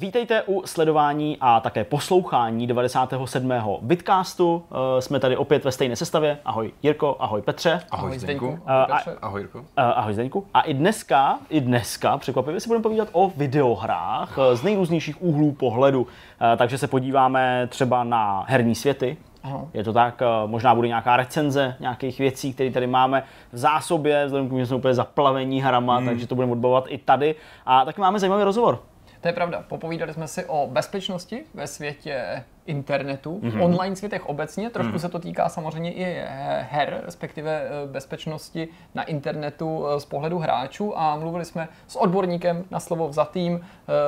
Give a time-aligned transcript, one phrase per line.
[0.00, 3.52] Vítejte u sledování a také poslouchání 97.
[3.82, 4.62] Bitcastu.
[4.98, 6.38] Eh, Jsme tady opět ve stejné sestavě.
[6.44, 7.70] Ahoj Jirko, ahoj Petře.
[7.90, 8.46] Ahoj, Ahoj Zdeňku.
[8.46, 8.62] Zdeňku.
[8.70, 9.16] A- Ahoj Petře.
[9.22, 9.64] Ahoj Jirko.
[9.76, 10.46] Eh, Ahoj Zdeňku.
[10.54, 15.52] A i dneska, i dneska, překvapivě si budeme povídat o videohrách eh, z nejrůznějších úhlů
[15.52, 16.06] pohledu.
[16.52, 19.68] Eh, Takže se podíváme třeba na herní světy, Ano.
[19.74, 24.24] je to tak, eh, možná bude nějaká recenze nějakých věcí, které tady máme v zásobě,
[24.26, 27.34] vzhledem k tomu, že jsme úplně zaplavení hrama, takže to budeme odbavovat i tady.
[27.66, 28.78] A taky máme zajímavý rozhovor.
[29.20, 29.64] To je pravda.
[29.68, 33.50] Popovídali jsme si o bezpečnosti ve světě internetu, Mhm.
[33.50, 33.64] mm-hmm.
[33.64, 34.70] online světech obecně.
[34.70, 34.98] Trošku mm.
[34.98, 40.38] se to týká samozřejmě i eh, her, respektive eh, bezpečnosti na internetu eh, z pohledu
[40.38, 40.98] hráčů.
[40.98, 43.60] A mluvili jsme s odborníkem na slovo vzatým,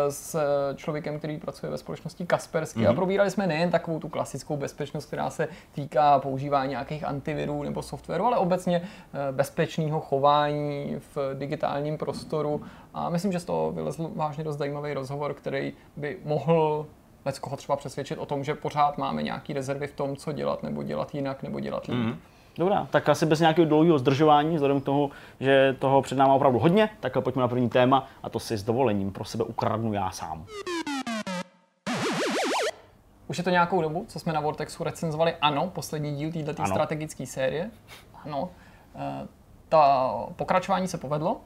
[0.09, 0.37] s
[0.77, 2.79] člověkem, který pracuje ve společnosti Kaspersky.
[2.79, 2.89] Mhm.
[2.89, 2.93] Mm-hmm.
[2.93, 7.83] A probírali jsme nejen takovou tu klasickou bezpečnost, která se týká používání nějakých antivirů nebo
[7.83, 8.83] softwaru, ale obecně
[9.33, 12.63] bezpečného chování v digitálním prostoru.
[12.95, 16.87] A myslím, že z toho vylezl vážně dost zajímavý rozhovor, který by mohl
[17.25, 20.63] Lec koho třeba přesvědčit o tom, že pořád máme nějaký rezervy v tom, co dělat,
[20.63, 21.97] nebo dělat jinak, nebo dělat líp.
[21.99, 22.17] Mm.
[22.59, 25.11] Dobrá, tak asi bez nějakého dlouhého zdržování, vzhledem k tomu,
[25.41, 28.63] že toho před náma opravdu hodně, tak pojďme na první téma a to si s
[28.63, 30.45] dovolením pro sebe ukradnu já sám.
[33.29, 37.27] Už je to nějakou dobu, co jsme na Vortexu recenzovali, ano, poslední díl této strategické
[37.27, 37.71] série.
[38.25, 38.51] Ano.
[38.95, 39.27] Eh,
[39.69, 41.41] Ta pokračování se povedlo.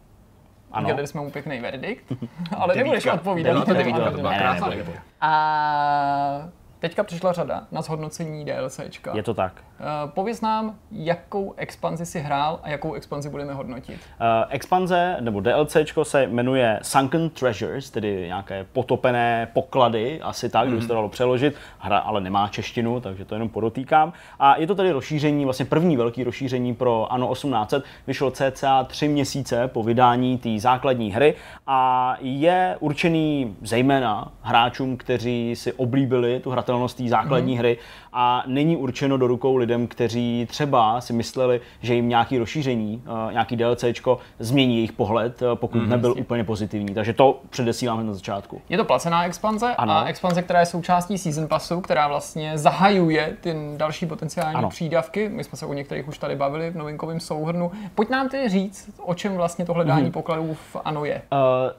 [0.73, 0.85] Ano.
[0.87, 2.05] Udělali jsme mu pěkný verdikt,
[2.57, 3.53] ale nebudeš odpovídat.
[3.53, 5.03] Devítka, Ano, devítka, to byla Ne, krásná ne, ne.
[5.21, 6.49] A
[6.85, 9.17] teďka přišla řada na zhodnocení DLCčka.
[9.17, 9.53] Je to tak.
[9.81, 13.95] Eh, Pověz nám, jakou expanzi si hrál a jakou expanzi budeme hodnotit.
[13.95, 20.83] Uh, expanze nebo DLCčko se jmenuje Sunken Treasures, tedy nějaké potopené poklady, asi tak, kdyby
[20.83, 21.55] se to dalo přeložit.
[21.79, 24.13] Hra ale nemá češtinu, takže to jenom podotýkám.
[24.39, 27.85] A je to tedy rozšíření, vlastně první velký rozšíření pro Anno 1800.
[28.07, 31.35] Vyšlo cca tři měsíce po vydání té základní hry
[31.67, 37.79] a je určený zejména hráčům, kteří si oblíbili tu hratelnost té základní hry
[38.17, 43.33] a není určeno do rukou lidem, kteří třeba si mysleli, že jim nějaký rozšíření, eh,
[43.33, 46.95] nějaký DLCčko změní jejich pohled, eh, pokud nebyl úplně pozitivní.
[46.95, 48.61] Takže to předesílám hned na začátku.
[48.69, 49.93] Je to placená expanze Ano.
[49.93, 54.69] a expanze, která je součástí Season Passu, která vlastně zahajuje ty další potenciální Ano.
[54.69, 55.29] přídavky.
[55.29, 57.71] My jsme se o některých už tady bavili v novinkovém souhrnu.
[57.95, 61.15] Pojď nám tedy říct, o čem vlastně to hledání pokladů v ANO je.
[61.15, 61.37] Eh,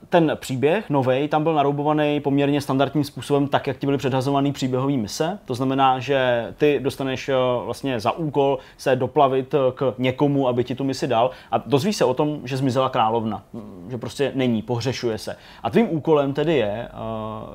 [0.09, 4.97] ten příběh novej tam byl naroubovaný poměrně standardním způsobem, tak jak ti byly předhazovaný příběhový
[4.97, 5.40] mise.
[5.46, 6.24] To znamená, že
[6.57, 11.07] ty dostaneš eh, vlastně za úkol se doplavit eh, k někomu, aby ti tu misi
[11.07, 11.31] dal.
[11.51, 15.35] A dozvíš se o tom, že zmizela královna, Mm, že prostě není, pohřešuje se.
[15.63, 16.89] A tvým úkolem tedy je eh,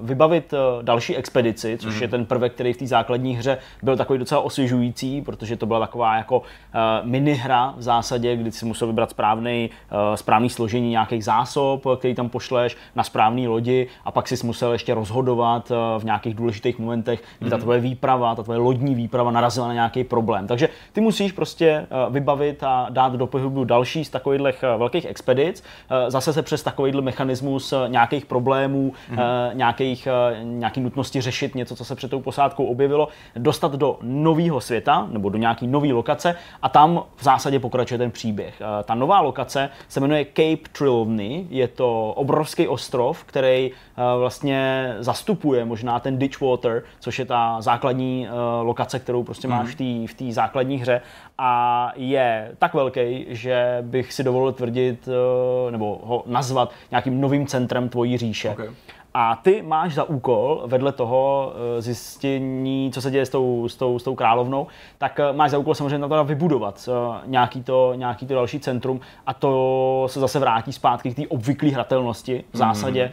[0.03, 4.41] vybavit další expedici, což je ten prvek, který v té základní hře byl takový docela
[4.41, 9.71] osvěžující, protože to byla taková jako eh, minihra v zásadě, kdy si musel vybrat správný,
[10.15, 14.95] správný složení nějakých zásob, který tam pošleš na správný lodi a pak si musel ještě
[14.95, 19.75] rozhodovat v nějakých důležitých momentech, kdy ta tvoje výprava, ta tvoje lodní výprava narazila na
[19.75, 20.47] nějaký problém.
[20.47, 25.63] Takže ty musíš prostě eh, vybavit a dát do pohybu další z takových velkých expedic,
[25.91, 29.17] eh, zase se přes takovýhle mechanismus eh, nějakých problémů, eh,
[29.55, 34.61] nějakých, eh, nějaký nutnosti řešit něco, co se před tou posádkou objevilo, dostat do nového
[34.61, 38.61] světa nebo do nějaký nové lokace a tam v zásadě pokračuje ten příběh.
[38.61, 44.95] Eh, Ta nová lokace se jmenuje Cape Trilony, je to obrovský ostrov, který eh, vlastně
[44.99, 48.31] zastupuje možná ten Ditchwater, což je ta základní eh,
[48.63, 51.01] lokace, kterou prostě máš v té v té základní hře
[51.39, 57.47] a je tak velký, že bych si dovolil tvrdit eh, nebo ho nazvat nějakým novým
[57.47, 58.51] centrem tvojí říše.
[58.51, 58.61] Ok.
[59.15, 63.77] A ty máš za úkol vedle toho eh, zjištění, co se děje s tou, s
[63.77, 64.67] tou, s tou královnou,
[64.99, 68.61] tak eh, máš za úkol samozřejmě na to vybudovat eh, nějaký to, nějaký to další
[68.61, 73.13] centrum a to se zase vrátí zpátky k té obvyklé hratelnosti v zásadě eh,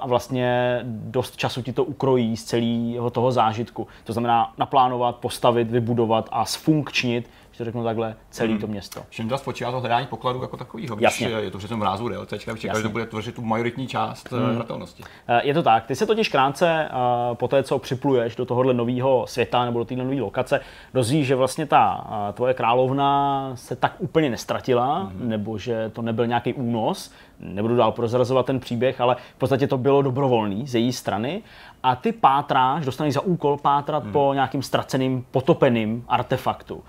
[0.00, 3.86] a vlastně dost času ti to ukrojí z celého toho zážitku.
[4.04, 9.02] To znamená naplánovat, postavit, vybudovat a sfunkčnit, že to řeknu takhle, celé to město.
[9.08, 10.96] Všem to spočívá to hledání pokladu jako takového.
[11.00, 11.26] Jasně.
[11.26, 12.82] Když je to přece názvu DLC, bych čekal, že Jasně.
[12.82, 14.54] to bude tvořit tu majoritní část hmm.
[14.54, 15.02] hratelnosti.
[15.28, 15.86] Eh, Je to tak.
[15.86, 16.94] Ty se totiž krátce eh,
[17.34, 20.60] po té, co připluješ do tohohle nového světa nebo do téhle nové lokace,
[20.94, 25.26] dozvíš, že vlastně ta eh, tvoje královna se tak úplně nestratila, mm-hmm.
[25.26, 27.12] nebo že to nebyl nějaký únos.
[27.40, 31.42] Nebudu dál prozrazovat ten příběh, ale v podstatě to bylo dobrovolný z její strany
[31.82, 34.12] a ty pátráš, dostaneš za úkol pátrat hmm.
[34.12, 36.74] po nějakým ztraceným, potopeným artefaktu.
[36.74, 36.82] Uh,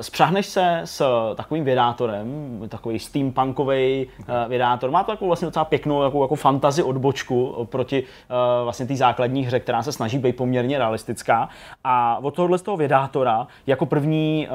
[0.00, 1.04] spřáhneš se s
[1.34, 6.82] takovým vědátorem, takový steampunkový uh, vědátor, má to takovou vlastně docela pěknou jako, jako fantazi
[6.82, 11.48] odbočku proti uh, vlastně té základní hře, která se snaží být poměrně realistická.
[11.84, 14.48] A od tohohle z toho vědátora jako první,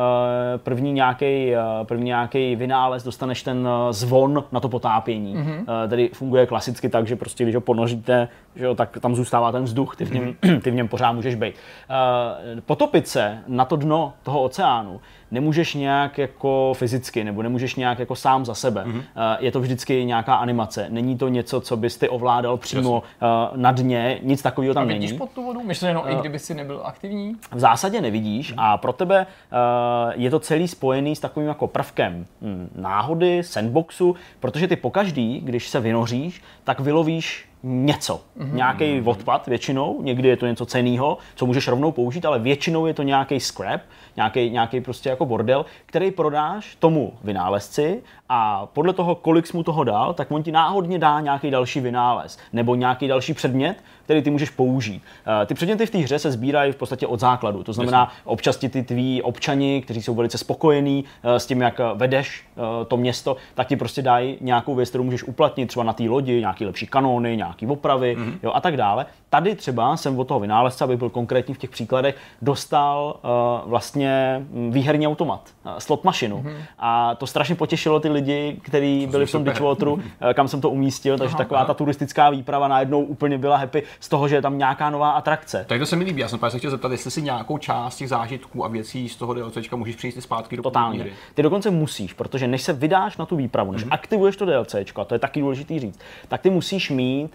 [0.58, 1.54] první nějaký
[1.84, 5.36] první nějaký vynález dostaneš ten zvon na to potápění.
[5.36, 5.60] Mm-hmm.
[5.60, 9.52] Uh, tedy funguje klasicky tak, že prostě když ho ponoříte, že jo, tak tam zůstává
[9.52, 10.62] ten vzduch, ty v něm, mm-hmm.
[10.62, 11.56] ty v něm pořád můžeš být.
[11.56, 15.02] Uh, potopit se na to dno toho oceánu
[15.32, 18.84] nemůžeš nějak jako fyzicky, nebo nemůžeš nějak jako sám za sebe.
[18.84, 19.04] Mm-hmm.
[19.40, 20.88] Je to vždycky nějaká animace.
[20.90, 23.62] Není to něco, co bys ty ovládal přímo Jasně.
[23.62, 25.18] na dně, nic takového tam a vidíš není.
[25.18, 25.64] pod tu vodu?
[25.64, 27.36] Myšleno, uh, i kdyby si nebyl aktivní?
[27.52, 28.64] V zásadě nevidíš mm-hmm.
[28.64, 34.16] a pro tebe uh, je to celý spojený s takovým jako prvkem hm, náhody, sandboxu,
[34.40, 38.54] protože ty pokaždý, když se vynoříš, tak vylovíš něco, mm-hmm.
[38.54, 42.94] nějaký odpad většinou, někdy je to něco ceného, co můžeš rovnou použít, ale většinou je
[42.94, 43.82] to nějaký scrap,
[44.16, 49.64] nějaký, nějaký prostě jako bordel, který prodáš tomu vynálezci a podle toho, kolik jsi mu
[49.64, 54.22] toho dal, tak on ti náhodně dá nějaký další vynález nebo nějaký další předmět, který
[54.22, 55.04] ty můžeš použít.
[55.42, 57.64] Eh, ty předměty v té hře se sbírají v podstatě od základu.
[57.64, 61.82] To znamená, občas ti ty tví občani, kteří jsou velice spokojení eh, s tím, jak
[61.96, 65.94] vedeš eh, to město, tak ti prostě dají nějakou věc, kterou můžeš uplatnit třeba na
[65.94, 68.34] té lodi, nějaký lepší kanóny, nějaký opravy mm-hmm.
[68.44, 69.06] jo, a tak dále.
[69.30, 74.46] Tady třeba jsem od toho vynálezce, aby byl konkrétní v těch příkladech, dostal uh, vlastně
[74.52, 76.42] mm, výherní automat, uh, slot mašinu.
[76.42, 76.56] Mm-hmm.
[76.80, 80.02] A to strašně potěšilo ty lidi, kteří byli v tom Ditchwateru, uh,
[80.34, 81.68] kam jsem to umístil, takže aha, taková aha.
[81.68, 85.66] ta turistická výprava najednou úplně byla happy z toho, že je tam nějaká nová atrakce.
[85.68, 86.22] Tak to se mi líbí.
[86.22, 89.34] Já jsem se chtěl zeptat, jestli si nějakou část těch zážitků a věcí z toho
[89.34, 91.06] DLCčka můžeš přijít zpátky do Totálně.
[91.34, 93.94] Ty dokonce musíš, protože než se vydáš na tu výpravu, než mm-hmm.
[93.94, 97.32] aktivuješ to DLCčko, a to je taky důležitý říct, tak ty musíš mít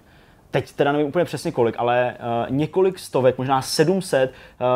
[0.55, 2.15] teď teda nevím úplně přesně kolik, ale
[2.49, 4.67] uh, několik stovek, možná 700 uh,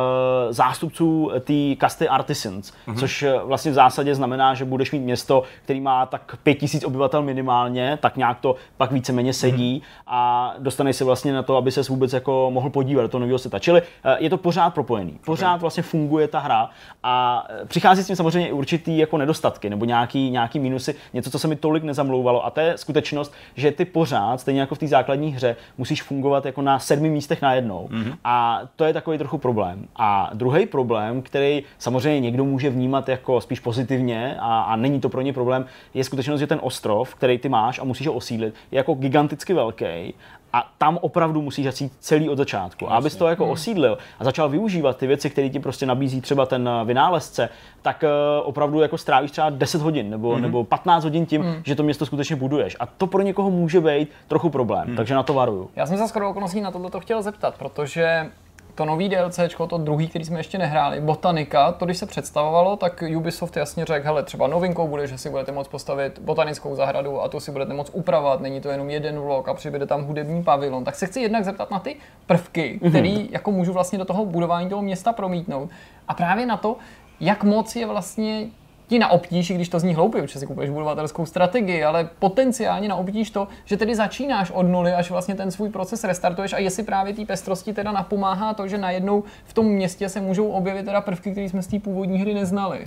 [0.53, 2.99] zástupců té kasty Artisans, mm-hmm.
[2.99, 7.23] což uh, vlastně v zásadě znamená, že budeš mít město, který má tak 5000 obyvatel
[7.23, 10.03] minimálně, tak nějak to pak víceméně sedí mm-hmm.
[10.07, 13.39] a dostaneš se vlastně na to, aby se vůbec jako mohl podívat do toho nového
[13.39, 13.59] světa.
[13.59, 13.87] Čili uh,
[14.19, 15.61] je to pořád propojený, pořád okay.
[15.61, 16.71] vlastně funguje ta hra
[17.03, 21.39] a přichází s tím samozřejmě i určitý jako nedostatky nebo nějaký, nějaký minusy, něco, co
[21.39, 24.87] se mi tolik nezamlouvalo a to je skutečnost, že ty pořád, stejně jako v té
[24.87, 27.89] základní hře, musíš fungovat jako na sedmi místech najednou.
[27.93, 28.15] Mm-hmm.
[28.25, 29.87] A to je takový trochu problém.
[29.97, 35.09] A druhý problém, který samozřejmě někdo může vnímat jako spíš pozitivně a, a není to
[35.09, 38.55] pro ně problém, je skutečnost, že ten ostrov, který ty máš a musíš ho osídlit,
[38.71, 40.15] je jako giganticky velký
[40.53, 42.93] a tam opravdu musíš začít celý od začátku.
[42.93, 43.53] A abys to jako hmm.
[43.53, 47.49] osídlil a začal využívat ty věci, které ti prostě nabízí třeba ten eh, vynálezce,
[47.83, 50.43] tak uh, opravdu jako strávíš třeba 10 hodin nebo, hmm.
[50.43, 51.63] nebo 15 hodin tím, hmm.
[51.65, 52.77] že to město skutečně buduješ.
[52.81, 54.97] A to pro někoho může být trochu problém, hmm.
[54.97, 55.71] takže na to varuju.
[55.77, 58.31] Já jsem se skoro okolností na tohle chtěl zeptat, protože
[58.79, 63.05] to nový DLC, to druhý, který jsme ještě nehráli, Botanika, to když se představovalo, tak
[63.17, 67.29] Ubisoft jasně řekl, hele, třeba novinkou bude, že si budete moct postavit botanickou zahradu a
[67.29, 70.85] tu si budete moct upravovat, není to jenom jeden vlog a přibude tam hudební pavilon.
[70.85, 71.97] Tak se chci jednak zeptat na ty
[72.27, 72.91] prvky, mhm.
[72.91, 73.29] který mm-hmm.
[73.31, 75.71] jako můžu vlastně do toho budování toho města promítnout.
[76.09, 76.77] A právě na to,
[77.21, 78.47] jak moc je vlastně
[78.89, 82.97] ti na obtíž, když to zní hloupě, protože si kupuješ budovatelskou strategii, ale potenciálně na
[82.97, 86.83] obtíž to, že tedy začínáš od nuly, až vlastně ten svůj proces restartuješ a jestli
[86.83, 91.01] právě té pestrosti teda napomáhá to, že najednou v tom městě se můžou objevit teda
[91.01, 92.79] prvky, které jsme z té původní hry neznali.
[92.79, 92.85] Uh,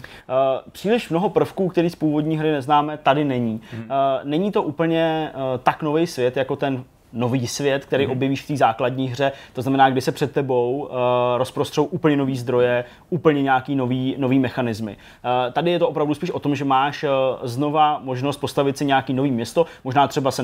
[0.72, 3.62] příliš mnoho prvků, které z původní hry neznáme, tady není.
[3.72, 3.84] Hmm.
[3.84, 3.90] Uh,
[4.24, 6.84] není to úplně uh, tak nový svět, jako ten
[7.14, 8.12] nový svět, který mm.
[8.12, 9.32] objevíš v té základní hře.
[9.54, 10.90] To znamená, kdy se před tebou uh,
[11.38, 14.92] rozprostřou úplně nový zdroje, úplně nějaký nový, nový mechanismy.
[14.92, 17.10] Uh, tady je to opravdu spíš o tom, že máš uh,
[17.44, 20.44] znova možnost postavit si nějaký nový město, možná třeba se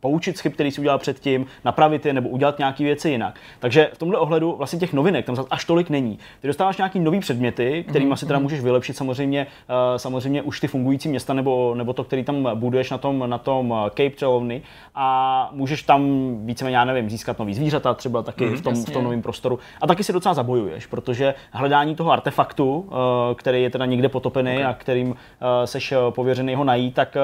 [0.00, 3.40] poučit z chyb, který jsi udělal předtím, napravit je nebo udělat nějaké věci jinak.
[3.58, 6.18] Takže v tomhle ohledu vlastně těch novinek tam až tolik není.
[6.40, 8.16] Ty dostáváš nějaký nový předměty, kterými mm.
[8.16, 8.42] si teda mhm.
[8.42, 12.90] můžeš vylepšit samozřejmě, uh, samozřejmě už ty fungující města nebo, nebo to, který tam buduješ
[12.90, 14.62] na tom, na tom Cape Trelawney
[14.94, 16.03] a můžeš tam
[16.44, 19.58] víceméně, já nevím, získat nový zvířata třeba taky mm, v, tom, v tom novém prostoru.
[19.80, 24.52] A taky si docela zabojuješ, protože hledání toho artefaktu, eh, který je teda někde potopený
[24.52, 24.64] okay.
[24.64, 27.16] a kterým eh, seš eh, pověřený ho najít, tak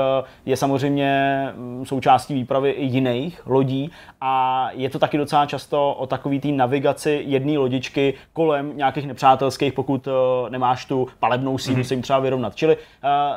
[0.46, 6.06] je samozřejmě mm, součástí výpravy i jiných lodí a je to taky docela často o
[6.06, 10.08] takový té navigaci jedné lodičky kolem nějakých nepřátelských, pokud
[10.48, 11.84] nemáš tu palebnou sílu mm.
[11.84, 12.56] se jim třeba vyrovnat.
[12.56, 12.76] Čili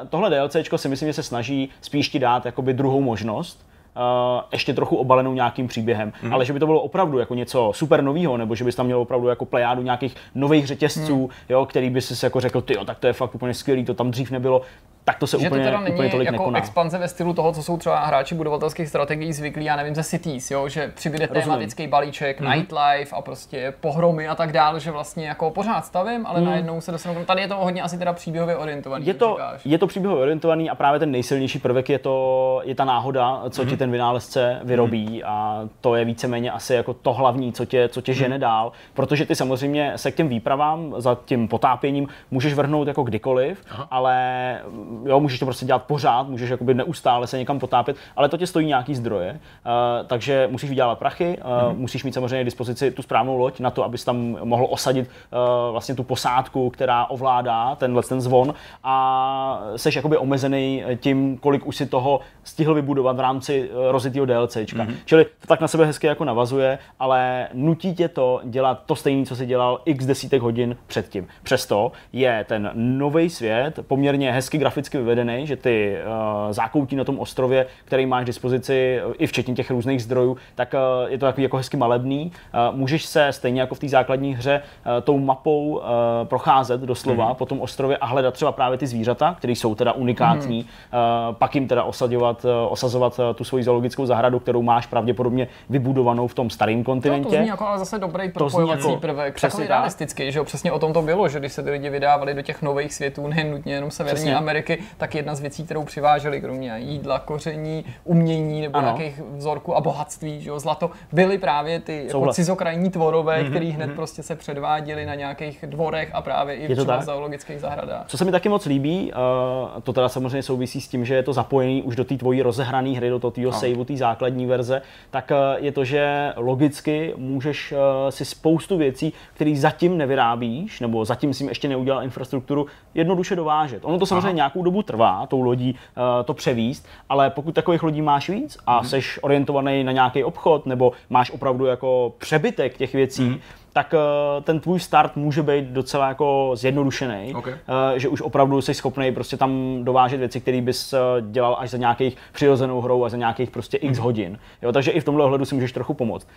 [0.10, 4.74] tohle DLCčko si myslím, že se snaží spíš ti dát jakoby druhou možnost, Uh, ještě
[4.74, 6.14] trochu obalenou nějakým příběhem.
[6.24, 6.34] Mm.
[6.34, 9.00] Ale že by to bylo opravdu jako něco super nového, nebo že bys tam měl
[9.00, 11.30] opravdu jako plejádu nějakých nových řetězců, mm.
[11.50, 14.12] jo, který by si jako řekl, ty tak to je fakt úplně skvělý, to tam
[14.12, 14.62] dřív nebylo.
[15.06, 16.60] Tak to se že úplně, to teda není úplně tolik jako nekoná.
[16.60, 20.52] expanze ve stylu toho, co jsou třeba hráči budovatelských strategií zvyklí, já nevím, ze Cities,
[20.52, 21.44] jo, že přibude Rozumím.
[21.44, 22.50] tematický balíček, Mhm.
[22.50, 22.56] mm-hmm.
[22.56, 26.44] nightlife a prostě pohromy a tak dále, že vlastně jako pořád stavím, ale Mhm.
[26.44, 26.50] mm.
[26.50, 27.26] najednou se dostanu.
[27.26, 29.06] Tady je to hodně asi teda příběhově orientovaný.
[29.08, 29.62] Je to, říkáš.
[29.66, 33.62] je to příběhově orientovaný a právě ten nejsilnější prvek je, to, je ta náhoda, co
[33.62, 33.70] Mhm.
[33.72, 38.02] ti ten vynálezce vyrobí a to je víceméně asi jako to hlavní, co tě, co
[38.02, 38.20] tě Mhm.
[38.20, 43.04] žene dál, protože ty samozřejmě se k těm výpravám za tím potápěním můžeš vrhnout jako
[43.04, 44.60] kdykoliv, ale
[45.06, 48.48] jo, můžeš to prostě dělat pořád, můžeš jakoby neustále se někam potápět, ale to tě
[48.48, 53.02] stojí nějaký zdroje, uh, takže musíš vydělat prachy, uh, musíš mít samozřejmě k dispozici tu
[53.02, 58.04] správnou loď na to, abys tam mohl osadit uh, vlastně tu posádku, která ovládá tenhle
[58.04, 63.70] ten zvon a seš jakoby omezený tím, kolik už si toho stihl vybudovat v rámci
[63.92, 64.84] rozjetého DLCčka.
[64.84, 64.96] Mm-hmm.
[65.06, 69.26] Čili to tak na sebe hezky jako navazuje, ale nutí tě to dělat to stejné,
[69.26, 71.28] co si dělal x desítek hodin předtím.
[71.44, 77.20] Přesto je ten nový svět poměrně hezky graficky vyvedený, že ty uh, zákoutí na tom
[77.20, 81.26] ostrově, který máš k dispozici, uh, i včetně těch různých zdrojů, tak uh, je to
[81.26, 82.32] takový jako hezky malebný.
[82.70, 85.84] Uh, můžeš se stejně jako v té základní hře uh, tou mapou uh,
[86.24, 87.36] procházet doslova mm.
[87.36, 91.00] po tom ostrově a hledat třeba právě ty zvířata, které jsou teda unikátní, mm.
[91.30, 95.48] uh, pak jim teda osadovat, uh, osazovat uh, tu svoji zoologickou zahradu, kterou máš pravděpodobně
[95.70, 97.30] vybudovanou v tom starém No, kontinentě.
[97.30, 99.78] to zní jako ale zase dobrý propojovací jako- prvek, přesně takový tak.
[99.78, 102.42] realistický, že jo, přesně o tom to bylo, že když se ty lidi vydávali do
[102.42, 104.36] těch nových světů, nejen nutně jenom Severní Přesně.
[104.74, 108.88] Ameriky, tak jedna z věcí, kterou přiváželi, kromě jídla, koření, umění nebo Ano.
[108.88, 113.50] nějakých vzorků a bohatství, že jo, zlato, byly právě ty jako cizokrajní tvorové, Mhm, mm-hmm,
[113.50, 118.06] který hned prostě se předváděli na nějakých dvorech a právě i v zoologických zahradách.
[118.08, 121.24] Co se mi taky moc líbí, uh, to teda samozřejmě souvisí s tím, že je
[121.24, 124.82] to zapojený už do té tvojí rozehrané hry, do toho tvýho saveu, té základní verze,
[125.12, 127.78] tak uh, je to, že logicky můžeš uh,
[128.10, 133.86] si spoustu věcí, které zatím nevyrábíš, nebo zatím si ještě neudělal infrastrukturu, jednoduše dovážet.
[133.86, 134.36] Ono to samozřejmě Aha.
[134.36, 138.78] nějakou dobu trvá, tou lodí uh, to převíst, ale pokud takových lodí máš víc a
[138.80, 138.88] Mhm.
[138.90, 143.40] seš orientovaný na nějaký obchod, nebo máš opravdu jako přebytek těch věcí, Mhm.
[143.74, 147.48] Tak eh, ten tvůj start může být docela jako zjednodušený, Ok.
[147.48, 151.70] Eh, že už opravdu jsi schopný prostě tam dovážet věci, které bys eh, dělal až
[151.70, 154.40] za nějakých přirozenou hrou a za nějakých prostě x hodin.
[154.62, 156.28] Jo, takže i v tomhle ohledu si můžeš trochu pomoct.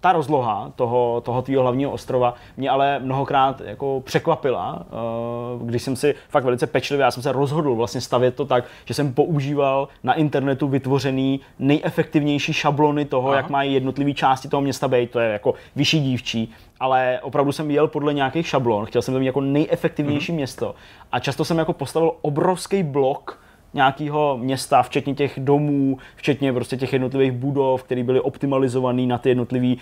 [0.00, 4.86] Ta rozloha toho, toho tvýho hlavního ostrova mě ale mnohokrát jako překvapila,
[5.62, 8.94] když jsem si fakt velice pečlivě, já jsem se rozhodl vlastně stavět to tak, že
[8.94, 13.36] jsem používal na internetu vytvořený nejefektivnější šablony toho, Aha.
[13.36, 16.35] jak mají jednotlivé části toho města být, to je jako vyšší dívčí,
[16.80, 20.36] ale opravdu jsem jel podle nějakých šablon, chtěl jsem to mít jako nejefektivnější Mhm.
[20.36, 20.74] město
[21.12, 23.40] a často jsem jako postavil obrovský blok
[23.74, 29.28] nějakého města, včetně těch domů, včetně prostě těch jednotlivých budov, které byly optimalizované na ty
[29.28, 29.76] jednotlivé uh,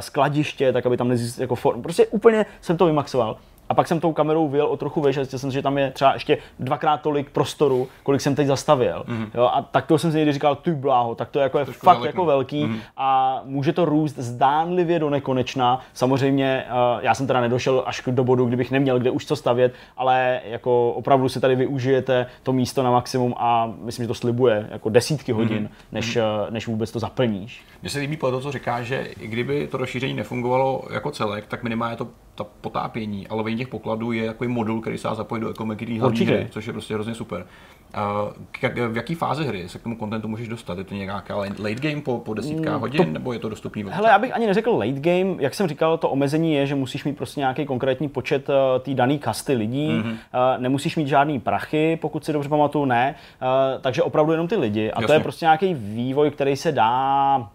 [0.00, 1.82] skladiště, tak aby tam nezjistil jako form.
[1.82, 3.36] Prostě úplně jsem to vymaxoval.
[3.70, 5.90] A pak jsem tou kamerou vyjel o trochu vejš a zjistil jsem, že tam je
[5.90, 9.04] třeba ještě dvakrát tolik prostoru, kolik jsem teď zastavil.
[9.08, 9.30] Mm-hmm.
[9.34, 11.64] Jo, a tak to jsem si někdy říkal, ty bláho, tak to je jako je
[11.64, 12.06] Trošku fakt daleko.
[12.06, 12.80] jako velký mm-hmm.
[12.96, 15.80] a může to růst zdánlivě do nekonečna.
[15.92, 19.74] Samozřejmě uh, já jsem teda nedošel až do bodu, kdybych neměl kde už co stavět,
[19.96, 24.68] ale jako opravdu si tady využijete to místo na maximum a myslím, že to slibuje
[24.70, 25.92] jako desítky hodin, mm-hmm.
[25.92, 27.64] než, uh, než vůbec to zaplníš.
[27.82, 31.62] Mně se líbí toho, co říká, že i kdyby to rozšíření nefungovalo jako celek, tak
[31.62, 35.40] minimálně to ta potápění a lovení těch pokladů je takový modul, který se dá zapojit
[35.40, 37.46] do ekonomiky hlavní hry, což je prostě hrozně super.
[37.94, 40.78] A k, jak, v jaký fázi hry se k tomu kontentu můžeš dostat?
[40.78, 43.84] Je to nějaká late game po, po desítkách hodin, nebo je to dostupný?
[43.88, 47.04] Hele, já bych ani neřekl late game, jak jsem říkal, to omezení je, že musíš
[47.04, 50.02] mít prostě nějaký konkrétní počet uh, té dané kasty lidí, Mhm.
[50.02, 50.54] mm-hmm.
[50.56, 54.56] uh, nemusíš mít žádný prachy, pokud si dobře pamatuju, ne, uh, takže opravdu jenom ty
[54.56, 55.16] lidi a to Jasně.
[55.16, 57.48] je prostě nějaký vývoj, který se dá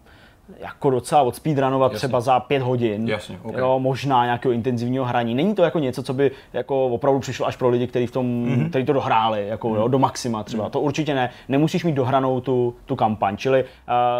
[0.59, 1.97] jako docela odspeedrunovat Jasně.
[1.97, 3.55] třeba za pět hodin, Jasně, ok.
[3.57, 5.35] jo, možná nějakého intenzivního hraní.
[5.35, 8.25] Není to jako něco, co by jako opravdu přišlo až pro lidi, kteří v tom,
[8.25, 8.55] Mhm.
[8.55, 8.69] mm-hmm.
[8.69, 10.69] který to dohráli, jako jo, do maxima třeba.
[10.69, 11.29] To určitě ne.
[11.49, 13.69] Nemusíš mít dohranou tu, tu kampaň, čili uh,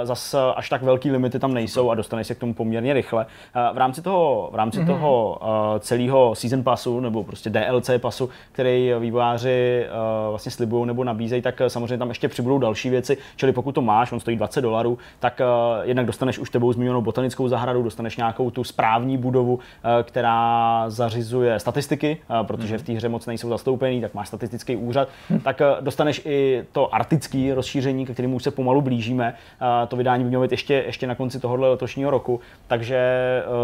[0.04, 3.26] zas až tak velký limity tam nejsou a dostaneš se k tomu poměrně rychle.
[3.26, 4.88] Uh, v rámci toho, v rámci mm-hmm.
[4.88, 11.04] toho uh, celého season passu nebo prostě DLC pasu, který vývojáři uh, vlastně slibují nebo
[11.04, 13.18] nabízejí, tak samozřejmě tam ještě přibudou další věci.
[13.36, 17.02] Čili pokud to máš, on stojí 20 dolarů, tak uh, jednak dostaneš už tebou zmíněnou
[17.02, 22.94] botanickou zahradu, dostaneš nějakou tu správní budovu, eh, která zařizuje statistiky, eh, protože v té
[22.94, 25.10] hře moc nejsou zastoupený, tak máš statistický úřad,
[25.44, 29.34] tak eh, dostaneš i to arktické rozšíření, ke kterému už se pomalu blížíme.
[29.88, 32.98] To vydání by mělo být ještě, ještě na konci tohohle letošního roku, takže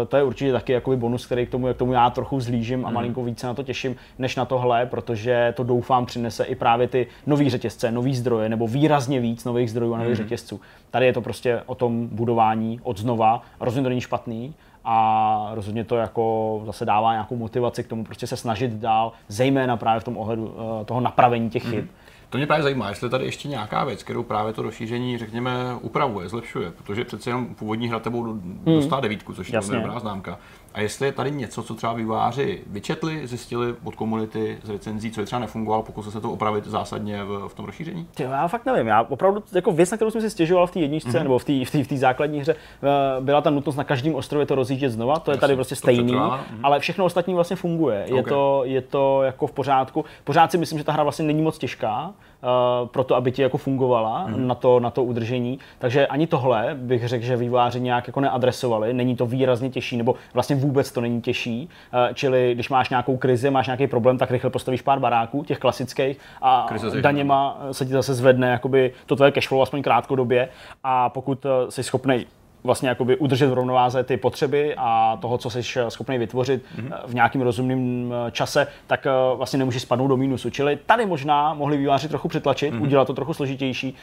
[0.08, 2.90] to je určitě taky jakoby bonus, který k tomu, k tomu já trochu zlížím a
[2.90, 7.06] malinko více na to těším, než na tohle, protože to doufám přinese i právě ty
[7.26, 10.60] nový řetězce, nový zdroje, nebo výrazně víc nových zdrojů a nových řetězců.
[10.92, 15.84] Tady je to prostě o tom budování od znova, rozhodně to není špatný, a rozhodně
[15.84, 20.04] to jako zase dává nějakou motivaci k tomu prostě se snažit dál, zejména právě v
[20.04, 21.84] tom ohledu eh, toho napravení těch chyb.
[21.84, 22.12] Mm-hmm.
[22.32, 26.28] To mě právě zajímá, jestli tady ještě nějaká věc, kterou právě to rozšíření, řekněme, upravuje,
[26.28, 28.62] zlepšuje, protože přece jenom původní hra tebou hmm.
[28.64, 30.38] dostala devítku, což je dobrá známka.
[30.74, 35.20] A jestli je tady něco, co třeba výváři vyčetli, zjistili od komunity z recenzí, co
[35.20, 38.06] je třeba nefungovalo, pokusil se to opravit zásadně v, v tom rozšíření?
[38.14, 38.86] Ty, já fakt nevím.
[38.86, 41.22] Já opravdu jako věc, na kterou jsem si stěžoval v té jedničce mm-hmm.
[41.22, 44.54] nebo v té v v základní hře, eh, byla ta nutnost na každém ostrově to
[44.54, 45.18] rozjíždět znova.
[45.18, 46.40] To je tady prostě stejný, mm-hmm.
[46.62, 48.04] ale všechno ostatní vlastně funguje.
[48.06, 48.30] Je, okay.
[48.30, 50.04] to, je to jako v pořádku.
[50.24, 52.12] Pořád si myslím, že ta hra vlastně není moc těžká
[52.42, 54.46] uh, pro to, aby ti jako fungovala mm.
[54.46, 55.58] na, to, na to udržení.
[55.78, 58.92] Takže ani tohle bych řekl, že výváři nějak jako neadresovali.
[58.92, 61.68] Není to výrazně těžší, nebo vlastně vůbec to není těžší.
[61.94, 65.58] Uh, čili když máš nějakou krizi, máš nějaký problém, tak rychle postavíš pár baráků, těch
[65.58, 66.68] klasických, a
[67.00, 70.48] daněma se ti zase zvedne jakoby to tvoje cashflow aspoň krátkodobě.
[70.84, 72.26] A pokud uh, jsi schopný
[72.64, 76.94] vlastně jakoby udržet v rovnováze ty potřeby a toho, co jsi schopný vytvořit mm-hmm.
[77.06, 80.50] v nějakým rozumném eh, čase, tak eh, vlastně nemůžeš spadnout do mínusu.
[80.50, 82.82] Čili tady možná mohli výváři trochu přetlačit, mm-hmm.
[82.82, 83.94] udělat to trochu složitější,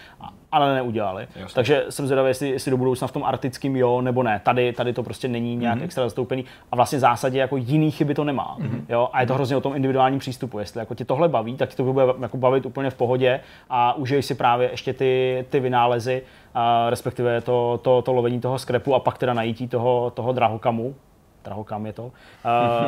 [0.51, 1.27] ale neudělali.
[1.35, 1.55] Jasně.
[1.55, 4.41] Takže jsem zvědavý, jestli, jestli do budoucna v tom arktickém jo nebo ne.
[4.43, 5.83] Tady, tady to prostě není nějak mm-hmm.
[5.83, 8.57] extra zastoupený a vlastně v zásadě jako jiný chyby to nemá.
[8.59, 8.81] Mm-hmm.
[8.89, 9.09] Jo?
[9.13, 10.59] A je to hrozně o tom individuálním přístupu.
[10.59, 13.39] Jestli jako ti tohle baví, tak ti to bude jako bavit úplně v pohodě
[13.69, 16.21] a užiješ si právě ještě ty, ty vynálezy,
[16.53, 20.96] a respektive to, to, to lovení toho skrepu a pak teda najítí toho, toho drahokamu,
[21.44, 22.12] drahokam je to, uh,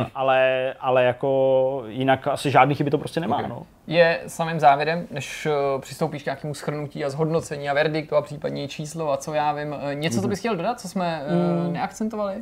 [0.16, 3.38] ale, ale jako jinak asi žádný chyby to prostě nemá.
[3.38, 3.50] Okay.
[3.50, 3.64] No.
[3.92, 8.68] Je samým závěrem, než uh, přistoupíš k nějakému schrnutí a zhodnocení a verdiktu a případně
[8.68, 11.74] číslo a co já vím, uh, něco, co bys chtěl dodat, co jsme uh, mm.
[11.74, 12.36] neakcentovali?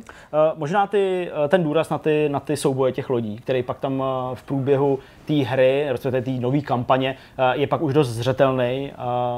[0.54, 4.04] Možná ty, ten důraz na ty, na ty souboje těch lodí, který pak tam
[4.34, 7.16] v průběhu té hry, respektive té nové kampaně,
[7.52, 8.92] je pak už dost zřetelný,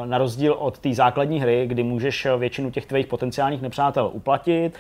[0.05, 4.79] na rozdíl od té základní hry, kdy můžeš většinu těch tvých potenciálních nepřátel uplatit,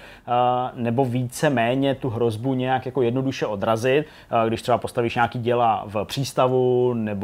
[0.74, 4.06] nebo více méně tu hrozbu nějak jako jednoduše odrazit,
[4.48, 7.21] když třeba postavíš nějaký děla v přístavu nebo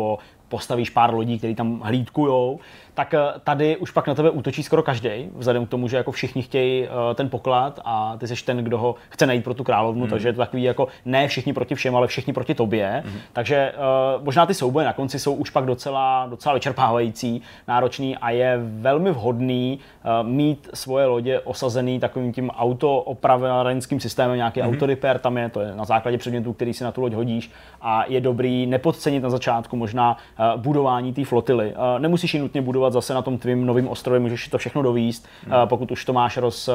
[0.48, 2.60] postavíš pár lodí, které tam hlídkujou,
[2.98, 6.12] tak eh, tady už pak na tebe útočí skoro každý, vzhledem k tomu, že jako
[6.12, 9.64] všichni chtějí eh, ten poklad a ty jsi ten, kdo ho chce najít pro tu
[9.64, 10.10] královnu, mm.
[10.10, 13.02] takže je to takový jako ne všichni proti všem, ale všichni proti tobě.
[13.06, 13.18] Mm.
[13.32, 13.72] Takže
[14.16, 18.60] uh, možná ty souboje na konci jsou už pak docela, docela vyčerpávající, náročný a je
[18.62, 24.68] velmi vhodný uh, mít svoje lodě osazený takovým tím autoopravárenským systémem, nějaký mm.
[24.68, 27.50] autorepair tam je, to je na základě předmětů, který si na tu loď hodíš
[27.80, 31.72] a je dobrý nepodcenit na začátku možná uh, budování té flotily.
[31.72, 35.28] Uh, nemusíš ji nutně budovat zase na tom tvým novém ostrově, můžeš to všechno dovíst,
[35.44, 35.68] hmm.
[35.68, 36.70] pokud už to máš roz,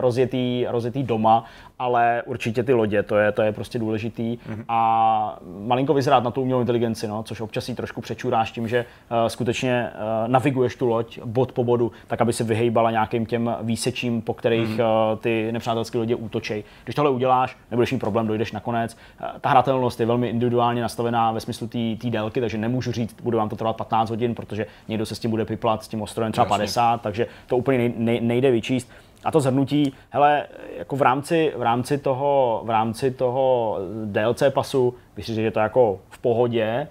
[0.00, 1.44] rozjetý, rozjetý doma,
[1.78, 4.38] ale určitě ty lodě, to je, to je prostě důležitý.
[4.46, 4.64] Hmm.
[4.68, 8.84] A malinko vyzrát na tu umělou inteligenci, no, což občas jí trošku přečuráš tím, že
[9.10, 13.56] uh, skutečně uh, naviguješ tu loď bod po bodu, tak aby se vyhejbala nějakým těm
[13.62, 14.80] výsečím, po kterých hmm.
[14.80, 16.64] uh, ty nepřátelské lodě útočej.
[16.84, 18.96] Když tohle uděláš, nebudeš mít problém, dojdeš nakonec.
[19.20, 23.36] Uh, ta hratelnost je velmi individuálně nastavená ve smyslu té délky, takže nemůžu říct, bude
[23.36, 26.32] vám to trvat 15 hodin, protože někdo se s tím bude vyplat s tím ostrovem
[26.32, 26.56] třeba Jasně.
[26.56, 28.90] 50, takže to úplně nejde vyčíst.
[29.24, 34.94] A to zhrnutí, hele, jako v rámci, v rámci toho, v rámci toho DLC pasu,
[35.16, 36.88] myslím, že je to jako v pohodě,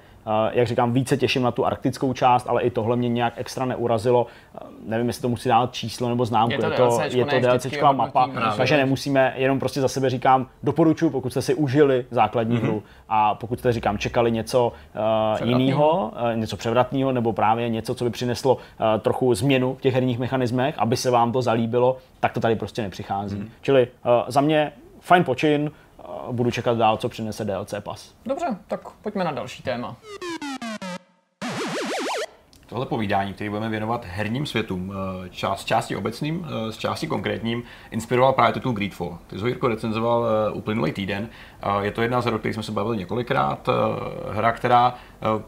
[0.52, 4.28] jak říkám, více těším na tu arktickou část, ale i tohle mě nějak extra neurazilo.
[4.88, 6.52] Nevím, jestli to musí dát číslo nebo známku.
[6.52, 8.58] Je to, je to, je to DLCčková mapa, právě.
[8.58, 12.64] takže nemusíme, jenom prostě za sebe říkám, doporučuji, pokud jste si užili základní mm-hmm.
[12.64, 14.74] hru a pokud jste říkám, čekali něco
[15.42, 18.62] uh, jiného, uh, něco převratného, nebo právě něco, co by přineslo uh,
[19.00, 22.82] trochu změnu v těch herních mechanismech, aby se vám to zalíbilo, tak to tady prostě
[22.82, 23.38] nepřichází.
[23.38, 23.50] Mm-hmm.
[23.62, 25.72] Čili uh, za mě fajn počin,
[26.32, 28.14] budu čekat dál, co přinese DLC pas.
[28.26, 29.96] Dobře, tak pojďme na další téma.
[32.68, 34.94] Tohle povídání, který budeme věnovat herním světům,
[35.26, 39.18] eh, část, části obecným, eh, z části konkrétním, inspiroval právě titul Greedfall.
[39.28, 41.30] Ty jsi Jirko recenzoval eh, uplynulý týden.
[41.82, 43.70] Je to jedna z her, o jsme se bavili několikrát.
[44.32, 44.96] Hra, která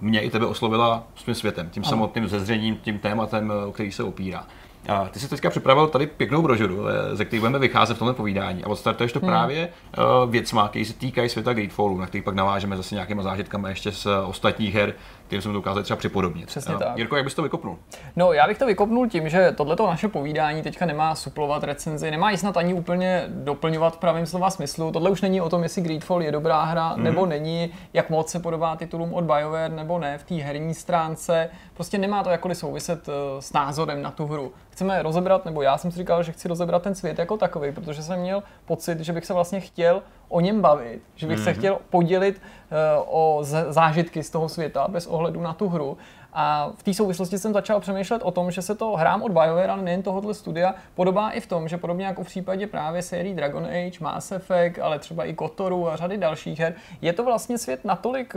[0.02, 4.48] mě i tebe oslovila svým světem, tím samotným zezřením, tím tématem, o který se opírá.
[4.88, 8.14] A ty jsi teďka připravil tady pěknou brožuru, eh, ze které budeme vycházet v tomhle
[8.14, 8.64] povídání.
[8.64, 9.30] A odstartuješ to hmm.
[9.30, 13.70] právě uh, věcma, které se týkají světa Greedfallu, na který pak navážeme zase nějakýma zážitkami
[13.70, 14.94] ještě z uh, ostatních her,
[15.28, 16.46] kterým jsme to ukázali třeba připodobnit.
[16.46, 16.98] Přesně uh, tak.
[16.98, 17.78] Jirko, jak bys to vykopnul?
[18.16, 22.32] No, já bych to vykopnul tím, že tohleto naše povídání teďka nemá suplovat recenzi, nemá
[22.32, 24.92] ji snad ani úplně doplňovat v pravém slova smyslu.
[24.92, 27.04] Tohle už není o tom, jestli Greedfall je dobrá hra mm-hmm.
[27.04, 31.50] nebo není, jak moc se podobá titulům od BioWare nebo ne v té herní stránce.
[31.74, 33.10] Prostě nemá to jakkoliv souviset
[33.40, 36.84] s názorem na tu hru chceme rozebrat, nebo já jsem si říkal, že chci rozebrat
[36.84, 40.62] ten svět jako takový, protože jsem měl pocit, že bych se vlastně chtěl o něm
[40.62, 41.44] bavit, že bych mm-hmm.
[41.44, 41.60] se mhm.
[41.60, 45.98] chtěl podělit uh, o zážitky z toho světa bez ohledu na tu hru.
[46.34, 49.72] A v té souvislosti jsem začal přemýšlet o tom, že se to hrám od BioWare,
[49.72, 53.34] ale nejen tohohle studia, podobá i v tom, že podobně jako v případě právě sérii
[53.34, 57.58] Dragon Age, Mass Effect, ale třeba i Kotoru a řady dalších her, je to vlastně
[57.58, 58.36] svět natolik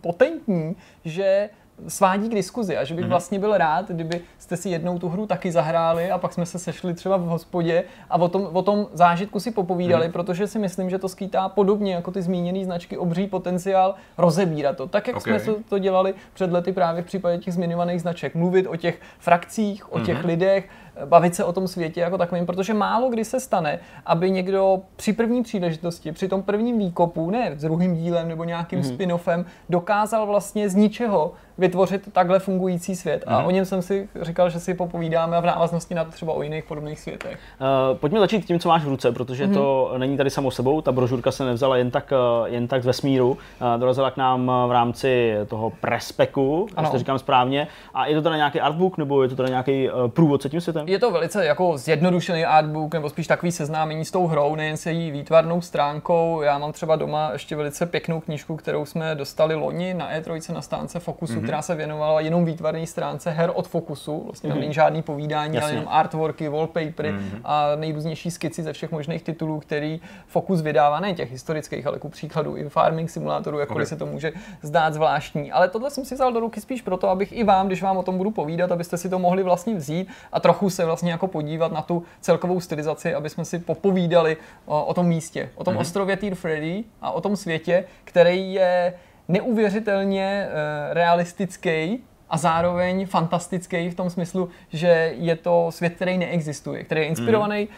[0.00, 1.50] potentní, že
[1.88, 3.08] svádí k diskuzi a že bych mm-hmm.
[3.08, 6.58] vlastně byl rád, kdyby jste si jednou tu hru taky zahráli a pak jsme se
[6.58, 10.12] sešli třeba v hospodě a o tom, o tom zážitku si popovídali, mm-hmm.
[10.12, 14.86] protože si myslím, že to skýtá podobně jako ty zmíněné značky obří potenciál rozebírat to.
[14.86, 15.40] Tak, jak okay.
[15.40, 18.34] jsme to dělali před lety právě v případě těch zmiňovaných značek.
[18.34, 20.26] Mluvit o těch frakcích, o těch mm-hmm.
[20.26, 20.68] lidech,
[21.04, 25.12] bavit se o tom světě jako takovým, protože málo kdy se stane, aby někdo při
[25.12, 28.96] první příležitosti, při tom prvním výkopu, ne s druhým dílem nebo nějakým mm-hmm.
[28.96, 33.24] spin-offem, dokázal vlastně z ničeho vytvořit takhle fungující svět.
[33.24, 33.34] Mm-hmm.
[33.34, 33.46] A mhm.
[33.46, 36.42] o něm jsem si říkal, že si popovídáme a v návaznosti na to třeba o
[36.42, 37.38] jiných podobných světech.
[37.60, 39.54] Uh, pojďme začít tím, co máš v ruce, protože mm-hmm.
[39.54, 40.80] to není tady samo sebou.
[40.80, 43.30] Ta brožurka se nevzala jen tak, eh, jen tak z vesmíru.
[43.30, 43.36] Uh,
[43.80, 47.68] dorazila k nám v rámci toho prespeku, to říkám správně.
[47.94, 50.88] A je to teda nějaký artbook nebo je to teda nějaký průvodce tím světem?
[50.90, 54.92] Je to velice jako zjednodušený artbook, nebo spíš takový seznámení s tou hrou, nejen se
[54.92, 56.42] její výtvarnou stránkou.
[56.42, 60.62] Já mám třeba doma ještě velice pěknou knížku, kterou jsme dostali loni na E3 na
[60.62, 61.42] stánce Focusu, mm-hmm.
[61.42, 64.22] která se věnovala jenom výtvarné stránce her od Focusu.
[64.24, 64.52] Vlastně mm-hmm.
[64.52, 64.60] tam mhm.
[64.60, 65.64] není žádný povídání, Jasně.
[65.64, 67.40] ale jenom artworky, wallpapery mm-hmm.
[67.44, 72.08] a nejrůznější skici ze všech možných titulů, který Focus vydává, ne těch historických, ale ku
[72.08, 73.88] příkladu i farming simulátoru, jakkoliv okay.
[73.88, 75.52] se to může zdát zvláštní.
[75.52, 78.02] Ale tohle jsem si vzal do ruky spíš proto, abych i vám, když vám o
[78.02, 81.72] tom budu povídat, abyste si to mohli vlastně vzít a trochu se vlastně jako podívat
[81.72, 85.80] na tu celkovou stylizaci, aby jsme si popovídali o, o tom místě, o tom mm-hmm.
[85.80, 88.94] ostrově Tear Freddy a o tom světě, který je
[89.28, 96.84] neuvěřitelně uh, realistický a zároveň fantastický v tom smyslu, že je to svět, který neexistuje,
[96.84, 97.68] který je inspirovaný mm.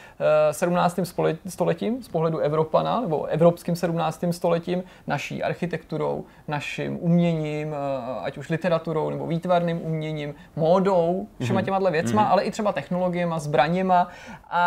[0.50, 1.00] 17.
[1.48, 4.24] stoletím z pohledu Evropana, nebo evropským 17.
[4.30, 11.64] stoletím, naší architekturou, naším uměním, eh, ať už literaturou nebo výtvarným uměním, módou, všema mhm.
[11.64, 12.28] těma věcma, mm.
[12.32, 14.08] ale i třeba technologiemi, zbraněma
[14.50, 14.62] a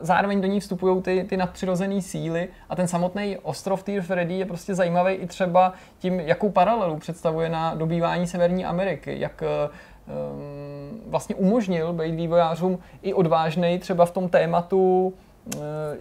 [0.00, 4.46] zároveň do ní vstupují ty, ty nadpřirozené síly a ten samotný ostrov Tear Freddy je
[4.46, 11.34] prostě zajímavý i třeba tím, jakou paralelu představuje na dobývání Severní Ameriky jak um, vlastně
[11.34, 15.14] umožnil být vývojářům i odvážnej třeba v tom tématu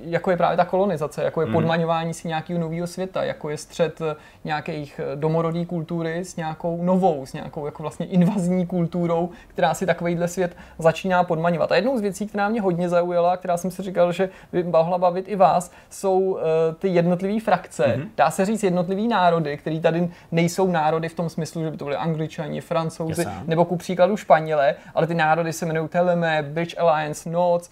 [0.02, 1.54] jako je právě ta kolonizace, jako je hmm.
[1.54, 6.84] podmaňování si nějakého nového světa, jako je střed eh, nějakých eh, domorodý kultury s nějakou
[6.84, 11.72] novou, s nějakou jako vlastně invazní kulturou, která si takovýhle svět začíná podmaňovat.
[11.72, 14.98] A jednou z věcí, která mě hodně zaujala, která jsem si říkal, že by mohla
[14.98, 16.40] bavit i vás, jsou
[16.80, 17.84] ty jednotlivé frakce.
[17.86, 18.10] Hmm.
[18.18, 21.86] Dá se říct jednotlivý národy, které tady nejsou národy v tom smyslu, že by to
[21.86, 26.76] byly angličani, francouzi yes, nebo ku příkladu Španělé, ale ty národy se jmenují Teleme, Bridge
[26.78, 27.70] Alliance, Noc,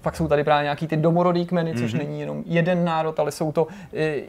[0.00, 1.98] pak jsou tady právě nějaký ty domorodý kmeny, což mm-hmm.
[1.98, 3.66] není jenom jeden národ, ale jsou to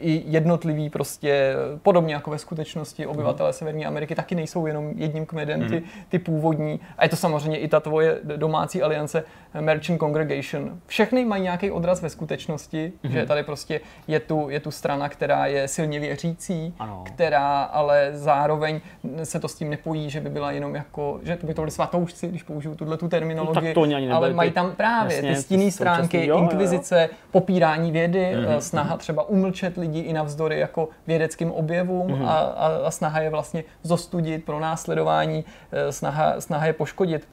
[0.00, 3.58] i jednotlivý prostě, podobně jako ve skutečnosti obyvatele mm-hmm.
[3.58, 5.68] Severní Ameriky taky nejsou jenom jedním kmenem, mm-hmm.
[5.68, 6.80] ty, ty původní.
[6.98, 9.24] A je to samozřejmě i ta tvoje domácí aliance
[9.60, 10.78] Merchant Congregation.
[10.86, 13.10] Všechny mají nějaký odraz ve skutečnosti, mm-hmm.
[13.10, 17.02] že tady prostě je tu, je tu strana, která je silně věřící, ano.
[17.06, 18.80] která ale zároveň
[19.24, 21.70] se to s tím nepojí, že by byla jenom jako, že to by to byly
[21.70, 23.74] svatoušci, když použiju tuhle tu terminologii,
[24.08, 27.16] no, ale mají tam právě Jasně, ty stinné stránky, jo, inkvizice, jo.
[27.30, 28.58] popírání vědy, mm-hmm.
[28.58, 32.28] snaha třeba umlčet lidi i navzdory jako vědeckým objevům mm-hmm.
[32.28, 37.28] a, a, a snaha je vlastně zostudit pro následování, eh, snaha, snaha je poškodit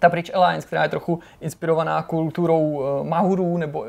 [0.00, 3.86] ta Bridge Alliance, která je trochu inspirovaná kulturou uh, Maurů, nebo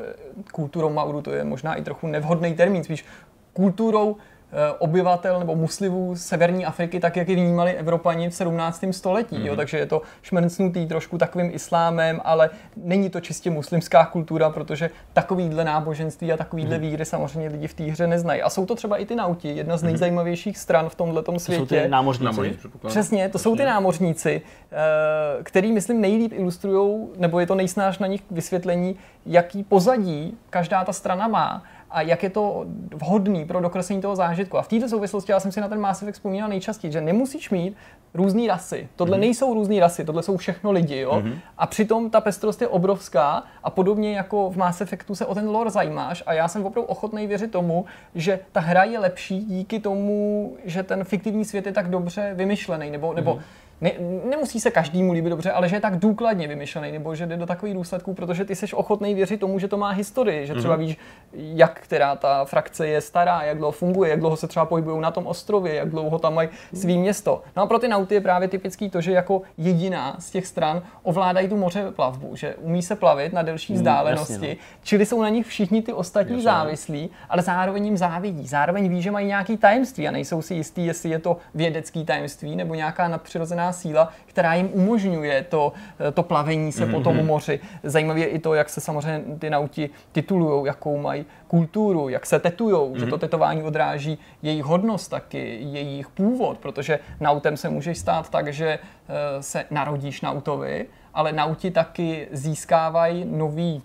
[0.52, 3.04] kulturou Maurů, to je možná i trochu nevhodný termín, spíš
[3.52, 4.39] kulturou Eh,
[4.78, 8.84] obyvatel nebo muslimů severní Afriky, tak jak je vnímali Evropani v 17.
[8.90, 9.36] století.
[9.36, 9.44] Mm-hmm.
[9.44, 9.52] Jo?
[9.52, 9.56] Mhm.
[9.56, 15.64] Takže je to šmrcnutý trošku takovým islámem, ale není to čistě muslimská kultura, protože takovýhle
[15.64, 16.80] náboženství a takovýhle mm-hmm.
[16.80, 18.42] víry samozřejmě lidi v té hře neznají.
[18.42, 19.92] A jsou to třeba i ty nauti, jedna z mhm.
[19.92, 21.60] nejzajímavějších stran v tomhle světě.
[21.60, 22.58] To jsou ty námořníci.
[22.86, 28.06] Přesně, to jsou ty námořníci, eh, který, myslím, nejlíp ilustrují, nebo je to nejsnáš na
[28.06, 34.02] nich vysvětlení, jaký pozadí každá ta strana má a jak je to vhodný pro dokreslení
[34.02, 34.58] toho zážitku.
[34.58, 37.50] A v této souvislosti já jsem si na ten Mass Effect vzpomínal nejčastěji, že nemusíš
[37.50, 37.76] mít
[38.14, 38.88] různé rasy.
[38.96, 39.20] Tohle mm-hmm.
[39.20, 40.98] nejsou různé rasy, tohle jsou všechno lidi.
[40.98, 41.12] Jo?
[41.12, 41.38] Mm-hmm.
[41.58, 45.48] A přitom ta pestrost je obrovská a podobně jako v Mass Effectu se o ten
[45.48, 49.80] lore zajímáš a já jsem opravdu ochotný věřit tomu, že ta hra je lepší díky
[49.80, 53.92] tomu, že ten fiktivní svět je tak dobře vymyšlený nebo, nebo mm-hmm ne,
[54.24, 57.46] nemusí se každému líbit dobře, ale že je tak důkladně vymyšlený, nebo že jde do
[57.46, 60.80] takových důsledků, protože ty jsi ochotný věřit tomu, že to má historii, že třeba mm-hmm.
[60.80, 60.96] víš,
[61.32, 65.10] jak která ta frakce je stará, jak dlouho funguje, jak dlouho se třeba pohybují na
[65.10, 67.42] tom ostrově, jak dlouho tam mají svý město.
[67.56, 70.82] No a pro ty nauty je právě typický to, že jako jediná z těch stran
[71.02, 74.78] ovládají tu moře plavbu, že umí se plavit na delší vzdálenosti, mm, jasně, no.
[74.82, 76.44] čili jsou na nich všichni ty ostatní jasně.
[76.44, 78.46] závislí, ale zároveň jim závidí.
[78.46, 82.56] Zároveň ví, že mají nějaký tajemství a nejsou si jistý, jestli je to vědecký tajemství
[82.56, 85.72] nebo nějaká nadpřirozená síla, která jim umožňuje to,
[86.14, 86.92] to plavení se mm-hmm.
[86.92, 87.26] po tom mhm.
[87.26, 87.60] moři.
[87.82, 92.38] Zajímavé je i to, jak se samozřejmě ty nauti titulují, jakou mají kulturu, jak se
[92.38, 92.98] tetujou, mm-hmm.
[92.98, 93.20] že to mhm.
[93.20, 99.42] tetování odráží jejich hodnost taky, jejich původ, protože nautem se může stát tak, že eh,
[99.42, 103.82] se narodíš nautovi, ale nauti taky získávají nový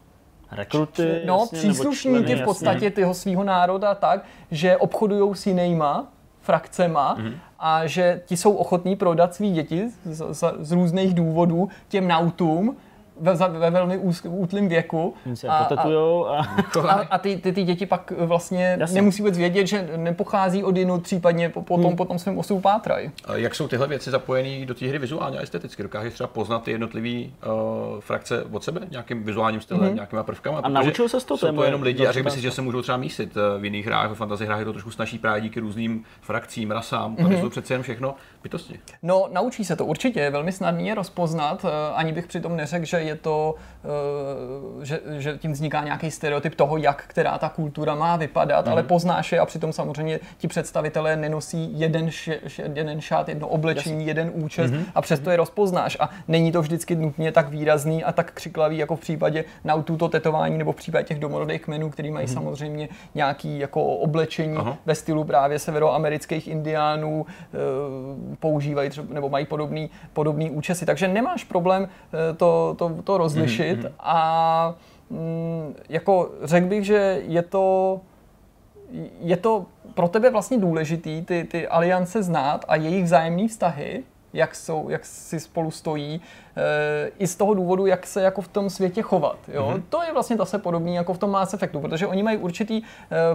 [0.52, 1.22] rekruty.
[1.26, 6.08] No, jasně, příslušníky v podstatě tyho svého národa tak, že obchodují s jinýma
[6.42, 7.34] frakcema mm-hmm.
[7.68, 12.76] A že ti jsou ochotní prodat svý děti z, z, z různých důvodů těm nautům,
[13.20, 15.14] ve, ve velmi útlým věku.
[15.48, 18.96] A, a, a, a, a ty, ty, ty děti pak vlastně Jasně.
[18.96, 21.96] nemusí vůbec vědět, že nepochází od jinut, případně po, potom, hmm.
[21.96, 23.12] potom svým osudu pátrají.
[23.36, 25.84] Jak jsou tyhle věci zapojené do té hry vizuálně a esteticky?
[25.84, 29.96] Dokážeš třeba poznat ty jednotlivé uh, frakce od sebe nějakým vizuálním stylem, hmm.
[29.96, 30.60] nějakýma prvkama?
[30.60, 31.38] A naučil se to?
[31.38, 33.86] Jsou to jenom lidi a řekl si, že se můžou třeba mísit uh, v jiných
[33.86, 37.16] hrách, v fantasy hrách je to trošku snaží právě díky různým frakcím, rasám.
[37.16, 37.42] Tady hmm.
[37.44, 38.16] jsou přece jen všechno
[38.46, 38.80] bytosti.
[39.04, 42.86] No, naučí se to určitě, je velmi snadné je rozpoznat, uh, ani bych přitom neřekl,
[42.86, 43.75] že je to, eh,
[44.82, 48.72] že, že tím vzniká nějaký stereotyp toho, jak která ta kultura má vypadat, mm.
[48.72, 52.40] ale poznáš je a přitom samozřejmě ti představitelé nenosí jeden, š,
[52.74, 54.10] jeden šát, jedno oblečení, Jasně.
[54.10, 54.86] jeden účes mm-hmm.
[54.96, 55.98] a přesto je rozpoznáš.
[56.00, 60.10] A není to vždycky nutně tak výrazný a tak křiklavý, jako v případě na to
[60.10, 62.34] tetování nebo v případě těch domorodých kmenů, který mají mm-hmm.
[62.34, 64.78] samozřejmě nějaký jako oblečení Aha.
[64.86, 67.58] ve stylu právě severoamerických indiánů, eh,
[68.40, 70.86] používají třeba, nebo mají podobný, podobný účesy.
[70.86, 73.92] Takže nemáš problém eh, to, to, to rozlišit mm-hmm.
[74.00, 74.76] a
[75.10, 78.02] mm, jako řekl bych, že je to
[79.20, 84.56] je to pro tebe vlastně důležitý ty, ty aliance znát a jejich vzájemné vztahy, jak,
[84.56, 86.22] jsou, jak si spolu stojí,
[87.20, 89.38] i z toho důvodu, jak se jako v tom světě chovat.
[89.48, 89.74] Jo?
[89.74, 89.84] Mm-hmm.
[89.90, 92.82] To je vlastně zase podobný jako v tom Mass Effectu, protože oni mají určitý e,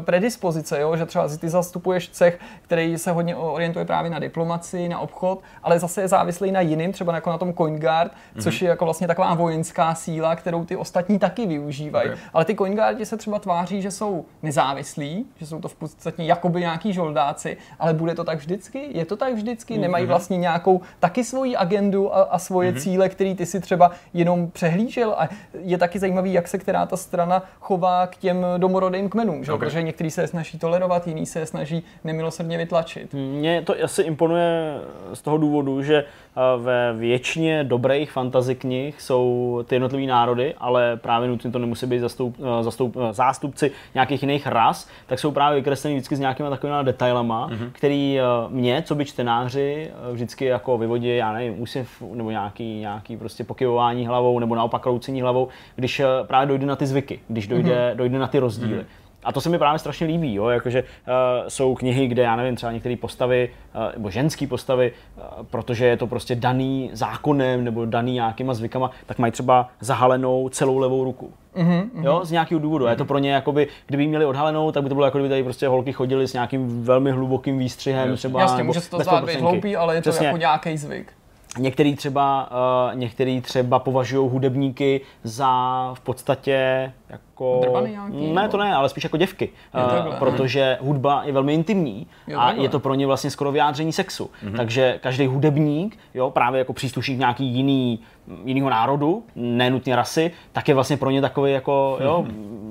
[0.00, 0.96] predispozice, jo?
[0.96, 5.78] že třeba ty zastupuješ cech, který se hodně orientuje právě na diplomaci, na obchod, ale
[5.78, 8.42] zase je závislý na jiným, třeba jako na tom CoinGuard, mm-hmm.
[8.42, 12.08] což je jako vlastně taková vojenská síla, kterou ty ostatní taky využívají.
[12.08, 12.22] Okay.
[12.32, 16.60] Ale ty CoinGuardi se třeba tváří, že jsou nezávislí, že jsou to v podstatě jakoby
[16.60, 18.88] nějaký žoldáci, ale bude to tak vždycky?
[18.90, 19.74] Je to tak vždycky?
[19.74, 19.80] Mm-hmm.
[19.80, 22.80] Nemají vlastně nějakou taky svoji agendu a, a svoje mm-hmm.
[22.80, 25.28] cíle, který ty si třeba jenom přehlížel a
[25.60, 29.52] je taky zajímavý, jak se která ta strana chová k těm domorodým kmenům, že?
[29.52, 29.68] Okay.
[29.68, 33.14] protože některý se snaží tolerovat, jiný se snaží nemilosrdně vytlačit.
[33.14, 34.74] Mně to asi imponuje
[35.14, 36.04] z toho důvodu, že
[36.56, 41.98] ve většině dobrých fantasy knih jsou ty jednotlivé národy, ale právě nutně to nemusí být
[41.98, 47.48] zastup, zastup, zástupci nějakých jiných ras, tak jsou právě vykresleni vždycky s nějakými takovými detailama,
[47.48, 47.70] mm-hmm.
[47.72, 48.18] který
[48.48, 54.06] mě, co by čtenáři, vždycky jako vyvodí, já nevím, úsměv nebo nějaký, nějaký prostě pokyvování
[54.06, 57.96] hlavou nebo naopak kroucení hlavou, když právě dojde na ty zvyky, když dojde, mm-hmm.
[57.96, 58.78] dojde na ty rozdíly.
[58.78, 58.84] Mm-hmm.
[59.24, 60.48] A to se mi právě strašně líbí, jo?
[60.48, 60.86] Jakože uh,
[61.48, 65.96] jsou knihy, kde já nevím, třeba některé postavy, uh, nebo ženské postavy, uh, protože je
[65.96, 71.32] to prostě daný zákonem nebo daný nějakýma zvykama, tak mají třeba zahalenou celou levou ruku.
[71.56, 72.84] Mm-hmm, jo, z nějakého důvodu.
[72.84, 72.90] Mm-hmm.
[72.90, 75.42] Je to pro ně, jakoby, kdyby měli odhalenou, tak by to bylo jako kdyby tady
[75.42, 78.16] prostě holky chodily s nějakým velmi hlubokým výstřihem.
[78.16, 80.26] Třeba, Jasně, může se to zdát být hloupý, ale je to Přesně.
[80.26, 81.12] jako nějaký zvyk.
[81.58, 85.50] Některý třeba, uh, některý třeba považují hudebníky za
[85.94, 86.92] v podstatě
[87.40, 87.86] jako...
[87.86, 89.48] nějaký, ne, to ne, ale spíš jako děvky.
[90.08, 92.64] Uh, protože hudba je velmi intimní jo, a takhle.
[92.64, 94.30] je to pro ně vlastně skoro vyjádření sexu.
[94.44, 94.56] Mm-hmm.
[94.56, 98.00] Takže každý hudebník, jo, právě jako příslušník nějaký jiný
[98.44, 102.26] jiného národu, nenutně rasy, tak je vlastně pro ně takový jako jo,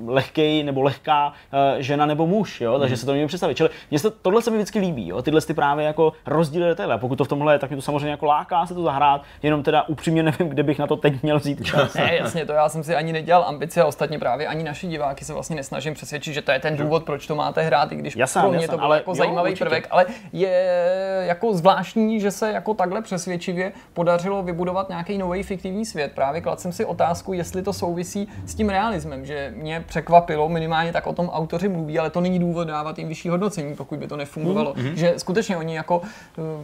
[0.06, 3.54] lehký nebo lehká uh, žena nebo muž, jo, takže se to nemůžu představit.
[3.54, 6.98] Čili mě se, tohle se mi vždycky líbí, jo, tyhle ty právě jako rozdíly detaily.
[6.98, 9.62] Pokud to v tomhle je, tak mě to samozřejmě jako láká se to zahrát, jenom
[9.62, 11.94] teda upřímně nevím, kde bych na to teď měl vzít čas.
[11.94, 15.24] ne, jasně, to já jsem si ani nedělal ambice a ostatně právě ani naši diváky
[15.24, 18.16] se vlastně nesnažím přesvědčit, že to je ten důvod, proč to máte hrát, i když
[18.16, 19.64] jasám, pro mě jasám, to byl jako jo, zajímavý určitě.
[19.64, 20.80] prvek, ale je
[21.26, 26.12] jako zvláštní, že se jako takhle přesvědčivě podařilo vybudovat nějaký nový fiktivní svět.
[26.14, 30.92] Právě kladl jsem si otázku, jestli to souvisí s tím realismem, že mě překvapilo, minimálně
[30.92, 34.06] tak o tom autoři mluví, ale to není důvod dávat jim vyšší hodnocení, pokud by
[34.06, 34.74] to nefungovalo.
[34.74, 34.92] Mm-hmm.
[34.94, 36.04] Že skutečně oni jako uh,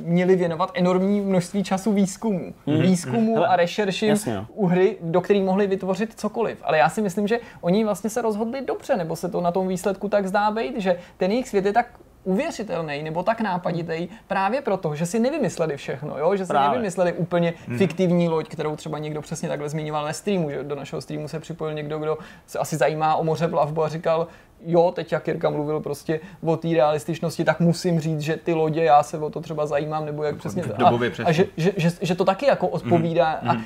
[0.00, 2.54] měli věnovat enormní množství času výzkumu.
[2.66, 2.80] Mm-hmm.
[2.80, 4.14] Výzkumu Hele, a rešerši
[4.54, 6.58] u hry, do které mohli vytvořit cokoliv.
[6.62, 9.68] Ale já si myslím, že oni vlastně se rozhodli dobře, nebo se to na tom
[9.68, 11.86] výsledku tak zdá být, že ten jejich svět je tak
[12.26, 16.36] uvěřitelný nebo tak nápaditý právě proto, že si nevymysleli všechno, jo?
[16.36, 16.68] že si Právě.
[16.68, 21.00] nevymysleli úplně fiktivní loď, kterou třeba někdo přesně takhle zmiňoval na streamu, že do našeho
[21.02, 24.26] streamu se připojil někdo, kdo se asi zajímá o moře plavbu a říkal,
[24.64, 28.84] jo, teď jak Jirka mluvil prostě o té realističnosti, tak musím říct, že ty lodě,
[28.84, 30.62] já se o to třeba zajímám, nebo jak přesně.
[30.62, 33.40] A, a že, že, že, že, to taky jako odpovídá.
[33.48, 33.56] A,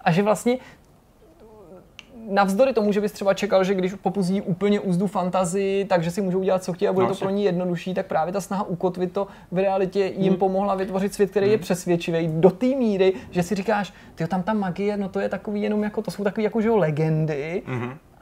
[0.00, 0.58] a že vlastně
[2.30, 6.42] navzdory tomu, že bys třeba čekal, že když popuzí úplně úzdu fantazii, takže si můžou
[6.42, 9.12] dělat, co chtějí a bude No, to pro ní jednodušší, tak právě ta snaha ukotvit
[9.12, 12.28] to v realitě jim pomohla vytvořit svět, který je přesvědčivý.
[12.28, 15.82] Do té míry, že si říkáš, ty tam ta magie, no to je takový jenom
[15.82, 17.62] jako, to jsou takový jako, že jo, legendy.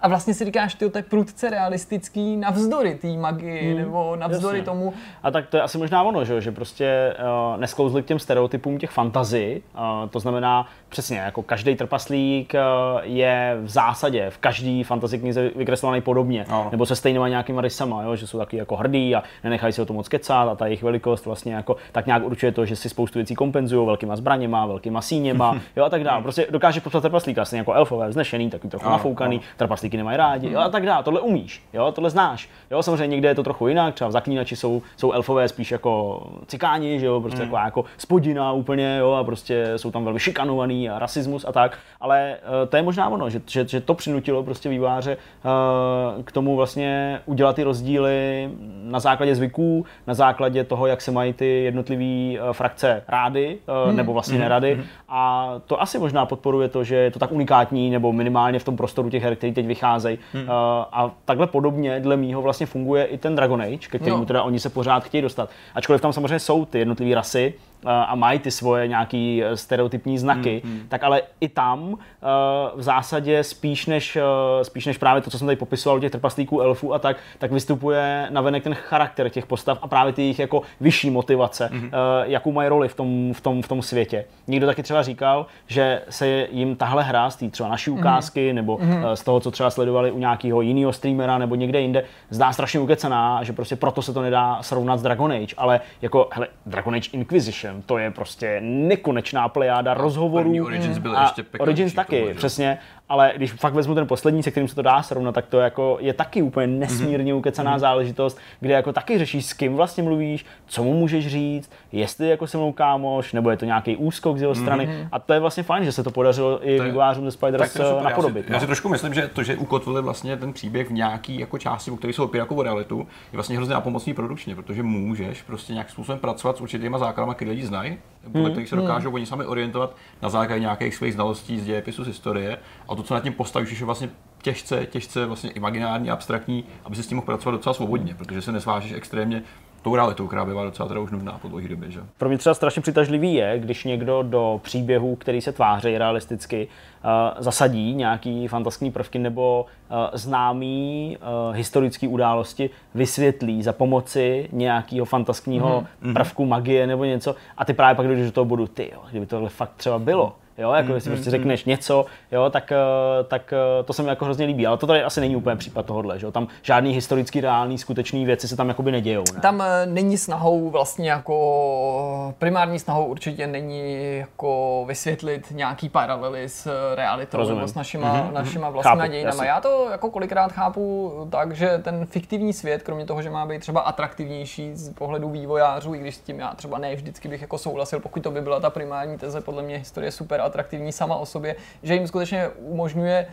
[0.01, 4.65] A vlastně si říkáš, ty to je prudce realistický navzdory té magii, nebo navzdory jasně.
[4.65, 7.15] tomu, A tak to je asi možná ono, že, jo, že prostě
[7.53, 9.63] uh, nesklouzli k těm stereotypům těch fantazí.
[9.75, 15.51] Uh, to znamená přesně, jako každý trpaslík uh, je v zásadě v každý fantasy knize
[15.57, 16.45] vykreslovaný podobně.
[16.49, 16.69] Ano.
[16.71, 19.87] Nebo se stejnýma nějakýma rysama, jo, že jsou taky jako hrdí a nenechají se o
[19.87, 22.89] tom moc kecat a ta jejich velikost vlastně jako tak nějak určuje to, že si
[22.89, 26.23] spoustu věcí kompenzují velkýma zbraněma, velkýma síněma, jo, a tak dále.
[26.23, 29.45] Prostě dokáže popsat trpaslíka, stejně jako elfové, vznešený, taky trochu Ano, nafoukaný, ano.
[29.89, 31.03] Trpaslíky nemají rádi, jo, a tak dále.
[31.03, 32.49] Tohle umíš, jo, tohle znáš.
[32.71, 36.23] Jo, samozřejmě někde je to trochu jinak, třeba v zaklínači jsou, jsou elfové spíš jako
[36.47, 40.91] cikáni, že jo, prostě taková jako spodina úplně, jo, a prostě jsou tam velmi šikanovaný
[40.91, 44.43] a rasismus a tak, ale eh, to je možná ono, že, že, že to přinutilo
[44.43, 48.51] prostě výváře eh, k tomu vlastně udělat ty rozdíly
[48.83, 54.13] na základě zvyků, na základě toho, jak se mají ty jednotlivé frakce rády, eh, nebo
[54.13, 54.81] vlastně nerady.
[55.09, 58.77] A to asi možná podporuje to, že je to tak unikátní, nebo minimálně v tom
[58.77, 60.19] prostoru těch her, který teď vycházejí.
[60.35, 60.47] Eh,
[60.93, 64.27] A takhle podobně, dle mýho, vlastně funguje i ten Dragon Age, ke kterému No.
[64.27, 65.51] teda oni se pořád chtějí dostat.
[65.75, 70.63] Ačkoliv tam samozřejmě jsou ty jednotlivé rasy, a mají ty svoje nějaký eh, stereotypní znaky,
[70.89, 72.27] tak ale i tam eh,
[72.75, 76.11] v zásadě spíš než, eh, spíš než právě to, co jsem tady popisoval u těch
[76.11, 80.39] trpaslíků, elfů a tak, tak vystupuje navenek ten charakter těch postav a právě ty jejich
[80.39, 81.89] jako vyšší motivace, eh,
[82.25, 84.25] jakou mají roli v tom, v, tom, v tom světě.
[84.47, 88.79] Někdo taky třeba říkal, že se jim tahle hra z té třeba naší ukázky nebo
[88.81, 92.81] eh, z toho, co třeba sledovali u nějakého jiného streamera nebo někde jinde, zdá strašně
[92.81, 96.95] ukecená, že prostě proto se to nedá srovnat s Dragon Age, ale jako hele, Dragon
[96.95, 100.45] Age Inquisition, to je prostě nekonečná plejáda rozhovorů.
[100.45, 102.79] první Origins byl a ještě peklinější Origins taky, přesně,
[103.09, 105.99] ale když fakt vezmu ten poslední, se kterým se to dá srovnat, tak to jako
[106.01, 110.85] je taky úplně nesmírně ukecená záležitost, kde jako taky řešíš, s kým vlastně mluvíš, co
[110.85, 114.55] mu můžeš říct, jestli jako se mnou kámoš, nebo je to nějaký úskok z jeho
[114.55, 115.09] strany.
[115.13, 117.87] A to je vlastně fajn, že se to podařilo i vývojářům ze Spiders super.
[117.87, 118.47] Já napodobit.
[118.47, 118.67] si, já si no.
[118.67, 122.25] trošku myslím, že to, že ukotvili vlastně ten příběh v nějaký jako části, které jsou
[122.25, 122.99] opět jako o realitu,
[123.33, 127.51] je vlastně hrozně napomocný produkčně, protože můžeš prostě nějakým způsobem pracovat s určitýma základama, které
[127.51, 127.99] lidi znají,
[128.33, 132.07] podle kterých se dokážou oni sami orientovat na základě nějakých svých znalostí z dějepisu, z
[132.07, 132.59] historie.
[132.89, 134.09] A to, co nad tím postavíš, je vlastně
[134.43, 138.53] těžce, těžce vlastně imaginární, abstraktní, aby si s tím mohl pracovat docela svobodně, protože se
[138.53, 139.43] nesvážeš extrémně
[139.83, 141.91] tou realitou, která bývá docela teda už nudná po dlouhé době.
[141.91, 142.01] Že?
[142.19, 146.69] Pro mě třeba strašně přitažlivý je, když někdo do příběhů, který se tváří realisticky,
[147.05, 147.11] uh,
[147.43, 155.85] zasadí nějaký fantastický prvky nebo uh, známý uh, historické události vysvětlí za pomoci nějakého fantaskního
[156.03, 156.13] mm-hmm.
[156.13, 159.27] prvku magie nebo něco a ty právě pak jdeš do toho bodu, ty jo, kdyby
[159.27, 160.37] tohle fakt třeba bylo.
[160.59, 164.25] Jo, jako jestli prostě řekneš něco, jo, tak, eh, tak eh, to se mi jako
[164.25, 164.67] hrozně líbí.
[164.67, 166.33] Ale to tady asi není úplně případ tohohle, že jo.
[166.33, 169.25] Tam žádný historický, reálný, skutečný věci se tam jakoby nedějou.
[169.35, 169.41] Ne?
[169.41, 176.95] Tam eh, není snahou vlastně jako, primární snahou určitě není jako vysvětlit nějaký paralely s
[176.95, 177.59] realitou Rozumím.
[177.59, 178.33] nebo s našima, mm-hmm.
[178.33, 179.35] našima vlastníma dějinama.
[179.35, 179.49] jasně.
[179.49, 183.61] Já to jako kolikrát chápu tak, že ten fiktivní svět, kromě toho, že má být
[183.61, 187.59] třeba atraktivnější z pohledu vývojářů, i když s tím já třeba ne vždycky bych jako
[187.59, 191.27] souhlasil, pokud to by byla ta primární teze, podle mě historie super atraktivní sama o
[191.27, 193.27] sobě, že jim skutečně umožňuje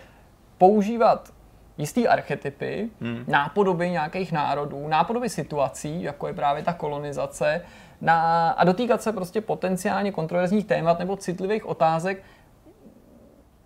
[0.58, 1.34] používat
[1.78, 3.24] jistý archetypy, hmm.
[3.28, 7.62] nápodoby nějakých národů, nápodoby situací, jako je právě ta kolonizace,
[8.02, 12.24] na, a dotýkat se prostě potenciálně kontroverzních témat nebo citlivých otázek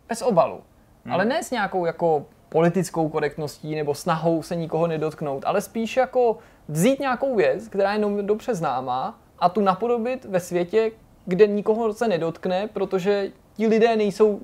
[0.07, 0.61] bez obalu.
[1.05, 1.13] Hmm.
[1.13, 6.37] Ale ne s nějakou jako politickou korektností nebo snahou se nikoho nedotknout, ale spíš jako
[6.67, 10.91] vzít nějakou věc, která je jenom dobře známá a tu napodobit ve světě,
[11.29, 14.39] kde nikoho se nedotkne, protože ti lidé nejsou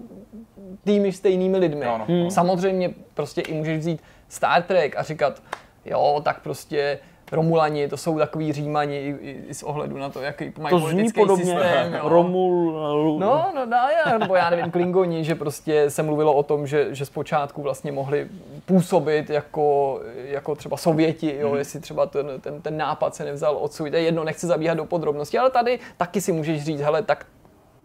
[0.84, 1.86] tými stejnými lidmi.
[1.86, 2.06] Ano.
[2.08, 2.32] Hmm.
[2.32, 5.42] Samozřejmě prostě i můžeš vzít Star Trek a říkat,
[5.86, 7.00] jo, tak prostě
[7.32, 10.80] Romulani, to jsou takový římani i, i, i s ohledu na to, jaký mají to
[10.80, 11.94] zní politický podobně systém.
[11.94, 12.10] jo.
[12.10, 12.72] Romul,
[13.20, 16.96] No, no, no, já, nebo já nevím, Klingoni, že prostě se mluvilo o tom, že,
[16.96, 18.28] že zpočátku vlastně mohli
[18.66, 21.58] působit jako, jako třeba Sověti, jo, mm.
[21.58, 23.94] jestli třeba ten, ten, ten nápad se nevzal odsud.
[23.94, 27.26] Je jedno, nechci zabíhat do podrobností, ale tady taky si můžeš říct, hele, tak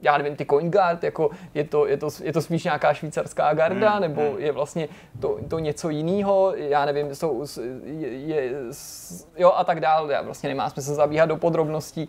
[0.03, 3.55] já nevím, ty coin guard, jako je to, je to, je to spíš nějaká švýcarská
[3.55, 4.39] garda, hmm, nebo hmm.
[4.39, 4.89] je vlastně
[5.21, 7.45] to, to něco jiného, já nevím, jsou,
[7.85, 8.53] je, je,
[9.37, 12.09] jo a tak dále, já vlastně nemá smysl zabíhat do podrobností,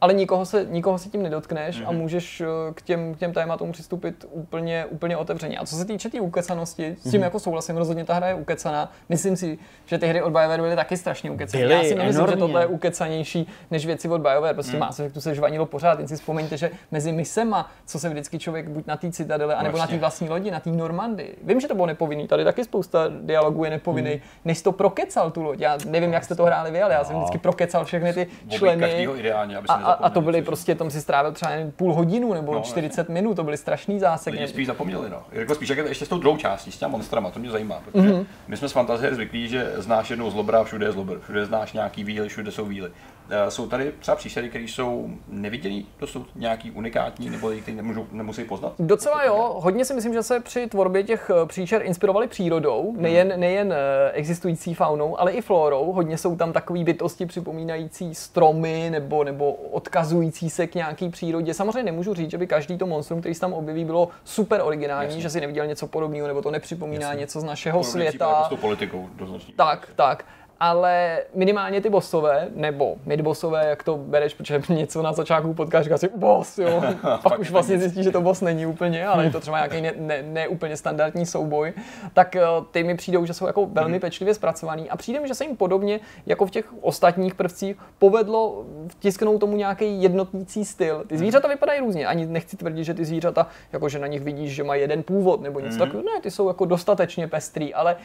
[0.00, 1.88] ale nikoho se, nikoho se tím nedotkneš mm-hmm.
[1.88, 2.00] a mhm.
[2.00, 5.58] můžeš eh, k těm, k těm tématům přistupit úplně, úplně otevřeně.
[5.58, 7.24] A co se týče té tý ukecanosti, s tím mm-hmm.
[7.24, 8.92] jako souhlasím, rozhodně ta hra je ukecaná.
[9.08, 11.64] Myslím si, že ty hry od BioWare byly taky strašně ukecané.
[11.64, 12.36] Já si nemyslím, enormně.
[12.36, 14.54] že tohle je ukecanější než věci od BioWare.
[14.54, 14.80] Prostě mm.
[14.80, 15.98] Mass Effectu se žvanilo pořád.
[15.98, 19.76] Jen si vzpomeňte, že mezi misema, co se vždycky člověk buď na té citadele, anebo
[19.76, 19.94] vlastně.
[19.94, 21.34] na té vlastní lodi, na té Normandy.
[21.42, 24.20] Vím, že to bylo nepovinný, tady taky spousta dialogů je nepovinný, mm.
[24.44, 25.60] než to prokecal tu loď.
[25.60, 27.20] Já nevím, jak jste to hráli vy, ale já jsem no.
[27.20, 29.08] vždycky prokecal všechny ty členy.
[29.16, 32.54] Ideálně, aby a, a, to byly prostě, tam si strávil třeba jen půl hodinu nebo
[32.54, 33.14] no, 40 jasně.
[33.14, 34.36] minut, to byly strašný záseky.
[34.36, 35.22] Lidi spíš zapomněli, no.
[35.32, 38.08] Jako spíš jako ještě s tou druhou částí, s těma monstrama, to mě zajímá, protože
[38.08, 38.26] mm-hmm.
[38.48, 42.04] my jsme z fantazie zvyklí, že znáš jednou zlobra, všude je zlobr, všude znáš nějaký
[42.04, 42.90] víly, všude jsou víly.
[43.32, 48.06] Eh, jsou tady třeba příšery, které jsou nevidělý, to jsou nějaký unikátní, nebo které nemůžou,
[48.12, 48.72] nemusí poznat?
[48.78, 53.02] Docela jo, hodně si myslím, že se při tvorbě těch eh, příšer inspirovali přírodou, hmm.
[53.02, 55.92] nejen, nejen eh, existující faunou, ale i florou.
[55.92, 61.54] Hodně jsou tam takové bytosti připomínající stromy nebo, nebo odkazující se k nějaký přírodě.
[61.54, 65.08] Samozřejmě nemůžu říct, že by každý to monstrum, který se tam objeví, bylo super originální,
[65.08, 65.22] Jasně.
[65.22, 67.20] že si neviděl něco podobného, nebo to nepřipomíná Jasně.
[67.20, 68.28] něco z našeho Podobný světa.
[68.28, 69.08] Jako s tou politikou
[69.56, 70.24] Tak, tak
[70.60, 76.00] ale minimálně ty bossové, nebo midbossové, jak to bereš, protože něco na začátku potkáš, říkáš
[76.00, 76.82] si boss, jo.
[77.22, 79.92] Pak už vlastně zjistíš, že to boss není úplně, ale je to třeba nějaký ne,
[79.96, 81.72] ne, ne úplně standardní souboj,
[82.14, 84.00] tak eh, ty mi přijdou, že jsou jako velmi mhm.
[84.00, 88.64] pečlivě zpracovaný a přijde mi, že se jim podobně jako v těch ostatních prvcích povedlo
[88.88, 91.04] vtisknout tomu nějaký jednotnící styl.
[91.06, 91.54] Ty zvířata mhm.
[91.54, 95.02] vypadají různě, ani nechci tvrdit, že ty zvířata, jakože na nich vidíš, že mají jeden
[95.02, 95.78] původ nebo něco mm.
[95.78, 97.96] takového, ne, ty jsou jako dostatečně pestrý, ale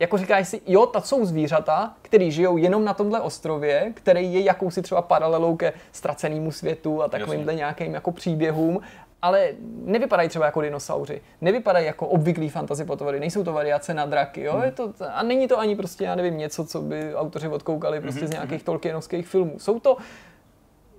[0.00, 4.40] jako říkáš si, jo, ta jsou zvířata, které žijou jenom na tomhle ostrově, který je
[4.40, 8.80] jakousi třeba paralelou ke ztracenému světu a takovýmhle nějakým jako příběhům,
[9.22, 9.48] ale
[9.84, 14.52] nevypadají třeba jako dinosauři, nevypadají jako obvyklý fantasy potvory, nejsou to variace na draky, jo?
[14.52, 14.62] Hmm.
[14.62, 18.20] Je to, a není to ani prostě, já nevím, něco, co by autoři odkoukali prostě
[18.20, 18.28] mm-hmm.
[18.28, 19.58] z nějakých Tolkienovských filmů.
[19.58, 19.96] Jsou to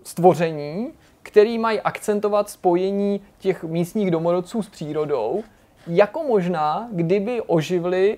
[0.04, 0.92] stvoření,
[1.24, 5.44] který mají akcentovat spojení těch místních domorodců s přírodou,
[5.88, 8.18] jako možná, kdyby oživili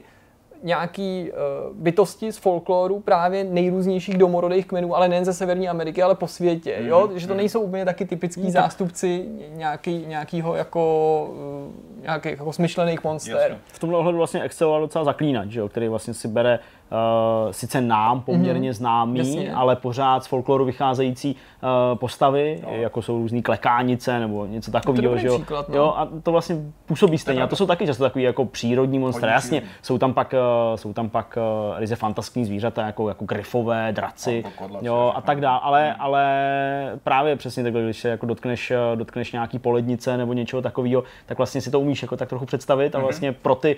[0.64, 6.16] nějaký uh, bytosti z folkloru právě nejrůznějších domorodých kmenů, ale nejen ze Severní Ameriky, ale
[6.16, 7.10] po světě, mm, jo?
[7.16, 7.38] že to mhm.
[7.38, 11.26] nejsou úplně taky typický mm, zástupci nějaký, nějakýho jako,
[11.66, 13.58] uh, nějakých jako smyšlených monster.
[13.66, 15.70] V tomhle ohledu vlastně exceloval docela zaklínač, že jo?
[15.70, 16.60] který vlastně si bere
[16.92, 18.74] uh, sice nám poměrně mm-hmm.
[18.74, 19.54] známý, Jasně.
[19.54, 22.76] ale pořád z folkloru vycházející uh, postavy, no.
[22.76, 25.36] jako jsou různý klekánice nebo něco takového, že jo?
[25.36, 25.76] Příklad, no.
[25.76, 25.94] jo.
[25.98, 26.56] A to vlastně
[26.86, 27.44] působí stejně.
[27.44, 29.32] A to jsou taky často takový jako přírodní monstra.
[29.32, 33.92] Jasně, jsou tam pak, uh, jsou tam pak uh, ryze fantastický zvířata, jako, jako grifové,
[33.92, 34.44] draci,
[34.82, 35.60] jo, a tak dále.
[35.64, 35.96] Ale, hmm.
[36.00, 41.38] ale právě přesně takhle, když se jako dotkneš, dotkneš nějaký polednice nebo něčeho takového, tak
[41.38, 43.06] vlastně si to umíš jako tak trochu představit a mhm.
[43.06, 43.76] vlastně pro ty,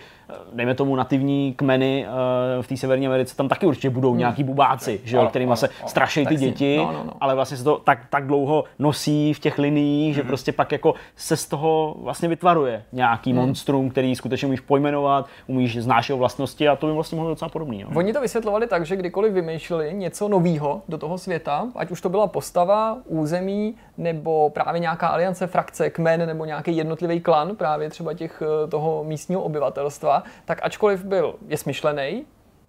[0.54, 4.20] dejme tomu nativní kmeny uh, v té severní Severní Americe tam taky určitě budou hmm.
[4.20, 7.14] nějaký bubáci, že jo, kterými se straší ty děti, no, no, no.
[7.20, 10.16] ale vlastně se to tak, tak dlouho nosí v těch liniích, hmm.
[10.16, 13.40] že prostě pak jako se z toho vlastně vytvaruje nějaký hmm.
[13.40, 17.50] monstrum, který skutečně umíš pojmenovat, umíš znáš jeho vlastnosti a to by vlastně mohlo docela
[17.50, 17.82] podobný.
[17.82, 17.88] Jo.
[17.96, 22.10] Oni to vysvětlovali tak, že kdykoliv vymýšleli něco nového do toho světa, ať už to
[22.10, 28.14] byla postava, území, nebo právě nějaká aliance, frakce, kmen, nebo nějaký jednotlivý klan, právě třeba
[28.14, 32.26] těch eh, toho místního obyvatelstva, tak ačkoliv byl je smyšlený,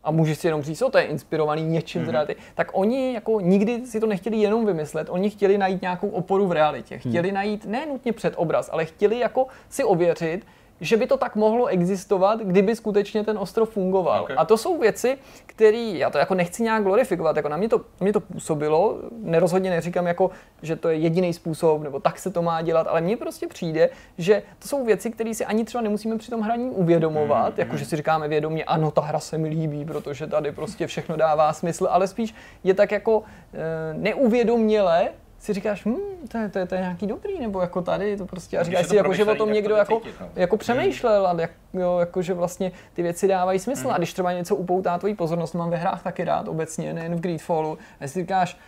[0.07, 2.07] a můžeš si jenom říct, co to je inspirovaný něčím, mm-hmm.
[2.07, 6.09] teda ty, tak oni jako nikdy si to nechtěli jenom vymyslet, oni chtěli najít nějakou
[6.09, 7.35] oporu v realitě, chtěli hmm.
[7.35, 10.47] najít ne nutně předobraz, ale chtěli jako si ověřit,
[10.81, 14.23] že by to tak mohlo existovat, kdyby skutečně ten ostrov fungoval.
[14.23, 14.37] Okay.
[14.39, 17.81] A to jsou věci, které, já to jako nechci nějak glorifikovat, jako na mě to,
[18.01, 20.31] mě to působilo, nerozhodně neříkám jako,
[20.63, 23.89] že to je jediný způsob, nebo tak se to má dělat, ale mně prostě přijde,
[24.19, 27.77] že to jsou věci, které si ani třeba nemusíme při tom hraní uvědomovat, mm, jako
[27.77, 31.53] že si říkáme vědomě, ano, ta hra se mi líbí, protože tady prostě všechno dává
[31.53, 33.23] smysl, ale spíš je tak jako
[33.55, 35.09] e, neuvědoměle
[35.39, 35.97] si říkáš, hm,
[36.29, 38.87] to je, to, je, to je nějaký dobrý, nebo jako tady, to prostě, a říkáš
[38.87, 40.29] si, jako, že o tom někdo to jako, cítit, no.
[40.37, 43.89] jako přemýšlel, a jak, jo, jako, že vlastně ty věci dávají smysl.
[43.89, 43.95] Mm.
[43.95, 47.21] A když třeba něco upoutá tvoji pozornost, mám ve hrách taky rád obecně, nejen v
[47.21, 48.59] Greedfallu, a si říkáš,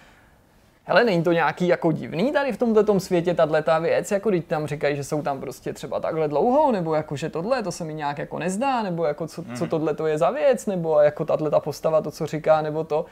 [0.84, 4.44] hele, není to nějaký jako divný tady v tomto světě, tahle ta věc, jako když
[4.44, 7.84] tam říkají, že jsou tam prostě třeba takhle dlouho, nebo jako, že tohle, to se
[7.84, 9.68] mi nějak jako nezdá, nebo jako co, co mhm.
[9.68, 13.04] tohle to je za věc, nebo jako tahle ta postava to, co říká, nebo to.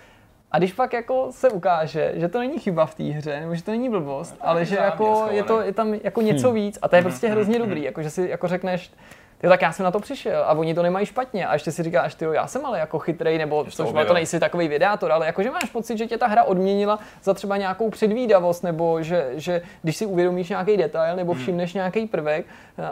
[0.53, 3.63] A když pak jako se ukáže, že to není chyba v té hře, nebo že
[3.63, 6.55] to není blbost, ale že jako je, to, je tam jako něco hmm.
[6.55, 6.79] víc.
[6.83, 8.93] A to je prostě hrozně dobrý, jako že si jako řekneš,
[9.39, 10.43] ty tak já jsem na to přišel.
[10.45, 11.47] A oni to nemají špatně.
[11.47, 14.69] A ještě si říkáš, ty já jsem ale jako chytrej, nebo což to nejsi takový
[14.69, 19.03] videátor, ale jakože máš pocit, že tě ta hra odměnila za třeba nějakou předvídavost, nebo
[19.03, 21.79] že, že když si uvědomíš nějaký detail, nebo všimneš hmm.
[21.79, 22.47] nějaký prvek,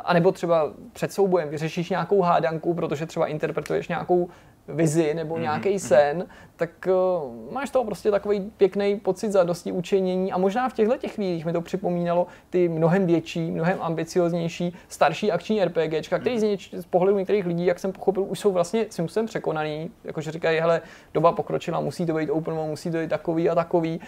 [0.04, 4.28] a nebo třeba před soubojem vyřešíš nějakou hádanku, protože třeba interpretuješ nějakou
[4.68, 5.40] vizi nebo mm-hmm.
[5.40, 10.72] nějaký sen, tak uh, máš toho prostě takový pěkný pocit zadosti učenění a možná v
[10.72, 16.40] těchto těch chvílích mi to připomínalo ty mnohem větší, mnohem ambicioznější, starší akční RPGčka, který
[16.40, 19.90] z, něč, z pohledu některých lidí, jak jsem pochopil, už jsou vlastně svým způsobem překonaný,
[20.04, 20.80] jakože říkají, hele,
[21.14, 24.00] doba pokročila, musí to být open musí to být takový a takový.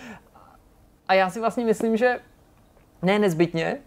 [1.09, 2.19] A já si vlastně myslím, že
[3.03, 3.79] ne nezbytně,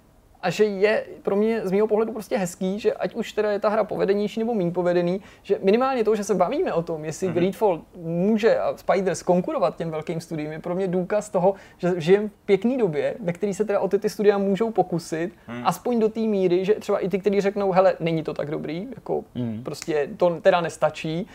[0.42, 3.60] a že je pro mě z mého pohledu prostě hezký, že ať už teda je
[3.60, 7.28] ta hra povedenější nebo méně povedený, že minimálně to, že se bavíme o tom, jestli
[7.28, 7.34] mm-hmm.
[7.34, 12.28] Greedfall může a Spiders konkurovat těm velkým studiím, je pro mě důkaz toho, že žijeme
[12.28, 15.62] v pěkné době, ve které se teda o ty, ty studia můžou pokusit, mm.
[15.66, 18.88] aspoň do té míry, že třeba i ty, kteří řeknou, hele, není to tak dobrý,
[18.96, 19.62] jako mm.
[19.64, 21.28] prostě to teda nestačí,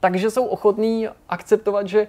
[0.00, 2.06] takže jsou ochotní akceptovat, že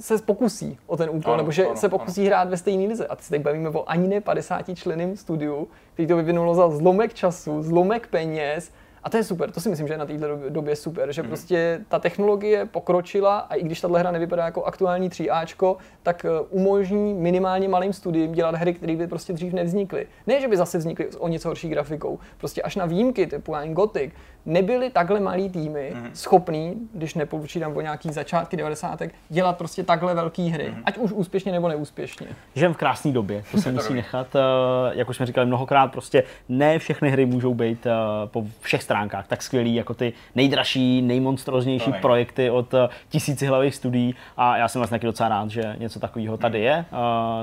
[0.00, 2.26] se pokusí o ten úkol, ano, nebo že ano, se pokusí ano.
[2.26, 3.06] hrát ve stejné lize.
[3.06, 6.70] A teď se teď bavíme o ani ne 50 členým studiu, který to vyvinulo za
[6.70, 8.72] zlomek času, zlomek peněz,
[9.04, 11.28] a to je super, to si myslím, že je na této době super, že mm.
[11.28, 16.28] prostě ta technologie pokročila a i když tahle hra nevypadá jako aktuální 3Ačko, tak eh,
[16.50, 20.06] umožní minimálně malým studiím dělat hry, které by prostě dřív nevznikly.
[20.26, 24.12] Ne, že by zase vznikly o něco horší grafikou, prostě až na výjimky typu Gothic,
[24.46, 26.10] nebyly takhle malý týmy mm.
[26.14, 29.02] schopný, když nepočítám o nějaký začátky 90.
[29.28, 30.82] dělat prostě takhle velké hry, mm.
[30.84, 32.26] ať už úspěšně nebo neúspěšně.
[32.54, 34.26] Žijeme v krásné době, to se musí nechat.
[34.36, 34.40] Eh,
[34.92, 37.90] jak už jsme říkali mnohokrát, prostě ne všechny hry můžou být eh,
[38.26, 44.14] po všech stránkách tak skvělý jako ty nejdražší, nejmonstroznější projekty od eh, tisíci hlavých studií
[44.36, 46.64] a já jsem vlastně taky docela rád, že něco takového tady mhm.
[46.66, 46.84] je.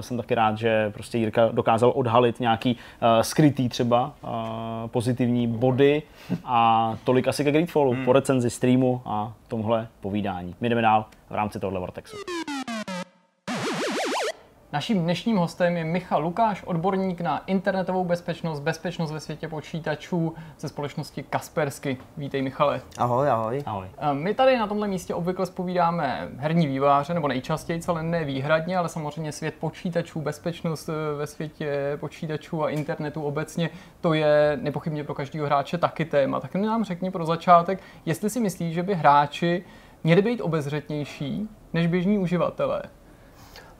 [0.01, 2.77] Jsem taky rád, že prostě Jirka dokázal odhalit nějaký
[3.21, 4.13] skrytý třeba
[4.87, 6.01] pozitivní body
[6.45, 8.05] a tolik asi ke Greedfallu, hmm.
[8.05, 10.55] po recenzi streamu a tomhle povídání.
[10.61, 12.17] My jdeme dál v rámci tohle Vortexu.
[14.73, 20.69] Naším dnešním hostem je Michal Lukáš, odborník na internetovou bezpečnost, bezpečnost ve světě počítačů ze
[20.69, 21.97] společnosti Kaspersky.
[22.17, 22.81] Vítej Michale.
[22.97, 23.63] Ahoj, ahoj.
[23.65, 23.87] ahoj.
[24.13, 28.89] My tady na tomhle místě obvykle spovídáme herní výváře, nebo nejčastěji, ale ne výhradně, ale
[28.89, 33.69] samozřejmě svět počítačů, bezpečnost eh, ve světě počítačů a internetu obecně,
[34.01, 36.39] to je nepochybně pro každého hráče taky téma.
[36.39, 39.63] Tak nám řekni pro začátek, jestli si myslíš, že by hráči
[40.03, 42.81] měli být obezřetnější než běžní uživatelé.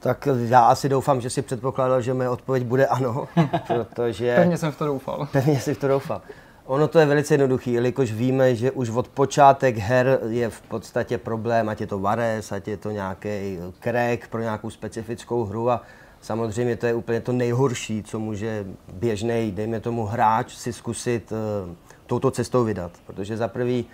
[0.00, 3.28] Tak já asi doufám, že si předpokládal, že moje odpověď bude ano,
[3.66, 4.34] protože...
[4.36, 5.28] Pevně jsem v to doufal.
[5.32, 6.22] Pevně si v to doufal.
[6.66, 11.18] Ono to je velice jednoduché, jelikož víme, že už od počátek her je v podstatě
[11.18, 15.82] problém, ať je to Vares, ať je to nějaký crack pro nějakou specifickou hru a
[16.20, 21.74] samozřejmě to je úplně to nejhorší, co může běžný, dejme tomu hráč si zkusit uh,
[22.06, 22.92] touto cestou vydat.
[23.06, 23.86] Protože za prvý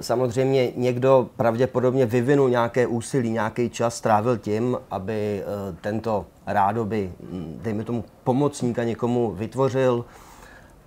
[0.00, 7.58] samozřejmě někdo pravděpodobně vyvinul nějaké úsilí, nějaký čas strávil tím, aby eh, tento rádoby, hm,
[7.62, 10.04] dejme tomu, pomocníka někomu vytvořil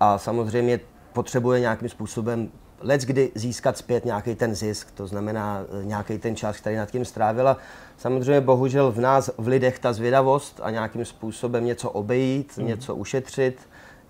[0.00, 0.80] a samozřejmě
[1.12, 2.48] potřebuje nějakým způsobem
[2.80, 6.90] let kdy získat zpět nějaký ten zisk, to znamená eh, nějaký ten čas, který nad
[6.90, 7.56] tím strávila.
[7.96, 12.66] Samozřejmě bohužel v nás, v lidech, ta zvědavost a nějakým způsobem něco obejít, mm.
[12.66, 13.58] něco ušetřit,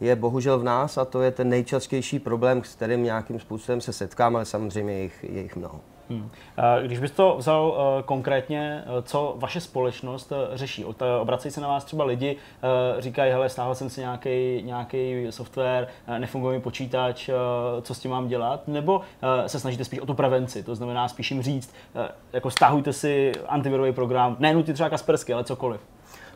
[0.00, 3.92] je bohužel v nás a to je ten nejčastější problém, s kterým nějakým způsobem se
[3.92, 5.80] setkám, ale samozřejmě je jich, je jich mnoho.
[6.10, 6.30] Hmm.
[6.82, 10.84] Když bys to vzal eh, konkrétně, eh, co vaše společnost eh, řeší?
[11.20, 12.36] Obracejí se na vás třeba lidi,
[12.98, 15.88] říkají, hele, stáhl jsem si nějaký, nějaký software,
[16.18, 17.30] nefunguje mi počítač,
[17.82, 18.68] co s tím mám dělat?
[18.68, 19.00] Nebo
[19.46, 21.74] se snažíte spíš o tu prevenci, to znamená spíš jim říct,
[22.32, 25.80] jako stáhujte si antivirový program, nutně třeba Kaspersky, ale cokoliv.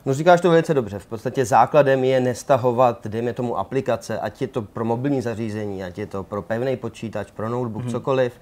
[0.07, 0.99] No říkáš to velice dobře.
[0.99, 5.99] V podstatě základem je nestahovat, dejme tomu, aplikace, ať je to pro mobilní zařízení, ať
[5.99, 7.91] je to pro pevný počítač, pro notebook, mm-hmm.
[7.91, 8.33] cokoliv,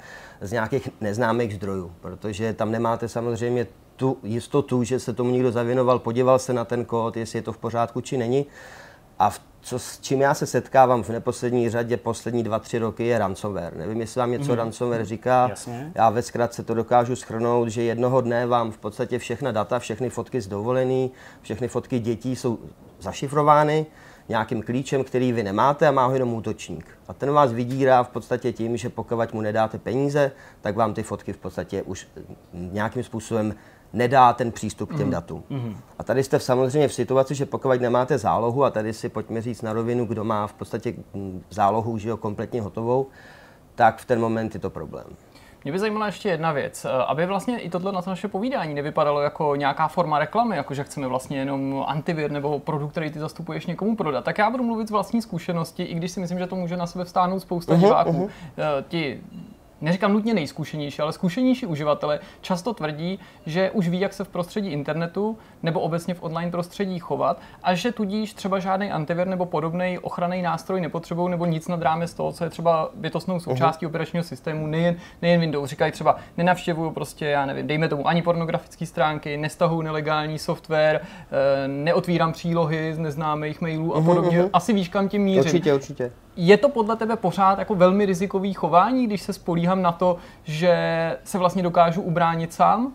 [0.40, 5.98] z nějakých neznámých zdrojů, protože tam nemáte samozřejmě tu jistotu, že se tomu někdo zavěnoval,
[5.98, 8.46] podíval se na ten kód, jestli je to v pořádku či není.
[9.20, 13.06] A v co, s čím já se setkávám v neposlední řadě poslední dva, tři roky
[13.06, 13.76] je ransomware.
[13.76, 14.58] Nevím, jestli vám něco mm.
[14.58, 15.48] ransomware říká.
[15.48, 15.92] Jasně.
[15.94, 20.10] Já ve zkratce to dokážu schrnout, že jednoho dne vám v podstatě všechna data, všechny
[20.10, 21.10] fotky z dovolený,
[21.42, 22.58] všechny fotky dětí jsou
[23.00, 23.86] zašifrovány
[24.28, 26.98] nějakým klíčem, který vy nemáte a má ho jenom útočník.
[27.08, 31.02] A ten vás vydírá v podstatě tím, že pokud mu nedáte peníze, tak vám ty
[31.02, 32.08] fotky v podstatě už
[32.52, 33.54] nějakým způsobem
[33.92, 35.10] nedá ten přístup k těm mm.
[35.10, 35.44] datům.
[35.50, 35.76] Mm.
[35.98, 39.42] A tady jste v, samozřejmě v situaci, že pokud nemáte zálohu, a tady si pojďme
[39.42, 40.94] říct na rovinu, kdo má v podstatě
[41.50, 43.06] zálohu jo, kompletně hotovou,
[43.74, 45.06] tak v ten moment je to problém.
[45.64, 48.74] Mě by zajímala ještě jedna věc, eh, aby vlastně i tohle na to naše povídání
[48.74, 53.18] nevypadalo jako nějaká forma reklamy, jako že chceme vlastně jenom antivir nebo produkt, který ty
[53.18, 54.24] zastupuješ někomu prodat.
[54.24, 56.86] Tak já budu mluvit z vlastní zkušenosti, i když si myslím, že to může na
[56.86, 58.10] sebe vstáhnout spousta uh-huh, diváků.
[58.10, 58.84] Uh-huh.
[58.88, 59.20] Ti
[59.80, 64.68] neříkám nutně nejzkušenější, ale zkušenější uživatelé často tvrdí, že už ví, jak se v prostředí
[64.68, 69.98] internetu nebo obecně v online prostředí chovat a že tudíž třeba žádný antivir nebo podobný
[69.98, 73.88] ochranný nástroj nepotřebují nebo nic nad rámec toho, co je třeba bytostnou součástí uh-huh.
[73.88, 75.70] operačního systému, nejen, nejen Windows.
[75.70, 81.68] Říkají třeba, nenavštěvuju prostě, já nevím, dejme tomu ani pornografické stránky, nestahuju nelegální software, eh,
[81.68, 84.42] neotvírám přílohy z neznámých mailů a podobně.
[84.42, 84.50] Uh-huh.
[84.52, 85.40] Asi víš, kam tím mířím.
[85.40, 86.12] Určitě, určitě.
[86.36, 90.76] Je to podle tebe pořád jako velmi rizikový chování, když se spolíhám na to, že
[91.24, 92.92] se vlastně dokážu ubránit sám?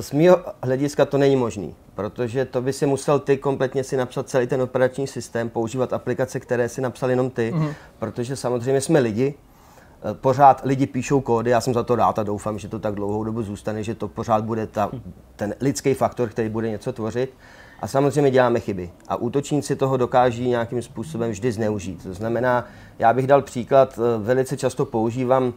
[0.00, 4.28] Z mého hlediska to není možný, protože to by si musel ty kompletně si napsat
[4.28, 7.74] celý ten operační systém, používat aplikace, které si napsal jenom ty, mm-hmm.
[7.98, 9.34] protože samozřejmě jsme lidi,
[10.10, 12.94] eh, pořád lidi píšou kódy, já jsem za to rád a doufám, že to tak
[12.94, 14.90] dlouhou dobu zůstane, že to pořád bude ta,
[15.36, 17.34] ten lidský faktor, který bude něco tvořit.
[17.80, 18.90] A samozřejmě děláme chyby.
[19.08, 22.02] A útočníci toho dokáží nějakým způsobem vždy zneužít.
[22.02, 22.66] To znamená,
[22.98, 25.54] já bych dal příklad, eh, velice často používám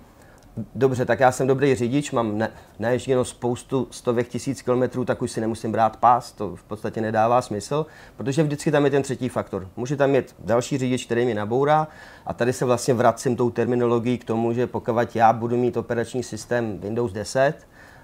[0.75, 2.49] Dobře, tak já jsem dobrý řidič, mám ne,
[2.79, 7.41] naježděno spoustu stovek tisíc kilometrů, tak už si nemusím brát pás, to v podstatě nedává
[7.41, 7.85] smysl,
[8.17, 9.67] protože vždycky tam je ten třetí faktor.
[9.77, 11.87] Může tam mít další řidič, který mi nabourá
[12.25, 16.23] a tady se vlastně vracím tou terminologií k tomu, že pokud já budu mít operační
[16.23, 17.53] systém Windows 10,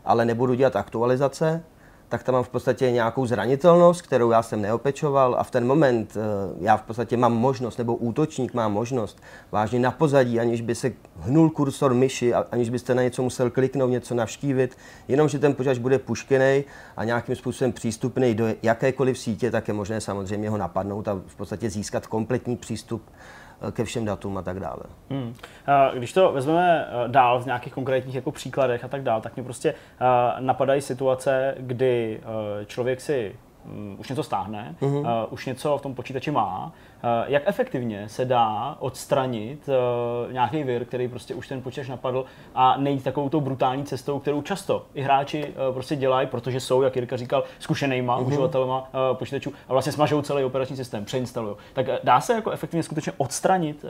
[0.05, 1.63] ale nebudu dělat aktualizace,
[2.09, 6.17] tak tam mám v podstatě nějakou zranitelnost, kterou já jsem neopečoval a v ten moment
[6.17, 10.75] eh, já v podstatě mám možnost, nebo útočník má možnost vážně na pozadí, aniž by
[10.75, 14.77] se hnul kursor myši, aniž byste na něco musel kliknout, něco navštívit,
[15.07, 16.63] jenom že ten počítač bude puškený
[16.97, 21.35] a nějakým způsobem přístupný do jakékoliv sítě, tak je možné samozřejmě ho napadnout a v
[21.35, 23.01] podstatě získat kompletní přístup
[23.71, 24.83] ke všem datům a tak dále.
[25.09, 25.35] Hmm.
[25.93, 29.43] Když to vezmeme eh, dál v nějakých konkrétních jako příkladech a tak dále, tak mě
[29.43, 30.05] prostě eh,
[30.39, 32.21] napadají situace, kdy
[32.65, 33.35] člověk si
[33.65, 34.99] mm, už něco stáhne, uh-huh.
[34.99, 36.86] uh, už něco v tom počítači má Eh,
[37.27, 42.25] jak efektivně se dá odstranit uh, nějaký vir, který prostě už ten počítač napadl
[42.55, 46.81] a nejít takovou tou brutální cestou, kterou často i hráči uh, prostě dělají, protože jsou,
[46.81, 48.27] jak Jirka říkal, zkušenýma uh-huh.
[48.27, 51.55] uživatelema počítačů a vlastně smažou celý operační systém, přeinstalují.
[51.73, 53.85] Tak dá se jako efektivně skutečně odstranit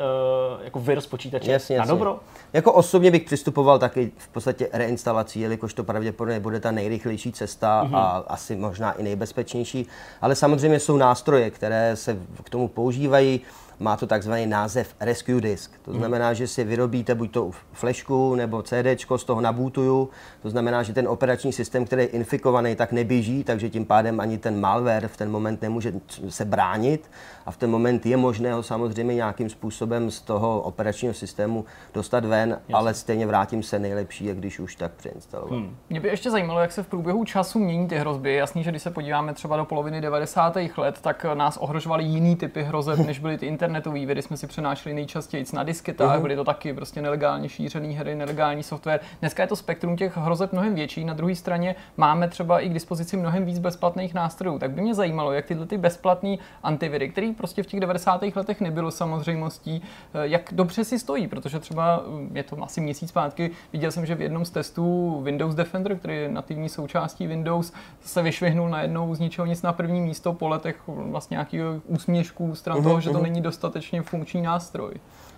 [0.64, 1.92] jako vir z počítače jasně, na jasně.
[1.92, 2.20] dobro?
[2.54, 7.84] Jako osobně bych přistupoval taky v podstatě reinstalací, jelikož to pravděpodobně bude ta nejrychlejší cesta
[7.84, 7.98] uh-huh.
[7.98, 9.88] a asi možná i nejbezpečnější,
[10.22, 13.42] ale samozřejmě jsou nástroje, které se k tomu používají používají
[13.80, 15.72] má to takzvaný název Rescue Disk.
[15.82, 16.00] To hmm.
[16.00, 20.10] znamená, že si vyrobíte buď to flešku nebo CD, z toho nabootuju.
[20.42, 24.38] To znamená, že ten operační systém, který je infikovaný, tak neběží, takže tím pádem ani
[24.38, 25.94] ten malware v ten moment nemůže
[26.30, 27.12] se bránit
[27.46, 32.26] a v ten moment je možné ho samozřejmě nějakým způsobem z toho operačního systému dostat
[32.26, 32.76] ven, Jasně.
[32.76, 35.52] ale stejně vrátím se nejlepší, je když už tak přeinstalovat.
[35.52, 35.76] Hmm.
[35.90, 38.36] Mě by ještě zajímalo, jak se v průběhu času mění ty hrozby.
[38.36, 40.58] Jasný, že když se podíváme třeba do poloviny 90.
[40.78, 44.96] let, tak nás ohrožovaly jiný typy hrozeb, než byly ty internetový viry jsme si přenášeli
[44.96, 46.22] nejčastěji na disketách, uh-huh.
[46.22, 49.00] byly to taky prostě nelegálně šířené hry, nelegální software.
[49.20, 52.74] Dneska je to spektrum těch hrozeb mnohem větší, na druhé straně máme třeba i k
[52.74, 54.60] dispozici mnohem víc bezplatných nástrojů.
[54.60, 58.24] Tak by mě zajímalo, jak tyhle ty bezplatné antiviry, který prostě v těch 90.
[58.36, 59.82] letech nebylo samozřejmostí,
[60.14, 64.06] eh, jak dobře si stojí, protože třeba hm, je to asi měsíc zpátky, viděl jsem,
[64.06, 69.16] že v jednom z testů Windows Defender, který je nativní součástí Windows, se vyšvihnul najednou
[69.16, 73.10] z ničeho nic na první místo po letech vlastně nějakého úsměšku stran uh-huh, toho, že
[73.10, 73.22] to uh-huh.
[73.22, 74.94] není dostatečně funkční nástroj.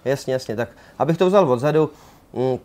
[0.05, 0.55] Jasně, jasně.
[0.55, 1.91] Tak abych to vzal odzadu,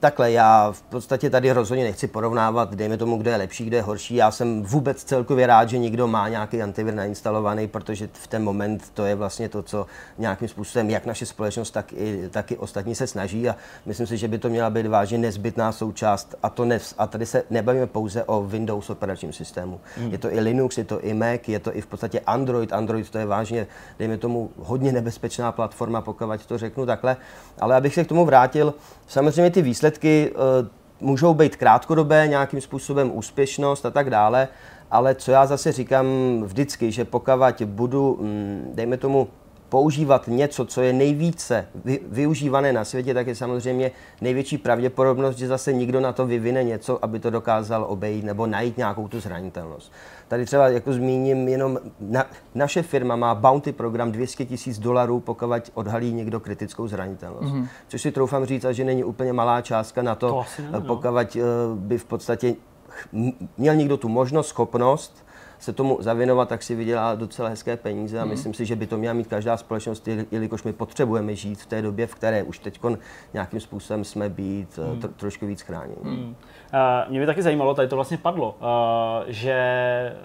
[0.00, 3.82] takhle, já v podstatě tady rozhodně nechci porovnávat, dejme tomu, kdo je lepší, kdo je
[3.82, 4.14] horší.
[4.14, 8.90] Já jsem vůbec celkově rád, že někdo má nějaký antivir nainstalovaný, protože v ten moment
[8.94, 9.86] to je vlastně to, co
[10.18, 13.56] nějakým způsobem jak naše společnost, tak i, tak i ostatní se snaží a
[13.86, 16.34] myslím si, že by to měla být vážně nezbytná součást.
[16.42, 19.80] A, to ne, a tady se nebavíme pouze o Windows operačním systému.
[19.96, 20.12] Hmm.
[20.12, 22.72] Je to i Linux, je to i Mac, je to i v podstatě Android.
[22.72, 23.66] Android to je vážně,
[23.98, 27.16] dejme tomu, hodně nebezpečná platforma, pokud to řeknu takhle.
[27.60, 28.74] Ale abych se k tomu vrátil,
[29.06, 30.68] samozřejmě ty výsledky uh,
[31.00, 34.48] můžou být krátkodobé, nějakým způsobem úspěšnost a tak dále,
[34.90, 36.06] ale co já zase říkám
[36.44, 39.28] vždycky, že pokud budu, mm, dejme tomu,
[39.74, 41.66] používat něco, co je nejvíce
[42.08, 47.04] využívané na světě, tak je samozřejmě největší pravděpodobnost, že zase nikdo na to vyvine něco,
[47.04, 49.92] aby to dokázal obejít nebo najít nějakou tu zranitelnost.
[50.28, 55.50] Tady třeba jako zmíním jenom, na, naše firma má bounty program 200 tisíc dolarů, pokud
[55.74, 57.54] odhalí někdo kritickou zranitelnost.
[57.54, 57.68] Mm-hmm.
[57.88, 60.80] Což si troufám říct, že není úplně malá částka na to, to no.
[60.80, 61.42] pokud uh,
[61.74, 62.54] by v podstatě
[63.58, 65.23] měl někdo tu možnost, schopnost
[65.64, 68.98] se tomu zavěnovat, tak si vydělá docela hezké peníze a myslím si, že by to
[68.98, 72.58] měla mít každá společnost, jeli- jelikož my potřebujeme žít v té době, v které už
[72.58, 72.80] teď
[73.34, 75.96] nějakým způsobem jsme být eh, tro, trošku víc chráněni.
[76.02, 76.34] Uh,
[77.08, 78.66] mě by taky zajímalo, tady to vlastně padlo, uh,
[79.26, 80.16] že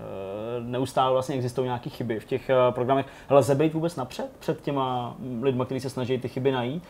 [0.60, 3.06] uh, neustále vlastně existují nějaké chyby v těch programech.
[3.30, 6.84] Lze být vůbec napřed před těma lidmi, kteří se snaží ty chyby najít?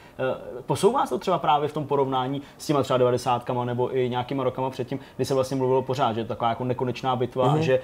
[0.66, 4.44] Posouvá se to třeba právě v tom porovnání s těma třeba 90 nebo i nějakýma
[4.44, 7.60] rokama předtím, kdy se vlastně mluvilo pořád, že je to taková jako nekonečná bitva mm-hmm.
[7.60, 7.80] že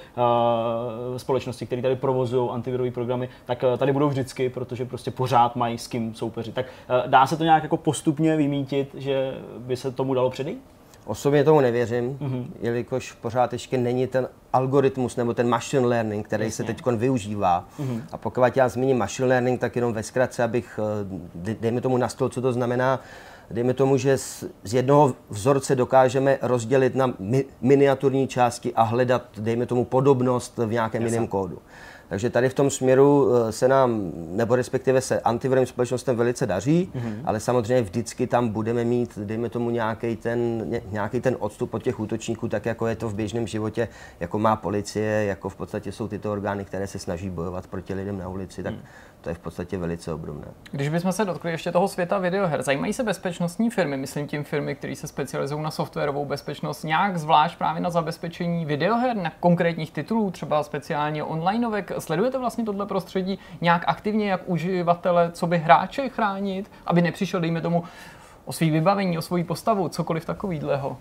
[1.17, 5.87] společnosti, které tady provozují antivirové programy, tak tady budou vždycky, protože prostě pořád mají s
[5.87, 6.55] kým soupeřit.
[6.55, 6.65] Tak
[7.07, 10.74] dá se to nějak jako postupně vymítit, že by se tomu dalo předejít?
[11.05, 12.45] Osobně tomu nevěřím, mm-hmm.
[12.61, 16.55] jelikož pořád ještě není ten algoritmus nebo ten machine learning, který Jasně.
[16.55, 17.67] se teď využívá.
[17.79, 18.01] Mm-hmm.
[18.11, 20.79] A pokud já zmíním machine learning, tak jenom ve zkratce, abych,
[21.35, 22.99] dejme tomu na stůl, co to znamená,
[23.51, 29.23] dejme tomu, že z, z jednoho vzorce dokážeme rozdělit na mi, miniaturní části a hledat,
[29.37, 31.15] dejme tomu, podobnost v nějakém Jasně.
[31.15, 31.61] jiném kódu.
[32.09, 36.91] Takže tady v tom směru eh, se nám, nebo respektive se antivirovým společnostem velice daří,
[36.95, 37.15] mm-hmm.
[37.25, 41.99] ale samozřejmě vždycky tam budeme mít, dejme tomu, nějaký ten, nějaký ten odstup od těch
[41.99, 43.87] útočníků, tak jako je to v běžném životě,
[44.19, 48.17] jako má policie, jako v podstatě jsou tyto orgány, které se snaží bojovat proti lidem
[48.17, 48.81] na ulici, tak mm
[49.25, 50.47] to je v podstatě velice obdobné.
[50.71, 54.75] Když bychom se dotkli ještě toho světa videoher, zajímají se bezpečnostní firmy, myslím tím firmy,
[54.75, 60.31] které se specializují na softwarovou bezpečnost, nějak zvlášť právě na zabezpečení videoher, na konkrétních titulů,
[60.31, 61.91] třeba speciálně onlineovek.
[61.99, 67.61] Sledujete vlastně tohle prostředí nějak aktivně, jak uživatele, co by hráče chránit, aby nepřišel, dejme
[67.61, 67.83] tomu,
[68.45, 70.97] o svý vybavení, o svoji postavu, cokoliv takového?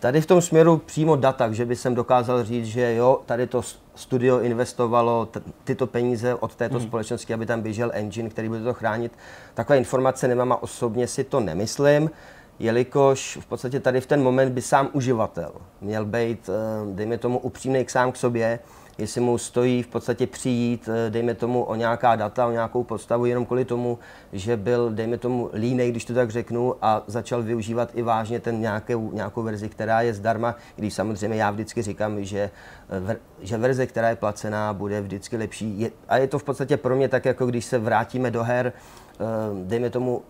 [0.00, 3.62] Tady v tom směru přímo data, že by jsem dokázal říct, že jo, tady to
[3.94, 5.28] studio investovalo
[5.64, 6.86] tyto peníze od této hmm.
[6.86, 9.12] společnosti, aby tam běžel engine, který bude to chránit.
[9.54, 12.10] Takové informace nemám a osobně si to nemyslím,
[12.58, 17.38] jelikož v podstatě tady v ten moment by sám uživatel měl být, eh, dejme tomu,
[17.38, 18.58] upřímný k sám k sobě,
[18.98, 23.26] jestli mu stojí v podstatě přijít, eh, dejme tomu, o nějaká data, o nějakou postavu,
[23.26, 23.98] jenom kvůli tomu,
[24.32, 28.60] že byl, dejme tomu, línej, když to tak řeknu, a začal využívat i vážně ten
[28.60, 32.50] nějakou, nějakou verzi, která je zdarma, když samozřejmě já vždycky říkám, že,
[33.10, 35.80] eh, že verze, která je placená, bude vždycky lepší.
[35.80, 38.72] Je, a je to v podstatě pro mě tak, jako když se vrátíme do her,
[38.72, 39.24] eh,
[39.64, 40.22] dejme tomu,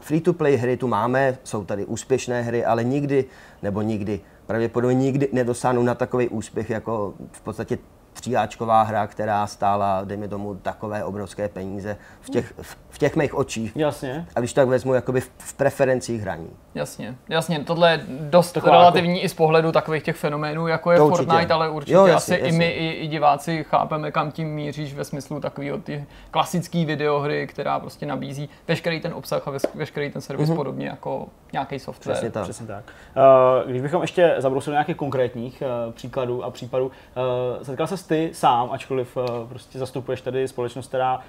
[0.00, 3.24] free-to-play hry tu máme, jsou tady úspěšné hry, ale nikdy,
[3.62, 7.78] nebo nikdy, pravděpodobně nikdy nedosáhnou na takový úspěch, jako v podstatě
[8.12, 13.34] tříáčková hra, která stála, dejme tomu, takové obrovské peníze v těch, v, v těch mých
[13.34, 13.76] očích.
[13.76, 14.26] Jasně.
[14.36, 16.50] A když tak vezmu, jakoby v, v preferencích hraní.
[16.74, 19.24] Jasně, jasně, tohle je dost Taková relativní jako...
[19.24, 21.52] i z pohledu takových těch fenoménů, jako je to Fortnite, určitě.
[21.52, 22.56] ale určitě jo, jasně, asi jasně.
[22.56, 27.46] i my, i, i diváci chápeme, kam tím míříš ve smyslu takového ty klasické videohry,
[27.46, 30.56] která prostě nabízí veškerý ten obsah a veškerý ten servis mm-hmm.
[30.56, 32.14] podobně jako nějaký software.
[32.14, 32.42] Přesně tak.
[32.42, 32.84] Přesně tak.
[33.16, 38.30] Uh, když bychom ještě zabrousili nějakých konkrétních uh, příkladů a případů, uh, setkal se ty
[38.32, 41.22] sám, ačkoliv uh, prostě zastupuješ tady společnost, která uh,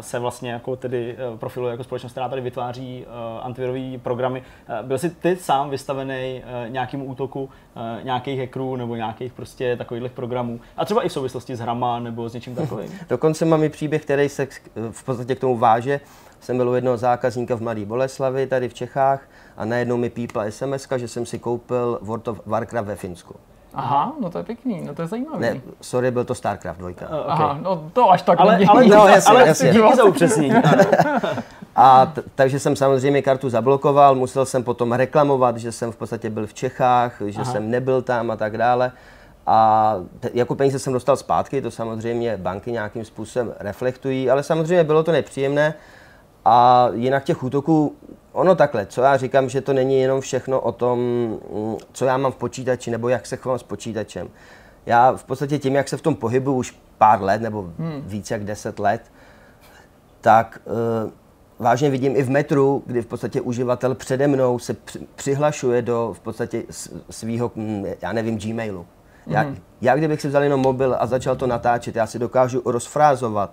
[0.00, 3.06] se vlastně jako tedy uh, profiluje jako společnost, která tady vytváří
[3.42, 4.42] antivirové programy.
[4.82, 7.48] Byl jsi ty sám vystavený nějakému útoku
[8.02, 10.60] nějakých hackerů nebo nějakých prostě takových programů?
[10.76, 12.90] A třeba i v souvislosti s hrama nebo s něčím takovým?
[13.08, 14.48] Dokonce mám i příběh, který se
[14.90, 16.00] v podstatě k tomu váže.
[16.40, 20.50] Jsem byl u jednoho zákazníka v Mladé Boleslavi, tady v Čechách, a najednou mi pípla
[20.50, 23.34] SMS, že jsem si koupil World of Warcraft ve Finsku.
[23.74, 25.40] Aha, no to je pěkný, no to je zajímavé.
[25.40, 26.88] Ne, sorry, byl to StarCraft 2.
[26.88, 27.08] Uh, okay.
[27.26, 29.70] Aha, no to až tak ale, ale, no, jasně, ale jasně.
[29.72, 30.54] díky za upřesnění.
[31.76, 36.30] A t- takže jsem samozřejmě kartu zablokoval, musel jsem potom reklamovat, že jsem v podstatě
[36.30, 37.52] byl v Čechách, že Aha.
[37.52, 38.92] jsem nebyl tam a tak dále.
[39.46, 44.84] A t- jako peníze jsem dostal zpátky, to samozřejmě banky nějakým způsobem reflektují, ale samozřejmě
[44.84, 45.74] bylo to nepříjemné.
[46.44, 47.96] A jinak těch útoků
[48.34, 52.16] Ono takhle, co já říkám, že to není jenom všechno o tom, mm, co já
[52.16, 54.28] mám v počítači nebo jak se chovám s počítačem.
[54.86, 58.02] Já v podstatě tím, jak se v tom pohybu už pár let nebo hmm.
[58.06, 59.02] víc jak deset let,
[60.20, 61.10] tak uh,
[61.58, 66.14] vážně vidím i v metru, kdy v podstatě uživatel přede mnou se při, přihlašuje do
[66.16, 66.62] v podstatě
[67.10, 68.86] svého, mm, já nevím, Gmailu.
[69.26, 69.58] Já, hmm.
[69.80, 73.50] já kdybych si vzal jenom mobil a začal to natáčet, já si dokážu rozfrázovat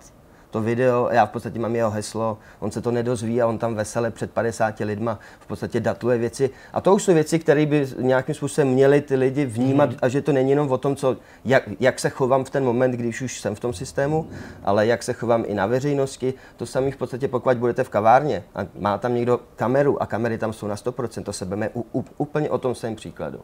[0.51, 3.75] to video, já v podstatě mám jeho heslo, on se to nedozví a on tam
[3.75, 6.49] vesele před 50 lidma v podstatě datuje věci.
[6.73, 9.97] A to už jsou věci, které by nějakým způsobem měli ty lidi vnímat mm.
[10.01, 12.91] a že to není jenom o tom, co, jak, jak se chovám v ten moment,
[12.91, 14.27] když už jsem v tom systému,
[14.63, 16.33] ale jak se chovám i na veřejnosti.
[16.57, 20.37] To samé v podstatě, pokud budete v kavárně a má tam někdo kameru a kamery
[20.37, 21.69] tam jsou na 100%, to se budeme
[22.17, 23.39] úplně o tom svém příkladu.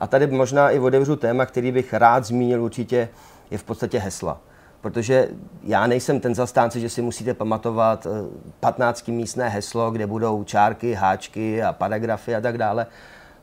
[0.00, 3.08] A tady možná i otevřu téma, který bych rád zmínil určitě,
[3.50, 4.40] je v podstatě hesla
[4.86, 5.28] protože
[5.62, 8.06] já nejsem ten zastánce, že si musíte pamatovat
[8.60, 12.86] 15 eh, místné heslo, kde budou čárky, háčky a paragrafy a tak dále.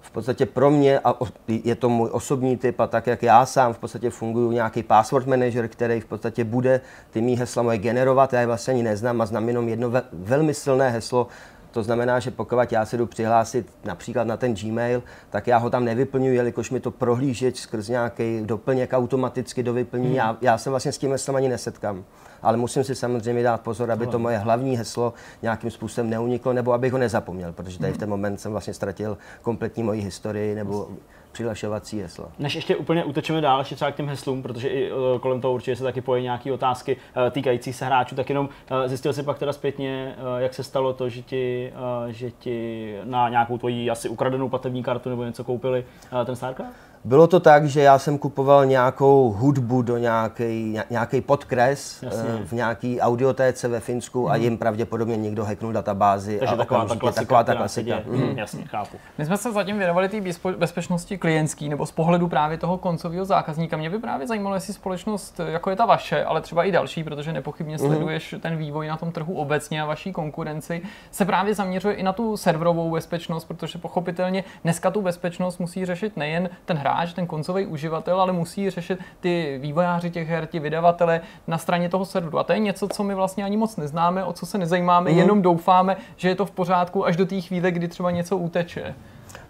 [0.01, 1.15] v podstatě pro mě, a
[1.47, 5.27] je to můj osobní typ a tak, jak já sám v podstatě funguji nějaký password
[5.27, 6.81] manager, který v podstatě bude
[7.11, 10.01] ty mý hesla moje generovat, já je vlastně ani neznám a znám jenom jedno ve,
[10.13, 11.27] velmi silné heslo,
[11.74, 15.69] to znamená, že pokud já se jdu přihlásit například na ten Gmail, tak já ho
[15.69, 20.05] tam nevyplňuji, jelikož mi to prohlížeč skrz nějaký doplněk automaticky dovyplní.
[20.05, 20.15] Hmm.
[20.15, 22.03] Já, já se vlastně s tím heslem ani nesetkám.
[22.41, 26.74] Ale musím si samozřejmě dát pozor, aby to moje hlavní heslo nějakým způsobem neuniklo, nebo
[26.74, 30.88] abych ho nezapomněl, protože tady v ten moment jsem vlastně ztratil kompletní moji historii nebo
[31.34, 32.31] přihlašovací heslo.
[32.39, 35.53] Než ještě úplně utečeme dál, ještě třeba k těm heslům, protože i uh, kolem toho
[35.53, 39.23] určitě se taky pojí nějaké otázky uh, týkající se hráčů, tak jenom uh, zjistil si
[39.23, 41.73] pak teda zpětně, jak se stalo to, že ti,
[42.07, 45.86] že ti na nějakou tvoji asi ukradenou platební kartu nebo něco koupili
[46.25, 46.92] ten StarCraft?
[47.05, 52.29] Bylo to tak, že já jsem kupoval nějakou hudbu do nějaký, nějaký podkres Jasně.
[52.45, 54.27] v nějaký audiotéce ve Finsku mm.
[54.27, 54.41] a mhm.
[54.41, 56.39] jim pravděpodobně někdo hacknul databázi.
[56.39, 57.21] Takže a taková ta klasika.
[57.21, 57.95] Taková ta klasika.
[58.05, 58.37] Mm.
[58.37, 58.97] Jasně, chápu.
[59.17, 60.21] My jsme se zatím věnovali té
[60.57, 63.77] bezpečnosti klientský nebo z pohledu právě toho koncového zákazníka.
[63.77, 67.33] Mě by právě zajímalo, jestli společnost, jako je ta vaše, ale třeba i další, protože
[67.33, 67.87] nepochybně mhm.
[67.87, 68.39] sleduješ mm.
[68.39, 70.81] ten vývoj na tom trhu obecně a vaší konkurenci,
[71.11, 76.17] se právě zaměřuje i na tu serverovou bezpečnost, protože pochopitelně dneska tu bezpečnost musí řešit
[76.17, 80.59] nejen ten hráč, hráč, ten koncový uživatel, ale musí řešit ty vývojáři těch her, ti
[80.59, 82.39] vydavatele na straně toho serveru.
[82.39, 85.17] A to je něco, co my vlastně ani moc neznáme, o co se nezajímáme, mm.
[85.17, 88.95] jenom doufáme, že je to v pořádku až do té chvíle, kdy třeba něco uteče.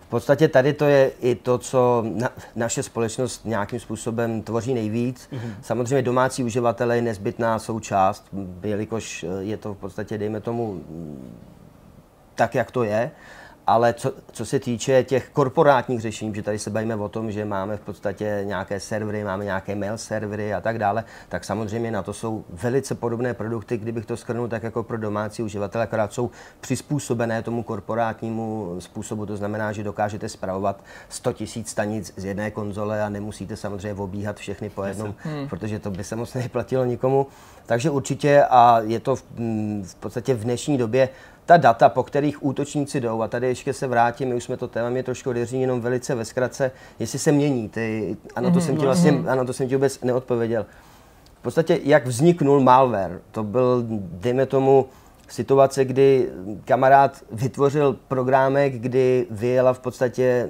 [0.01, 5.29] V podstatě tady to je i to, co na, naše společnost nějakým způsobem tvoří nejvíc.
[5.31, 5.53] Mm-hmm.
[5.61, 8.27] Samozřejmě domácí uživatelé je nezbytná součást,
[8.63, 10.81] jelikož je to v podstatě, dejme tomu,
[12.35, 13.11] tak, jak to je.
[13.67, 17.45] Ale co, co se týče těch korporátních řešení, že tady se bavíme o tom, že
[17.45, 22.03] máme v podstatě nějaké servery, máme nějaké mail servery a tak dále, tak samozřejmě na
[22.03, 26.31] to jsou velice podobné produkty, kdybych to schrnul tak jako pro domácí uživatele, akorát jsou
[26.61, 29.25] přizpůsobené tomu korporátnímu způsobu.
[29.25, 34.37] To znamená, že dokážete zpravovat 100 000 stanic z jedné konzole a nemusíte samozřejmě obíhat
[34.37, 35.49] všechny po jednom, hmm.
[35.49, 37.27] protože to by se moc neplatilo nikomu.
[37.65, 39.23] Takže určitě a je to v,
[39.83, 41.09] v podstatě v dnešní době
[41.45, 44.67] ta data, po kterých útočníci jdou, a tady ještě se vrátím, my už jsme to
[44.67, 48.61] téma mě trošku odjeří, jenom velice ve zkratce, jestli se mění, ty, ano, to mm-hmm,
[48.61, 49.31] jsem ti vlastně, mm-hmm.
[49.31, 50.65] ano, to jsem ti vůbec neodpověděl.
[51.39, 54.85] V podstatě, jak vzniknul malware, to byl, dejme tomu,
[55.27, 56.29] situace, kdy
[56.65, 60.49] kamarád vytvořil programek, kdy vyjela v podstatě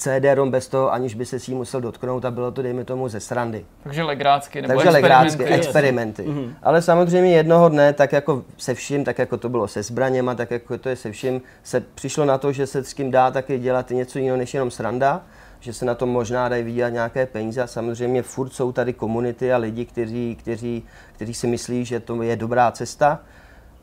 [0.00, 3.08] CD-ROM bez toho, aniž by se s ním musel dotknout a bylo to, dejme tomu,
[3.08, 3.64] ze srandy.
[3.82, 5.36] Takže legrácky nebo Takže experimenty.
[5.38, 6.22] legrácky, experimenty.
[6.22, 6.54] Mm-hmm.
[6.62, 10.50] Ale samozřejmě jednoho dne, tak jako se vším, tak jako to bylo se zbraněma, tak
[10.50, 13.58] jako to je se vším, se přišlo na to, že se s tím dá taky
[13.58, 15.22] dělat něco jiného než jenom sranda
[15.60, 19.52] že se na tom možná dají vydělat nějaké peníze a samozřejmě furt jsou tady komunity
[19.52, 23.20] a lidi, kteří, kteří, kteří si myslí, že to je dobrá cesta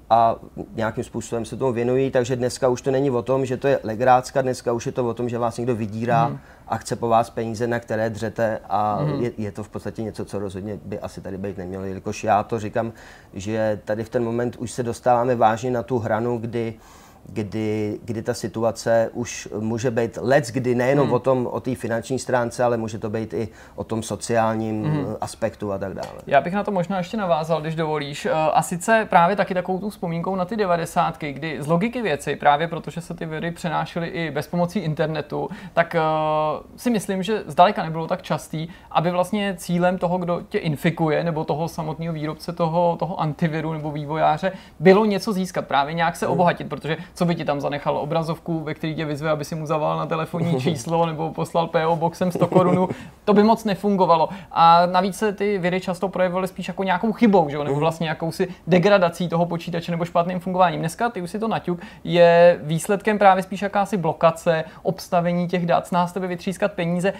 [0.10, 0.36] a
[0.76, 3.80] nějakým způsobem se tomu věnují, takže dneska už to není o tom, že to je
[3.84, 6.39] legrácka, dneska už je to o tom, že vás někdo vydírá mm.
[6.68, 9.24] a chce po vás peníze, na které dřete a mm.
[9.24, 12.43] je, je to v podstatě něco, co rozhodně by asi tady být nemělo, jelikož já
[12.43, 12.93] to říkám,
[13.34, 16.97] že tady v ten moment už se dostáváme vážně na tu hranu, kdy uh,
[17.30, 21.14] kdy, kdy ta situace už může být let, kdy nejenom hmm.
[21.14, 25.16] o tom, o té finanční stránce, ale může to být i o tom sociálním hmm.
[25.22, 26.18] aspektu a tak dále.
[26.28, 28.26] Já bych na to možná ještě navázal, když dovolíš.
[28.26, 32.36] Eh, a sice právě taky takovou tu vzpomínkou na ty devadesátky, kdy z logiky věci,
[32.36, 37.44] právě protože se ty viry přenášely i bez pomocí internetu, tak uh, si myslím, že
[37.48, 42.54] zdaleka nebylo tak častý, aby vlastně cílem toho, kdo tě infikuje, nebo toho samotného výrobce
[42.54, 46.34] toho, toho antiviru nebo vývojáře, bylo něco získat, právě nějak se hmm.
[46.34, 49.65] obohatit, protože co by ti tam zanechal obrazovku, ve který tě vyzve, aby si mu
[49.65, 52.88] zavolal na telefonní číslo nebo poslal PO boxem 100 korun,
[53.26, 54.30] to by moc nefungovalo.
[54.51, 57.57] A navíc se ty viry často projevovaly spíš jako nějakou chybou, že?
[57.57, 57.80] nebo mhm.
[57.80, 60.80] vlastně jakousi degradací toho počítače nebo špatným fungováním.
[60.80, 65.91] Dneska, ty už si to naťuk, je výsledkem právě spíš jakási blokace, obstavení těch dat,
[65.91, 67.13] nás tebe vytřískat peníze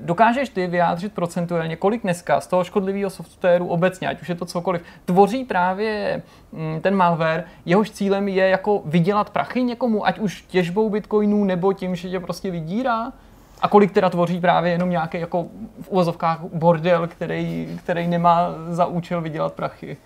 [0.00, 4.46] dokážeš ty vyjádřit procentuálně, kolik dneska z toho škodlivého softwaru obecně, ať už je to
[4.46, 6.22] cokoliv, tvoří právě
[6.52, 11.72] mm, ten malware, jehož cílem je jako vydělat prachy někomu, ať už těžbou bitcoinů nebo
[11.72, 13.12] tím, že tě prostě vydírá?
[13.60, 15.46] A kolik teda tvoří právě jenom nějaký jako
[15.80, 19.96] v uvozovkách bordel, který, který nemá za účel vydělat prachy?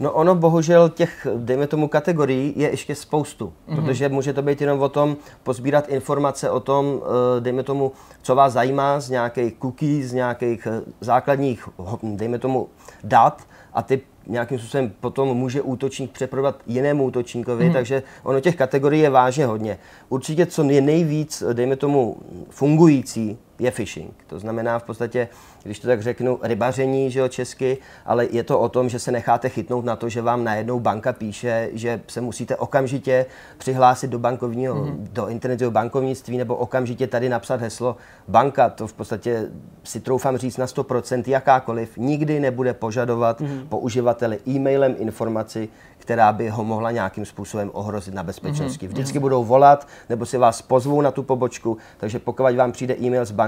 [0.00, 3.74] No ono bohužel těch, dejme tomu, kategorií je ještě spoustu, mm-hmm.
[3.74, 7.00] protože může to být jenom o tom pozbírat informace o tom,
[7.36, 7.92] eh, dejme tomu,
[8.22, 11.68] co vás zajímá z nějakých cookies, z nějakých eh, základních,
[12.02, 12.68] dejme tomu,
[13.04, 13.42] dat
[13.72, 17.72] a ty nějakým způsobem potom může útočník přeprodat jinému útočníkovi, mm.
[17.72, 19.78] takže ono těch kategorií je vážně hodně.
[20.08, 22.16] Určitě co je nejvíc, dejme tomu,
[22.50, 24.14] fungující je phishing.
[24.26, 25.28] To znamená v podstatě,
[25.62, 29.12] když to tak řeknu, rybaření, že jo, česky, ale je to o tom, že se
[29.12, 33.26] necháte chytnout na to, že vám najednou banka píše, že se musíte okamžitě
[33.58, 34.96] přihlásit do bankovního, mm-hmm.
[35.12, 37.96] do internetového bankovnictví nebo okamžitě tady napsat heslo.
[38.28, 39.46] Banka, to v podstatě
[39.84, 43.66] si troufám říct na 100%, jakákoliv, nikdy nebude požadovat mm-hmm.
[43.68, 48.86] po uživateli e-mailem informaci, která by ho mohla nějakým způsobem ohrozit na bezpečnosti.
[48.86, 48.90] Mm-hmm.
[48.90, 53.24] Vždycky budou volat nebo si vás pozvou na tu pobočku, takže pokud vám přijde e-mail
[53.24, 53.45] z banky,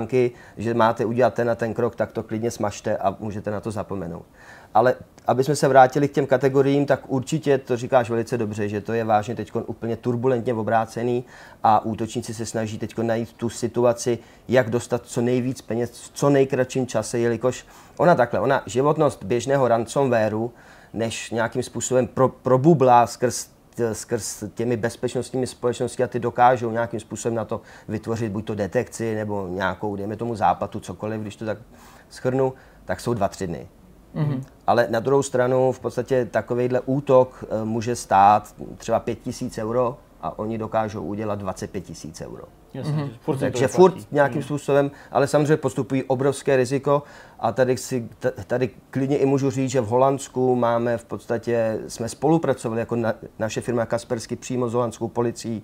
[0.56, 3.70] že máte udělat ten a ten krok, tak to klidně smažte a můžete na to
[3.70, 4.26] zapomenout.
[4.74, 4.94] Ale
[5.26, 8.92] aby jsme se vrátili k těm kategoriím, tak určitě to říkáš velice dobře, že to
[8.92, 11.24] je vážně teď úplně turbulentně obrácený
[11.62, 14.18] a útočníci se snaží teď najít tu situaci,
[14.48, 19.68] jak dostat co nejvíc peněz v co nejkratším čase, jelikož ona takhle, ona životnost běžného
[19.68, 20.52] ransomwareu
[20.92, 23.57] než nějakým způsobem pro, probublá skrz
[23.92, 29.14] skrz těmi bezpečnostními společnosti a ty dokážou nějakým způsobem na to vytvořit buď to detekci
[29.14, 31.58] nebo nějakou, dejme tomu zápatu, cokoliv, když to tak
[32.10, 32.52] schrnu,
[32.84, 33.68] tak jsou dva, tři dny.
[34.14, 34.42] Mm-hmm.
[34.66, 39.98] Ale na druhou stranu v podstatě takovýhle útok eh, může stát třeba 5 tisíc euro
[40.20, 42.44] a oni dokážou udělat 25 tisíc euro.
[42.74, 43.10] Jasně, mm-hmm.
[43.20, 44.42] furt Takže furt nějakým mm.
[44.42, 47.02] způsobem, ale samozřejmě postupují obrovské riziko
[47.38, 48.08] a tady, si,
[48.46, 53.14] tady klidně i můžu říct, že v Holandsku máme v podstatě, jsme spolupracovali jako na,
[53.38, 55.62] naše firma Kaspersky přímo s holandskou policií,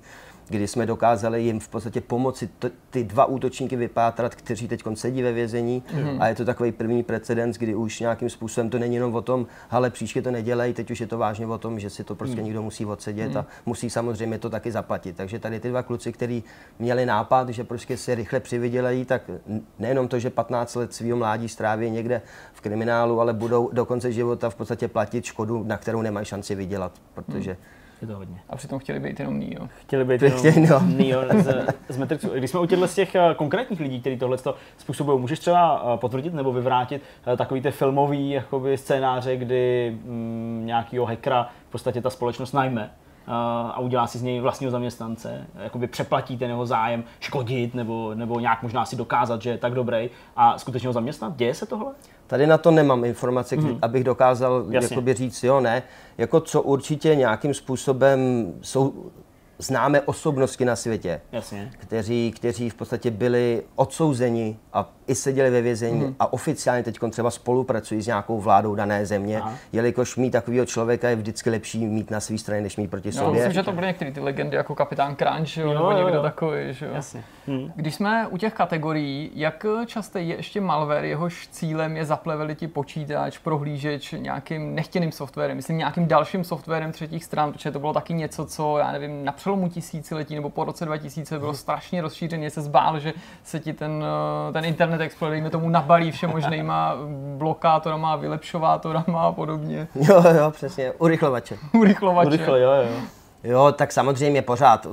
[0.49, 5.23] kdy jsme dokázali jim v podstatě pomoci t- ty dva útočníky vypátrat, kteří teď sedí
[5.23, 6.23] ve vězení mm.
[6.23, 9.47] a je to takový první precedens, kdy už nějakým způsobem to není jenom o tom,
[9.71, 12.37] ale příště to nedělej, teď už je to vážně o tom, že si to prostě
[12.37, 12.45] mm.
[12.45, 13.39] někdo musí odsedět mm.
[13.39, 15.17] a musí samozřejmě to taky zaplatit.
[15.17, 16.45] Takže tady ty dva kluci, kteří
[16.79, 19.31] měli nápad, že prostě se rychle přivydělají, tak
[19.79, 22.23] nejenom to, že 15 let svého mládí stráví někde
[22.53, 26.55] v kriminálu, ale budou do konce života v podstatě platit škodu, na kterou nemají šanci
[26.55, 27.57] vydělat, protože mm
[28.01, 28.41] je to hodně.
[28.49, 29.69] A přitom chtěli být jenom Neo.
[29.81, 30.81] Chtěli být jenom no.
[30.81, 32.29] Neo z, z Matrixu.
[32.29, 34.37] Když jsme u těchto z těch eh, konkrétních lidí, kteří tohle
[34.79, 40.63] způsobují, můžeš třeba eh, potvrdit nebo vyvrátit eh, takový ty filmový jakoby, scénáře, kdy mm,
[40.65, 42.91] nějakýho hackera v podstatě ta společnost najme
[43.27, 48.63] a udělá si z něj vlastního zaměstnance, jakoby přeplatíte nebo zájem škodit nebo, nebo nějak
[48.63, 51.37] možná si dokázat, že je tak dobrý a skutečně ho zaměstnat?
[51.37, 51.93] Děje se tohle?
[52.27, 53.79] Tady na to nemám informace, mm.
[53.83, 55.83] abych dokázal jakoby říct jo, ne.
[56.19, 59.11] Jako co určitě nějakým způsobem jsou
[59.59, 61.71] známé osobnosti na světě, Jasně.
[61.79, 66.15] Kteří, kteří v podstatě byli odsouzeni a i seděli ve vězení mm-hmm.
[66.19, 69.55] a oficiálně teď třeba spolupracují s nějakou vládou dané země, Aha.
[69.73, 73.13] jelikož mít takového člověka je vždycky lepší mít na své straně, než mít proti no,
[73.13, 73.33] sobě.
[73.33, 76.23] Myslím, že to byly některé ty legendy jako kapitán Crunch jo, nebo někdo jo.
[76.23, 76.59] takový.
[76.71, 76.93] Že jo?
[76.95, 77.25] Jasně.
[77.47, 77.73] Hmm.
[77.77, 83.39] Když jsme u těch kategorií, jak často je ještě malware, jehož cílem je zaplevelit počítač,
[83.39, 88.47] prohlížeč nějakým nechtěným softwarem, myslím nějakým dalším softwarem třetích stran, protože to bylo taky něco,
[88.47, 93.01] co já nevím, na přelomu tisíciletí nebo po roce 2000 bylo strašně rozšířené, se zbál,
[93.01, 93.13] že
[93.45, 94.05] se ti ten,
[94.49, 96.97] eh, ten internet Explorer, dejme tomu, nabalí vše možnýma
[97.39, 99.89] blokátorama, vylepšovátorama a podobně.
[99.95, 101.59] Jo, jo, přesně, urychlovače.
[101.73, 102.29] urychlovače.
[102.29, 103.01] Urychle, jo, jo.
[103.45, 104.87] Jo, tak samozřejmě pořád.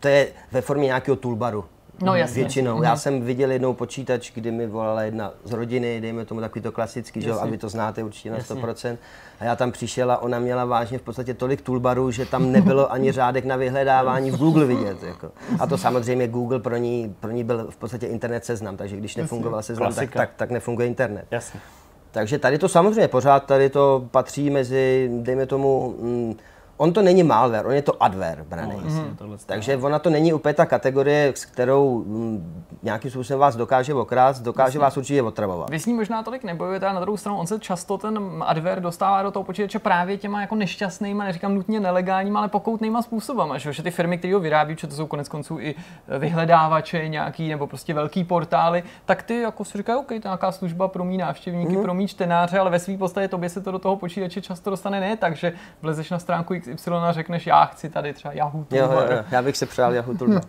[0.00, 1.64] To je ve formě nějakého toolbaru.
[2.02, 2.42] No jasně.
[2.42, 2.82] Většinou.
[2.82, 2.98] Já mhm.
[2.98, 7.20] jsem viděl jednou počítač, kdy mi volala jedna z rodiny, dejme tomu takový to klasický,
[7.20, 8.96] že aby to znáte určitě na 100%.
[9.40, 12.92] A já tam přišel a ona měla vážně v podstatě tolik toolbarů, že tam nebylo
[12.92, 15.02] ani řádek na vyhledávání v Google vidět.
[15.02, 15.30] Jako.
[15.58, 19.16] A to samozřejmě Google pro ní, pro ní byl v podstatě internet seznam, takže když
[19.16, 21.24] nefungoval seznam, tak, tak, tak nefunguje internet.
[21.30, 21.60] Jasně.
[22.10, 26.34] Takže tady to samozřejmě pořád tady to patří mezi, dejme tomu, mm,
[26.76, 28.80] on to není malware, on je to adware braný.
[28.84, 29.38] No, mm.
[29.46, 33.94] Takže ona to není úplně ta kategorie, s kterou m, mm, nějakým způsobem vás dokáže
[33.94, 34.80] okrást, dokáže Jasně.
[34.80, 35.70] vás určitě otravovat.
[35.70, 38.80] Vy s ním možná tolik nebojujete, ale na druhou stranu on se často ten adware
[38.80, 43.72] dostává do toho počítače právě těma jako nešťastnýma, neříkám nutně nelegálníma, ale pokoutnýma způsobama, že,
[43.72, 45.74] že ty firmy, které ho vyrábí, že to jsou konec konců i
[46.18, 50.52] vyhledávače nějaký nebo prostě velký portály, tak ty jako si říkají, OK, to je nějaká
[50.52, 51.82] služba pro mý návštěvníky, mm.
[51.82, 55.00] pro mý čtenáře, ale ve své podstatě tobě se to do toho počítače často dostane
[55.00, 55.52] ne tak, že
[55.82, 59.10] vlezeš na stránku XY a řekneš, já chci tady třeba Yahoo Toolbar.
[59.10, 60.42] Jo, jo, já bych si přál Yahoo Toolbar.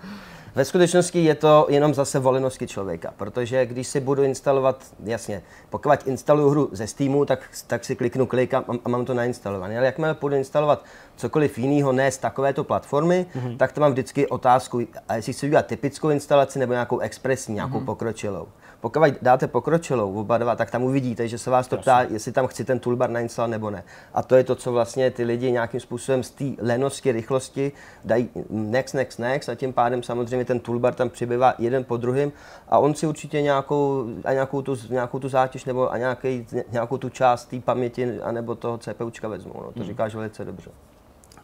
[0.56, 6.08] Ve skutečnosti je to jenom zase volenosti člověka, protože když si budu instalovat, jasně, pokud
[6.08, 9.78] instaluju hru ze Steamu, tak, tak si kliknu klik a, a mám to nainstalované.
[9.78, 10.86] Ale jakmile budu instalovat
[11.16, 13.58] cokoliv jiného ne z takovéto platformy, mm-hmm.
[13.58, 17.80] tak to mám vždycky otázku, a jestli chci udělat typickou instalaci nebo nějakou expresní, nějakou
[17.80, 17.86] mm-hmm.
[17.86, 18.48] pokročilou.
[18.86, 22.48] Pokud dáte pokročilou oba dva, tak tam uvidíte, že se vás to ptá, jestli tam
[22.48, 23.84] chci ten toolbar nainstalovat nebo ne.
[24.14, 27.72] A to je to, co vlastně ty lidi nějakým způsobem z té lenosti, rychlosti
[28.04, 32.32] dají next, next, next a tím pádem samozřejmě ten toolbar tam přibývá jeden po druhém
[32.70, 36.98] a on si určitě nějakou, a nějakou, tu, nějakou tu zátěž nebo a nějaký, nějakou
[36.98, 39.54] tu část té paměti anebo toho CPUčka vezmou.
[39.56, 39.72] No.
[39.72, 39.88] To hmm.
[39.88, 40.70] říkáš velice dobře.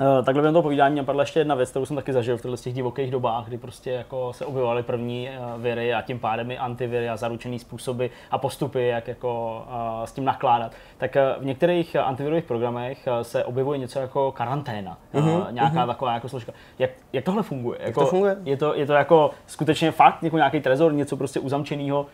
[0.01, 2.57] Uh, takhle během toho povídání napadla ještě jedna věc, kterou jsem taky zažil v těchto
[2.57, 6.57] těch divokých dobách, kdy prostě jako se objevovaly první uh, viry a tím pádem i
[6.57, 9.63] antiviry a zaručený způsoby a postupy, jak jako
[9.99, 10.71] uh, s tím nakládat.
[10.97, 15.87] Tak v některých antivirových programech se objevuje něco jako karanténa, uh-huh, uh, nějaká uh-huh.
[15.87, 16.51] taková jako složka.
[16.79, 17.77] Jak, jak tohle funguje?
[17.79, 18.37] Jak jako, to funguje?
[18.43, 22.05] Je to, je to jako skutečně fakt, jako nějaký trezor, něco prostě uzamčeného,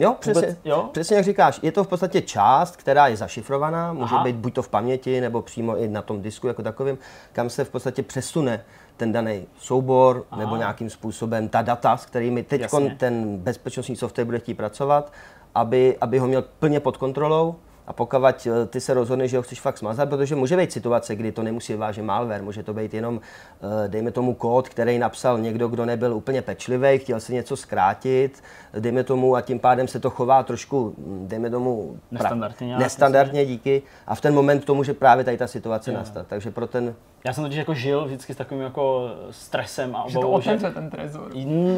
[0.00, 0.88] Jo, přesně, Vůbec, jo?
[0.92, 1.60] přesně jak říkáš.
[1.62, 4.24] Je to v podstatě část, která je zašifrovaná, může Aha.
[4.24, 6.98] být buď to v paměti, nebo přímo i na tom disku jako takovým,
[7.32, 8.64] kam se v podstatě přesune
[8.96, 10.40] ten daný soubor Aha.
[10.40, 12.62] nebo nějakým způsobem ta data, s kterými teď
[12.96, 15.12] ten bezpečnostní software bude chtít pracovat,
[15.54, 19.42] aby, aby ho měl plně pod kontrolou a pokud eh, ty se rozhodneš, že ho
[19.42, 22.94] chceš fakt smazat, protože může být situace, kdy to nemusí vážit malware, může to být
[22.94, 23.20] jenom,
[23.62, 28.42] eh, dejme tomu, kód, který napsal někdo, kdo nebyl úplně pečlivý, chtěl si něco zkrátit,
[28.78, 33.82] dejme tomu, a tím pádem se to chová trošku, hm, dejme tomu, nestandardně, nestandardně díky.
[34.06, 35.96] A v ten moment to může právě tady ta situace je.
[35.96, 36.26] nastat.
[36.26, 36.94] Takže pro ten
[37.24, 40.56] já jsem totiž jako žil vždycky s takovým jako stresem a obavou, že...
[40.56, 41.30] To ten trezor.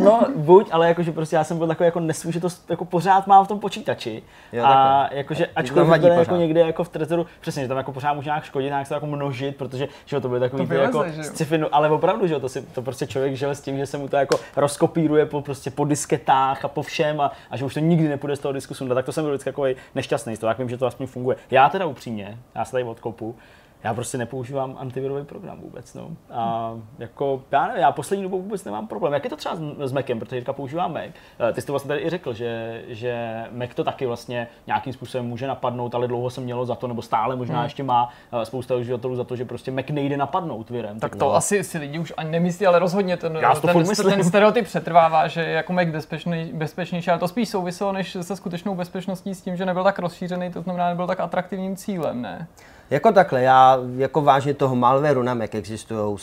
[0.05, 3.27] No, buď, ale jakože prostě já jsem byl takový jako nesmí, že to jako pořád
[3.27, 4.23] mám v tom počítači.
[4.53, 8.15] Jo, a jakože ačkoliv to jako někde jako v trezoru, přesně, že tam jako pořád
[8.15, 11.59] může nějak škodit, nějak se jako množit, protože že to bylo takový to jako sci-fi,
[11.59, 14.09] no, ale opravdu, že to, si, to prostě člověk žil s tím, že se mu
[14.09, 17.81] to jako rozkopíruje po, prostě po disketách a po všem a, a že už to
[17.81, 20.49] nikdy nepůjde z toho disku sundat, tak to jsem byl vždycky takový nešťastný z toho,
[20.49, 21.37] jak vím, že to aspoň funguje.
[21.51, 23.37] Já teda upřímně, já se tady odkopu,
[23.85, 25.95] já prostě nepoužívám antivirový program vůbec.
[25.95, 26.11] No.
[26.31, 29.13] A jako, já, nevím, já poslední dobou vůbec nemám problém.
[29.13, 31.11] Jak je to třeba s Macem, protože Jirka používá Mac.
[31.49, 34.93] Eh, ty jsi to vlastně tady i řekl, že, že Mac to taky vlastně nějakým
[34.93, 37.65] způsobem může napadnout, ale dlouho se mělo za to, nebo stále možná hmm.
[37.65, 41.01] ještě má eh, spousta uživatelů za to, že prostě Mac nejde napadnout virem.
[41.01, 41.35] Tak to no.
[41.35, 45.73] asi si lidi už ani nemyslí, ale rozhodně ten, ten, ten stereotyp přetrvává, že jako
[45.73, 49.85] Mac bezpečný, bezpečnější, ale to spíš souviselo než se skutečnou bezpečností s tím, že nebyl
[49.85, 52.49] tak rozšířený, to znamená, nebyl tak atraktivním cílem, ne?
[52.91, 56.19] Jako takhle, já jako vážně toho malwareu na Mac existují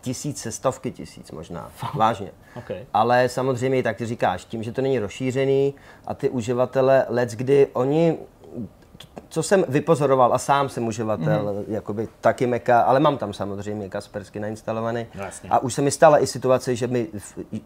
[0.00, 2.30] tisíce, stovky tisíc možná, vážně.
[2.54, 2.86] Okay.
[2.94, 5.74] Ale samozřejmě, tak ty říkáš, tím, že to není rozšířený
[6.06, 8.18] a ty uživatele let's kdy, oni
[9.28, 11.64] co jsem vypozoroval a sám jsem uživatel, mm-hmm.
[11.68, 15.06] jakoby taky Meka, ale mám tam samozřejmě Kaspersky nainstalovaný.
[15.14, 17.08] No, a už se mi stala i situace, že, mi,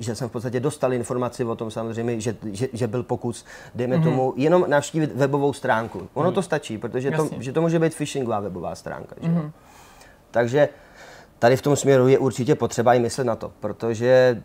[0.01, 3.97] že jsem v podstatě dostal informaci o tom samozřejmě, že, že, že byl pokus, dejme
[3.97, 4.05] mm-hmm.
[4.05, 6.09] tomu, jenom navštívit webovou stránku.
[6.15, 6.35] Ono mm-hmm.
[6.35, 9.17] to stačí, protože to, že to může být phishingová webová stránka.
[9.21, 9.29] Že?
[9.29, 9.51] Mm-hmm.
[10.31, 10.69] Takže
[11.39, 14.43] tady v tom směru je určitě potřeba i myslet na to, protože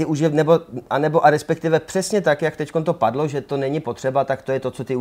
[0.00, 3.40] ty už je, nebo, a nebo a respektive přesně tak, jak teď to padlo, že
[3.40, 4.96] to není potřeba, tak to je to, co ty,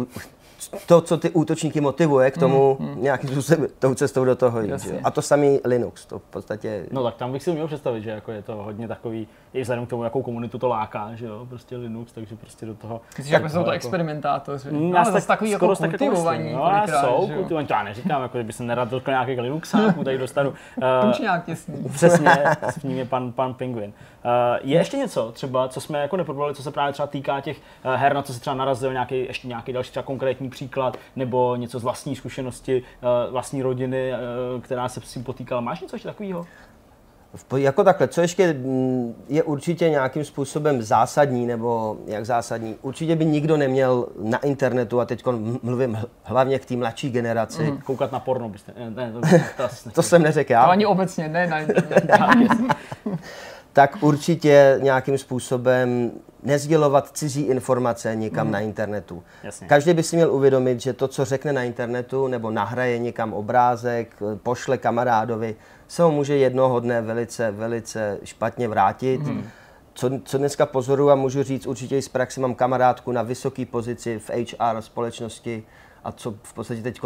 [0.88, 3.04] to, co ty útočníky motivuje k tomu mm, mm.
[3.04, 4.93] nějakým způsobem tou cestou do toho jít.
[5.04, 6.86] A to samý Linux, to v podstatě...
[6.91, 9.86] No tak tam bych si měl představit, že jako je to hodně takový, i vzhledem
[9.86, 13.02] k tomu, jakou komunitu to láká, že jo, prostě Linux, takže prostě do toho...
[13.18, 13.72] Myslíš, jako jsou to jako...
[13.72, 14.72] experimentátoři?
[14.72, 16.54] Mm, já tak, takový jako kultivovaní.
[16.54, 16.72] No,
[17.02, 20.50] jsou kultivovaní, to já neříkám, jako, že by se nerad dotkl nějakých Linuxáků, tady dostanu.
[20.50, 21.89] Uh, nějak těsný.
[21.93, 22.30] Přesně,
[22.70, 23.89] s ním je pan, pan Penguin.
[23.89, 24.09] Uh,
[24.61, 27.93] je ještě něco třeba, co jsme jako neprobrali, co se právě třeba týká těch uh,
[27.93, 31.80] her, na co se třeba narazil nějaký, ještě nějaký další třeba konkrétní příklad, nebo něco
[31.80, 34.13] z vlastní zkušenosti, uh, vlastní rodiny,
[34.61, 35.61] která se s tím potýkala.
[35.61, 36.45] Máš něco ještě takového?
[37.57, 43.26] Jako takhle, co ještě mm, je určitě nějakým způsobem zásadní, nebo jak zásadní, určitě by
[43.26, 45.24] nikdo neměl na internetu, a teď
[45.63, 47.63] mluvím hlavně k té mladší generaci.
[47.63, 47.78] Mm.
[47.78, 49.22] Koukat na porno byste, ne, ne, to,
[49.57, 50.63] to, to jsem neřekl já.
[50.63, 52.67] To ani obecně, ne na internetu.
[53.74, 56.11] tak určitě nějakým způsobem
[56.43, 58.53] nezdělovat cizí informace nikam mm.
[58.53, 59.24] na internetu.
[59.43, 59.67] Jasně.
[59.67, 64.15] Každý by si měl uvědomit, že to, co řekne na internetu nebo nahraje někam obrázek,
[64.43, 65.55] pošle kamarádovi,
[65.88, 69.22] se ho může jednoho dne velice, velice špatně vrátit.
[69.22, 69.43] Mm.
[69.93, 73.65] Co, co dneska pozoruju a můžu říct určitě i z praxi, mám kamarádku na vysoké
[73.65, 75.63] pozici v HR společnosti,
[76.04, 77.02] a co v podstatě teď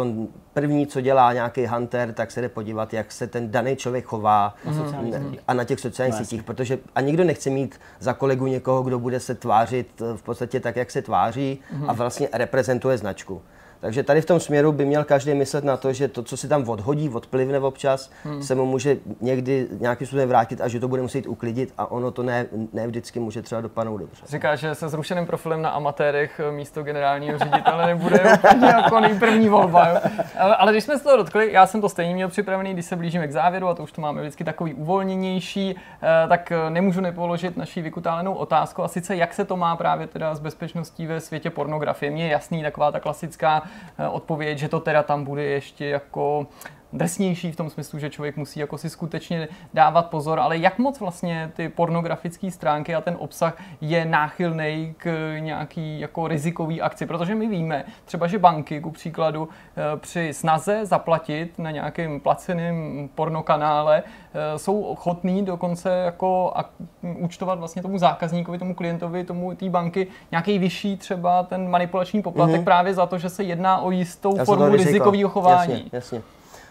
[0.52, 4.54] první, co dělá nějaký hunter, tak se jde podívat, jak se ten daný člověk chová
[4.66, 5.38] mm-hmm.
[5.48, 8.98] a na těch sociálních no, sítích, protože a nikdo nechce mít za kolegu někoho, kdo
[8.98, 11.84] bude se tvářit v podstatě tak, jak se tváří mm-hmm.
[11.88, 13.42] a vlastně reprezentuje značku.
[13.84, 16.48] Takže tady v tom směru by měl každý myslet na to, že to, co si
[16.48, 18.42] tam odhodí, odplivne občas, hmm.
[18.42, 22.10] se mu může někdy nějakým způsobem vrátit a že to bude muset uklidit a ono
[22.10, 24.22] to ne, ne vždycky může třeba dopadnout dobře.
[24.26, 30.00] Říká, že se zrušeným profilem na amatérech místo generálního ředitele nebude úplně jako nejprvní volba.
[30.38, 32.96] Ale, ale když jsme se toho dotkli, já jsem to stejně měl připravený, když se
[32.96, 37.56] blížíme k závěru, a to už to máme vždycky takový uvolněnější, eh, tak nemůžu nepoložit
[37.56, 41.50] naší vykutálenou otázku, a sice jak se to má právě teda s bezpečností ve světě
[41.50, 42.10] pornografie.
[42.10, 43.73] Mně je jasný taková ta klasická Eh,
[44.10, 46.46] odpověď, že to teda tam bude ještě jako
[46.94, 51.00] drsnější v tom smyslu, že člověk musí jako si skutečně dávat pozor, ale jak moc
[51.00, 57.34] vlastně ty pornografické stránky a ten obsah je náchylný k nějaký jako rizikový akci, protože
[57.34, 64.02] my víme třeba, že banky ku příkladu eh, při snaze zaplatit na nějakém placeném pornokanále
[64.02, 66.54] eh, jsou ochotní dokonce jako
[67.02, 72.60] účtovat vlastně tomu zákazníkovi, tomu klientovi, tomu té banky nějaký vyšší třeba ten manipulační poplatek
[72.60, 72.64] mm-hmm.
[72.64, 75.72] právě za to, že se jedná o jistou Já formu rizikového chování.
[75.72, 76.22] Jasně, jasně.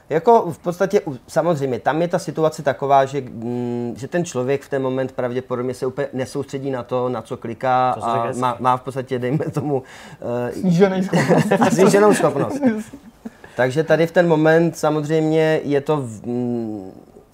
[0.10, 4.70] Jako v podstatě, samozřejmě, tam je ta situace taková, že, mm, že ten člověk v
[4.70, 8.78] ten moment pravděpodobně se úplně nesoustředí na to, na co kliká to a má, má
[8.78, 9.84] v podstatě, dejme tomu,
[10.54, 10.70] uh,
[11.72, 12.62] sníženou schopnost.
[13.56, 16.92] Takže tady v ten moment samozřejmě je to, mm,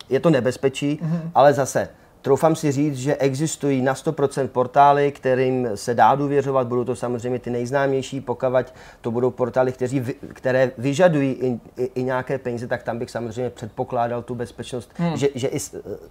[0.09, 1.29] je to nebezpečí, mm-hmm.
[1.35, 1.89] ale zase
[2.21, 6.67] Troufám si říct, že existují na 100% portály, kterým se dá důvěřovat.
[6.67, 10.03] Budou to samozřejmě ty nejznámější, pokud to budou portály, kteří,
[10.33, 15.17] které vyžadují i, i, i nějaké peníze, tak tam bych samozřejmě předpokládal tu bezpečnost, hmm.
[15.17, 15.59] že, že i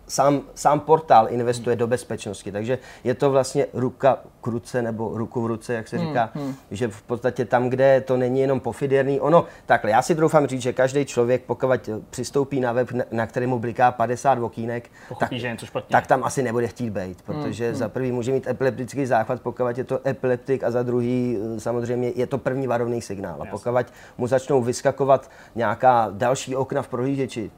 [0.09, 1.78] sám, sám portál investuje hmm.
[1.78, 2.52] do bezpečnosti.
[2.52, 4.18] Takže je to vlastně ruka
[4.49, 6.54] k ruce nebo ruku v ruce, jak se hmm, říká, hmm.
[6.70, 10.62] že v podstatě tam, kde to není jenom pofiderný, ono, takhle, já si troufám říct,
[10.62, 15.50] že každý člověk, pokud přistoupí na web, na kterému bliká 50 okýnek, Pochopí, tak, že
[15.50, 17.75] něco špatně tak tam asi nebude chtít být, protože hmm.
[17.75, 22.12] za prvý může mít epileptický záchvat, pokud je to epileptik a za druhý eh, samozřejmě
[22.16, 23.42] je to první varovný signál.
[23.42, 23.87] A pokud
[24.18, 27.50] mu začnou vyskakovat nějaká další okna v prohlížeči,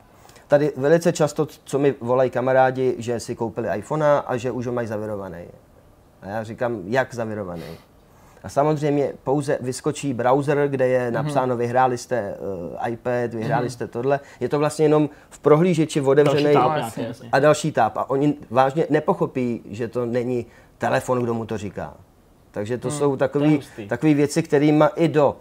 [0.49, 4.73] tady velice často, co mi volají kamarádi, že si koupili iPhone a že už ho
[4.73, 5.45] mají zavirovaný.
[6.23, 7.63] A já říkám, jak zavirovaný?
[8.43, 11.15] A samozřejmě pouze vyskočí browser, kde je mhm.
[11.15, 13.71] napsáno, vyhráli jste uh, iPad, vyhráli mm-hmm.
[13.71, 14.21] jste tohle.
[14.41, 16.55] Je to vlastně jenom v prohlížeči otevřený
[17.33, 17.97] a další táp.
[17.97, 20.47] A oni vážně nepochopí, že to není
[20.79, 21.95] telefon, kdo mu to říká.
[22.51, 23.17] Takže to mm, jsou
[23.89, 25.37] takové věci, kterými i do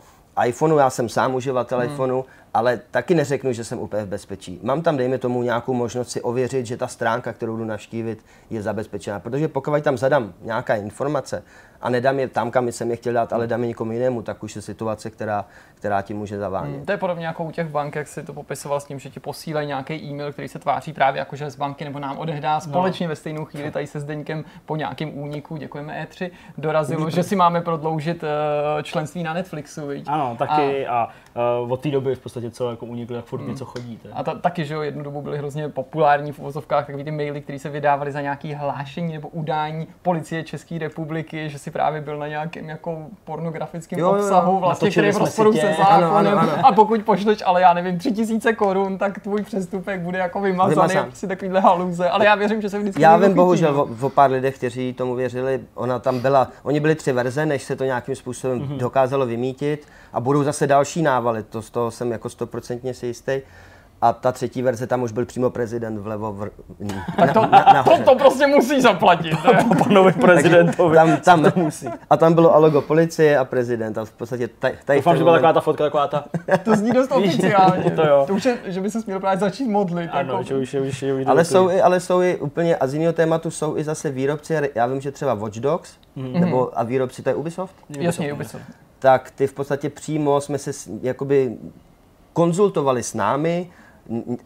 [0.46, 1.86] iPhoneu, já jsem sám uživatel mm.
[1.86, 2.24] iPhoneu,
[2.54, 4.60] ale taky neřeknu, že jsem úplně v bezpečí.
[4.64, 8.62] Mám tam, dejme tomu, nějakou možnost si ověřit, že ta stránka, kterou jdu navštívit, je
[8.62, 9.20] zabezpečená.
[9.20, 11.44] Protože pokud tam zadám nějaká informace
[11.82, 14.44] a nedám je tam, kam jsem je chtěl dát, ale dám je někomu jinému, tak
[14.44, 15.46] už je situace, která,
[15.76, 16.76] která ti může zavánět.
[16.76, 19.10] Hmm, to je podobně jako u těch bank, jak si to popisoval s tím, že
[19.10, 22.56] ti posílají nějaký e-mail, který se tváří právě jako, že z banky nebo nám odehdá
[22.56, 22.62] no.
[22.62, 23.10] společně no.
[23.10, 27.16] ve stejnou chvíli tady se Zdeňkem po nějakém úniku, děkujeme E3, dorazilo, Díky.
[27.16, 28.30] že si máme prodloužit uh,
[28.82, 29.88] členství na Netflixu.
[29.88, 30.06] Viď?
[30.08, 33.40] Ano, taky a, a uh, od té doby v podstatě co jako uniklo, jak furt
[33.40, 33.50] hmm.
[33.50, 34.00] něco chodí.
[34.14, 37.42] A ta, taky, že jo, jednu dobu byly hrozně populární v uvozovkách takový ty maily,
[37.42, 42.18] které se vydávaly za nějaký hlášení nebo udání policie České republiky, že si právě byl
[42.18, 46.10] na nějakém jako pornografickém jo, obsahu, jo, vlastně, který je v rozporu se zákonem.
[46.10, 46.52] Ano, ano, ano.
[46.64, 50.96] A pokud pošleš, ale já nevím, tři tisíce korun, tak tvůj přestupek bude jako vymazaný,
[51.14, 52.10] si takovýhle haluze.
[52.10, 55.16] Ale já věřím, že se vždycky Já vím bohužel o, o, pár lidech, kteří tomu
[55.16, 55.60] věřili.
[55.76, 58.78] Ona tam byla, oni byli tři verze, než se to nějakým způsobem mm-hmm.
[58.78, 59.88] dokázalo vymítit.
[60.14, 63.42] A budou zase další návaly, to z toho jsem jako stoprocentně si jistý.
[64.02, 66.34] A ta třetí verze, tam už byl přímo prezident vlevo.
[66.34, 66.50] V,
[67.18, 69.34] tak to, na, na, to, to prostě musí zaplatit.
[69.68, 70.96] po panovi prezidentovi.
[70.96, 71.88] Tam, tam, to musí.
[72.10, 73.98] A tam bylo a logo policie a prezident.
[73.98, 76.26] A v podstatě tady, tady Doufám, že byla taková ta fotka, taková ta.
[76.64, 77.92] to zní dost oficiálně.
[77.92, 78.24] to, jo.
[78.28, 80.10] to už je, že by se měl právě začít modlit.
[80.14, 80.44] Ano, jako.
[80.44, 83.14] že už, že už, už ale, jsou i, ale jsou i úplně, a z jiného
[83.14, 86.40] tématu jsou i zase výrobci, já vím, že třeba Watch Dogs, mm-hmm.
[86.40, 87.76] nebo a výrobci, to je Ubisoft?
[87.90, 88.64] Jasně, Ubisoft.
[89.00, 91.58] Tak ty v podstatě přímo jsme se jakoby
[92.40, 93.70] konzultovali s námi,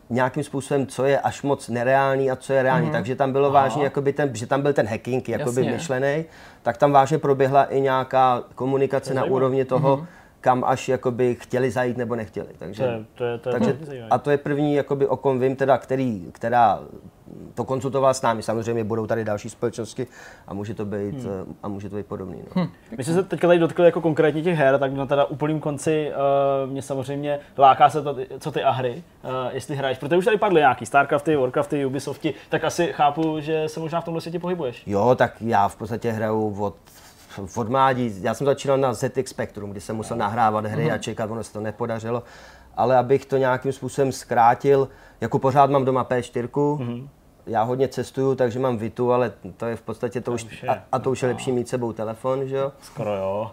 [0.09, 2.87] nějakým způsobem, co je až moc nereálný a co je reálný.
[2.87, 2.91] Mm-hmm.
[2.91, 3.53] Takže tam bylo Aha.
[3.53, 6.25] vážně, jakoby ten, že tam byl ten hacking jakoby myšlený,
[6.61, 9.35] tak tam vážně proběhla i nějaká komunikace to na zajímavé.
[9.35, 10.05] úrovni toho, mm-hmm.
[10.41, 12.47] kam až jakoby chtěli zajít nebo nechtěli.
[12.59, 13.77] Takže, to je, to je, to je takže,
[14.09, 16.79] a to je první, jakoby, o kom vím, teda, který, která
[17.53, 18.43] to konzultoval s námi.
[18.43, 20.07] Samozřejmě budou tady další společnosti
[20.47, 21.55] a může to být, hmm.
[21.63, 22.37] a může to být podobný.
[22.37, 22.61] No.
[22.61, 22.71] Hmm.
[22.97, 26.11] My jsme se teď tady dotkli jako konkrétně těch her, tak na teda úplným konci
[26.65, 30.25] uh, mě samozřejmě láká se to, co ty a hry, uh, jestli hraješ, protože už
[30.25, 34.39] tady padly nějaký Starcrafty, Warcrafty, Ubisofty, tak asi chápu, že se možná v tomhle světě
[34.39, 34.83] pohybuješ.
[34.85, 36.75] Jo, tak já v podstatě hraju od
[37.55, 41.31] od mládí, já jsem začínal na ZX Spectrum, kdy jsem musel nahrávat hry a čekat,
[41.31, 42.23] ono se to nepodařilo.
[42.77, 44.89] Ale abych to nějakým způsobem zkrátil,
[45.23, 47.07] jako pořád mám doma P4, mm-hmm
[47.47, 50.69] já hodně cestuju, takže mám Vitu, ale to je v podstatě to, to už, je,
[50.69, 52.71] a, a to už je lepší mít sebou telefon, že jo?
[52.81, 53.51] Skoro jo.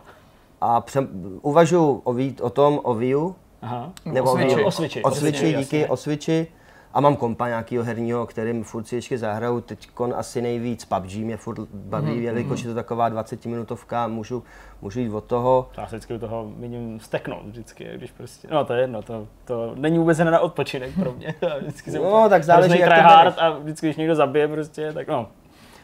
[0.61, 1.09] A přem,
[1.43, 3.93] uvažuji o, o tom, o Viu, Aha.
[4.05, 4.65] nebo o, Switchi.
[4.65, 5.03] o Switchi.
[5.03, 6.47] O Switchi, díky, o Switchi.
[6.95, 9.61] A mám kompa nějakého herního, kterým furt si ještě zahraju.
[9.61, 12.21] Teď asi nejvíc PUBG mě furt baví, mm-hmm.
[12.21, 14.43] jelikož je to taková 20-minutovka, můžu,
[14.83, 15.69] můžu jít od toho.
[15.77, 19.27] Já se vždycky do toho miním steknout vždycky, když prostě, no to je jedno, to,
[19.45, 21.35] to není vůbec jen na odpočinek pro mě.
[21.61, 25.29] vždycky no, tak záleží, jak to hard a vždycky, když někdo zabije prostě, tak no.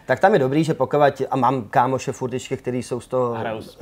[0.06, 0.96] Tak tam je dobrý, že pokud,
[1.30, 3.36] a mám kámoše furt ještě, který jsou z toho,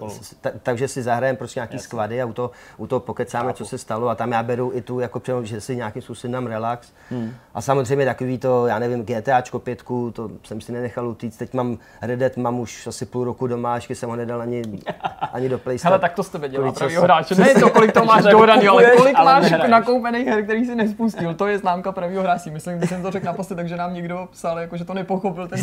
[0.09, 1.85] s- ta, takže si zahrajeme prostě nějaký Jasně.
[1.85, 4.81] skvady a u toho, u toho pokecáme, co se stalo a tam já beru i
[4.81, 6.93] tu, jako přemo, že si nějakým způsobem dám relax.
[7.11, 7.35] Hmm.
[7.55, 11.79] A samozřejmě takový to, já nevím, GTAčko pětku, to jsem si nenechal utíct, teď mám
[12.03, 14.63] Red Dead, mám už asi půl roku doma, ještě jsem ho nedal ani,
[15.33, 15.91] ani do PlayStation.
[15.93, 17.35] Hele, tak to dělá Kolik pravýho hráče.
[17.35, 19.71] Ne to, kolik to máš dohraný, ale kolik ale máš nehraješ.
[19.71, 21.35] nakoupených her, který si nespustil.
[21.35, 22.51] To je známka pravýho hráče.
[22.51, 25.49] Myslím, když jsem to řekl naposledy, takže nám někdo psal, jako, že to nepochopil.
[25.49, 25.59] Ten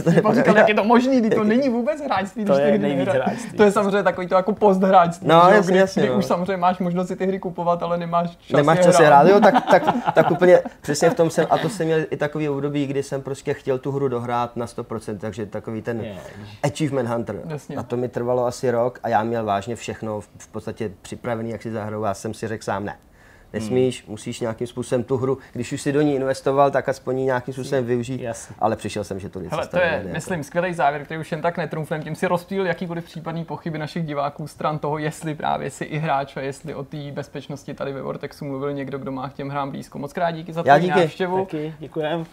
[0.52, 3.06] říkal, jak je to možný, když to není vůbec hráčství, když To je ty hry
[3.06, 3.57] hráčství.
[3.57, 6.18] To je samozřejmě takový to jako posthráčství, No, že jasně, kdy, jasně, kdy no.
[6.18, 9.28] už samozřejmě máš možnost si ty hry kupovat, ale nemáš čas Nemáš čas je hrát,
[9.28, 9.84] jo, tak, tak,
[10.14, 13.22] tak úplně přesně v tom jsem, a to jsem měl i takový období, kdy jsem
[13.22, 16.06] prostě chtěl tu hru dohrát na 100%, takže takový ten
[16.64, 17.36] achievement hunter.
[17.48, 17.76] Jasně.
[17.76, 21.61] A to mi trvalo asi rok a já měl vážně všechno v podstatě připravený, jak
[21.61, 22.95] si zahraju, já jsem si řekl sám ne.
[23.53, 24.11] Nesmíš, Hmm.
[24.11, 27.53] musíš nějakým způsobem tu hru, když už si do ní investoval, tak aspoň ji nějakým
[27.53, 28.22] způsobem využít.
[28.22, 28.56] Jasně.
[28.60, 31.32] Ale přišel jsem, že to něco Hele, to je, ne, myslím, skvělý závěr, který už
[31.32, 32.03] jen tak netrumfnem.
[32.03, 36.38] Tím si rozptýlil jakýkoliv případný pochyby našich diváků stran toho, jestli právě si i hráč
[36.38, 39.72] a jestli o té bezpečnosti tady ve Vortexu mluvil někdo, kdo má k těm hrám
[39.72, 39.99] blízko.
[39.99, 40.99] Moc krát díky za díky.
[40.99, 42.26] návštěvu Taky, děkujem.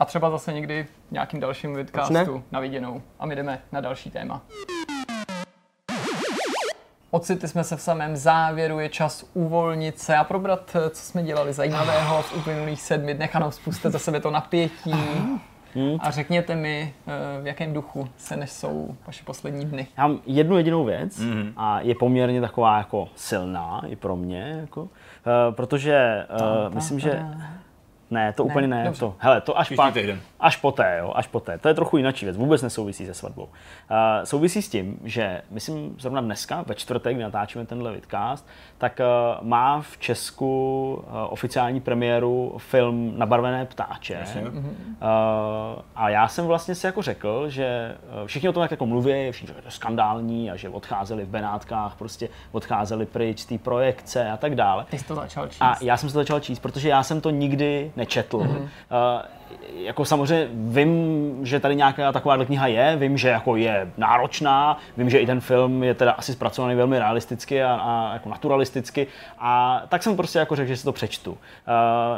[0.00, 3.02] a třeba zase někdy v nějakým dalším vidcastu na viděnou.
[3.18, 4.42] A my jdeme na další téma.
[7.14, 11.22] Ocitli jsme se v samém závěru, je čas uvolnit se a probrat, eh, co jsme
[11.22, 13.36] dělali zajímavého v uplynulých sedmi dnech.
[13.36, 14.92] Ano, spuste za sebe to napětí
[16.00, 19.86] a řekněte mi, eh, v jakém duchu se nesou vaše poslední dny.
[19.96, 21.52] Já mám jednu jedinou věc mm-hmm.
[21.56, 24.88] a je poměrně taková jako silná i pro mě, jako, uh,
[25.50, 26.26] protože
[26.68, 27.24] uh, myslím, že
[28.10, 29.00] ne, to úplně ne, dobře.
[29.00, 30.20] to, hele, to až Příští pak, týden.
[30.40, 33.42] až poté, jo, až poté, to je trochu jináčí věc, vůbec nesouvisí se svatbou.
[33.42, 33.48] Uh,
[34.24, 38.48] souvisí s tím, že myslím zrovna dneska, ve čtvrtek, kdy natáčíme tenhle vidcast,
[38.78, 44.24] tak uh, má v Česku uh, oficiální premiéru film Nabarvené ptáče.
[44.42, 44.48] Uh,
[45.96, 49.30] a já jsem vlastně si jako řekl, že uh, všichni o tom jak jako mluví,
[49.30, 53.58] všichni, že je to skandální a že odcházeli v Benátkách, prostě odcházeli pryč z té
[53.58, 54.84] projekce a tak dále.
[54.90, 55.62] Ty jsi to začal číst.
[55.62, 58.38] A já jsem se to začal číst, protože já jsem to nikdy nečetl.
[58.38, 58.48] Mhm.
[58.48, 58.68] Mm-hmm.
[58.92, 59.22] Uh,
[59.84, 65.10] jako samozřejmě vím, že tady nějaká taková kniha je, vím, že jako je náročná, vím,
[65.10, 69.06] že i ten film je teda asi zpracovaný velmi realisticky a, a jako naturalisticky
[69.38, 71.30] a tak jsem prostě jako řekl, že si to přečtu.
[71.30, 71.36] Uh,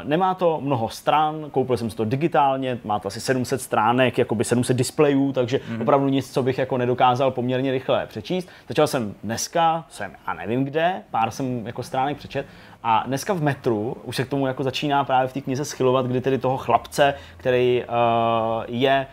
[0.05, 4.45] nemá to mnoho stran, koupil jsem si to digitálně, má to asi 700 stránek, jakoby
[4.45, 5.81] 700 displejů, takže mm.
[5.81, 8.49] opravdu nic, co bych jako nedokázal poměrně rychle přečíst.
[8.69, 12.47] Začal jsem dneska, jsem a nevím kde, pár jsem jako stránek přečet
[12.89, 16.07] a dneska v metru už se k tomu jako začíná právě v té knize schylovat,
[16.07, 19.07] kdy tedy toho chlapce, který uh, je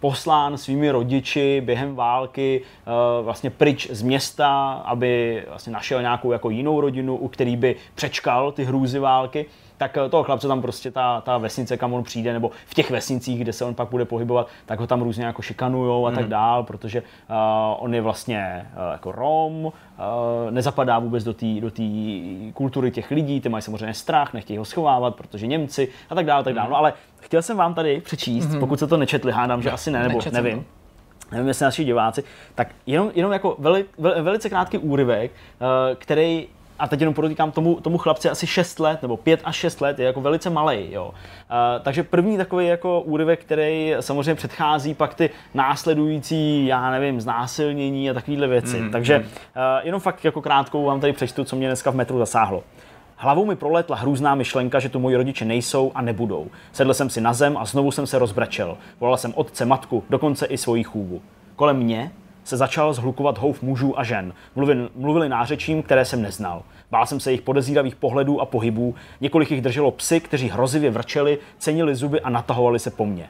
[0.00, 6.50] poslán svými rodiči během války uh, vlastně pryč z města, aby vlastně našel nějakou jako
[6.50, 9.46] jinou rodinu, u který by přečkal ty hrůzy války,
[9.78, 12.90] tak eh, toho chlapce tam prostě ta, ta vesnice, kam on přijde, nebo v těch
[12.90, 16.28] vesnicích, kde se on pak bude pohybovat, tak ho tam různě jako šikanujou a tak
[16.28, 17.36] dál, protože uh,
[17.78, 19.72] on je vlastně uh, jako Rom, uh,
[20.50, 24.64] nezapadá vůbec do té do tý kultury těch lidí, ty mají samozřejmě strach, nechtějí ho
[24.64, 26.70] schovávat, protože Němci a tak dále, tak dále.
[26.70, 30.08] No ale chtěl jsem vám tady přečíst, pokud se to nečetli, hádám, že asi ne,
[30.08, 30.58] nebo nevím.
[30.58, 30.64] to.
[31.32, 32.24] Nevím, jestli naši diváci,
[32.54, 35.32] tak jenom, jenom jako veli, vel, velice krátký úryvek,
[35.98, 36.48] který
[36.82, 39.98] a teď jenom podotýkám tomu, tomu chlapci asi 6 let, nebo 5 až 6 let,
[39.98, 40.92] je jako velice malý.
[40.92, 41.08] Jo.
[41.08, 41.14] Uh,
[41.82, 48.14] takže první takový jako úryvek, který samozřejmě předchází pak ty následující, já nevím, znásilnění a
[48.14, 48.80] takovéhle věci.
[48.80, 49.24] Mm, takže uh,
[49.82, 52.62] jenom fakt jako krátkou vám tady přečtu, co mě dneska v metru zasáhlo.
[53.16, 56.46] Hlavou mi proletla hrůzná myšlenka, že tu moji rodiče nejsou a nebudou.
[56.72, 58.76] Sedl jsem si na zem a znovu jsem se rozbrečel.
[59.00, 61.22] Volal jsem otce, matku, dokonce i svoji chůvu.
[61.56, 62.10] Kolem mě
[62.44, 64.34] se začal zhlukovat houf mužů a žen.
[64.56, 66.62] Mluvili, mluvili nářečím, které jsem neznal.
[66.90, 68.94] Bál jsem se jejich podezíravých pohledů a pohybů.
[69.20, 73.28] Několik jich drželo psy, kteří hrozivě vrčeli, cenili zuby a natahovali se po mně.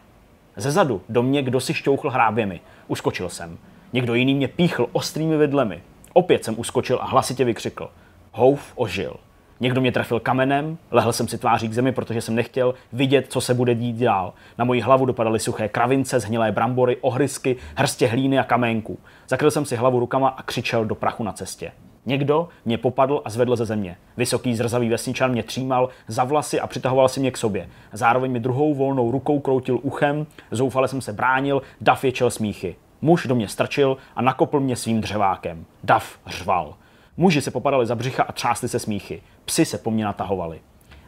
[0.57, 2.61] Ze zadu do mě kdo si šťouchl hráběmi.
[2.89, 3.59] Uskočil jsem.
[3.93, 5.83] Někdo jiný mě píchl ostrými vidlemi.
[6.13, 7.91] Opět jsem uskočil a hlasitě vykřikl.
[8.33, 9.17] Houf ožil.
[9.63, 13.41] Někdo mě trefil kamenem, lehl jsem si tváří k zemi, protože jsem nechtěl vidět, co
[13.41, 14.33] se bude dít dál.
[14.59, 18.99] Na moji hlavu dopadaly suché kravince, zhnilé brambory, ohrysky, hrstě hlíny a kamenků.
[19.29, 21.73] Zakryl jsem si hlavu rukama a křičel do prachu na cestě.
[22.07, 23.97] Někdo mě popadl a zvedl ze země.
[24.17, 27.69] Vysoký zrzavý vesničan mě třímal za vlasy a přitahoval si mě k sobě.
[27.93, 32.77] Zároveň mi druhou volnou rukou kroutil uchem, zoufale jsem se bránil, dav ječel smíchy.
[33.03, 35.65] Muž do mě strčil a nakopl mě svým dřevákem.
[35.85, 36.75] Dav řval.
[37.23, 39.23] Muži se popadali za břicha a třásli se smíchy.
[39.45, 40.61] Psi se po mně natahovali.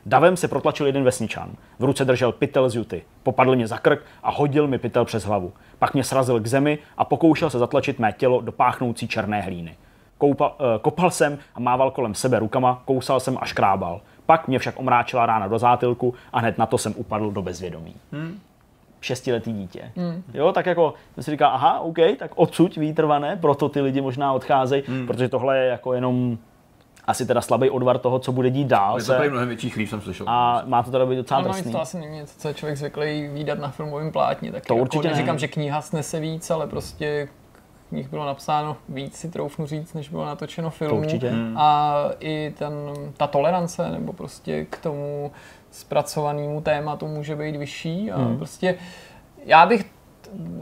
[0.06, 1.50] Davem se protlačil jeden vesničan.
[1.78, 3.02] V ruce držel pytel z juty.
[3.22, 5.52] Popadl mě za krk a hodil mi pytel přes hlavu.
[5.78, 9.76] Pak mě srazil k zemi a pokoušel se zatlačit mé tělo do páchnoucí černé hlíny.
[10.18, 14.00] Koupal, eh, kopal jsem a mával kolem sebe rukama, kousal jsem a škrábal.
[14.26, 17.96] Pak mě však omráčila rána do zátylku a hned na to jsem upadl do bezvědomí.
[19.04, 19.92] Šestiletý dítě.
[19.96, 20.22] Hmm.
[20.34, 24.32] Jo, tak jako jsem si říkal, aha, OK, tak odsud výtrvané, proto ty lidi možná
[24.32, 25.06] odcházejí, hmm.
[25.06, 26.38] protože tohle je jako jenom
[27.06, 28.96] asi teda slabý odvar toho, co bude dít dál.
[28.98, 29.28] Je to se...
[29.28, 30.26] mnohem větší chlív, jsem slyšel.
[30.28, 31.72] A má to teda být docela no, drsný.
[31.72, 34.52] to asi není něco, co je člověk zvyklý výdat na filmovém plátně.
[34.52, 35.38] Tak to jako určitě neříkám, ne.
[35.38, 37.28] že kniha snese víc, ale prostě
[37.88, 40.94] knih bylo napsáno víc, si troufnu říct, než bylo natočeno filmů.
[40.94, 41.30] To určitě.
[41.30, 41.58] Hmm.
[41.58, 42.72] A i ten,
[43.16, 45.32] ta tolerance, nebo prostě k tomu
[45.74, 48.10] zpracovanému tématu může být vyšší.
[48.10, 48.38] A hmm.
[48.38, 48.74] prostě
[49.44, 49.84] já bych,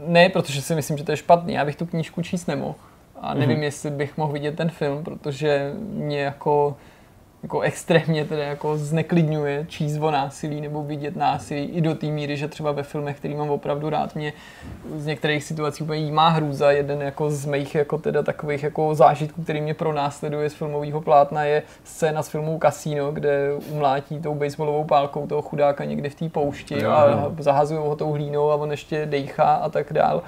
[0.05, 2.75] ne protože si myslím, že to je špatný, já bych tu knížku číst nemohl.
[3.21, 3.63] A nevím, hmm.
[3.63, 6.77] jestli bych mohl vidět ten film, protože mě jako
[7.43, 12.37] jako extrémně teda jako zneklidňuje číst o násilí nebo vidět násilí i do té míry,
[12.37, 14.33] že třeba ve filmech, který mám opravdu rád, mě
[14.95, 16.71] z některých situací úplně má hrůza.
[16.71, 21.43] Jeden jako z mých jako teda takových jako zážitků, který mě pronásleduje z filmového plátna
[21.43, 26.29] je scéna z filmu Casino, kde umlátí tou baseballovou pálkou toho chudáka někde v té
[26.29, 27.35] poušti jo, a jo.
[27.39, 30.23] zahazují ho tou hlínou a on ještě dejchá a tak dál.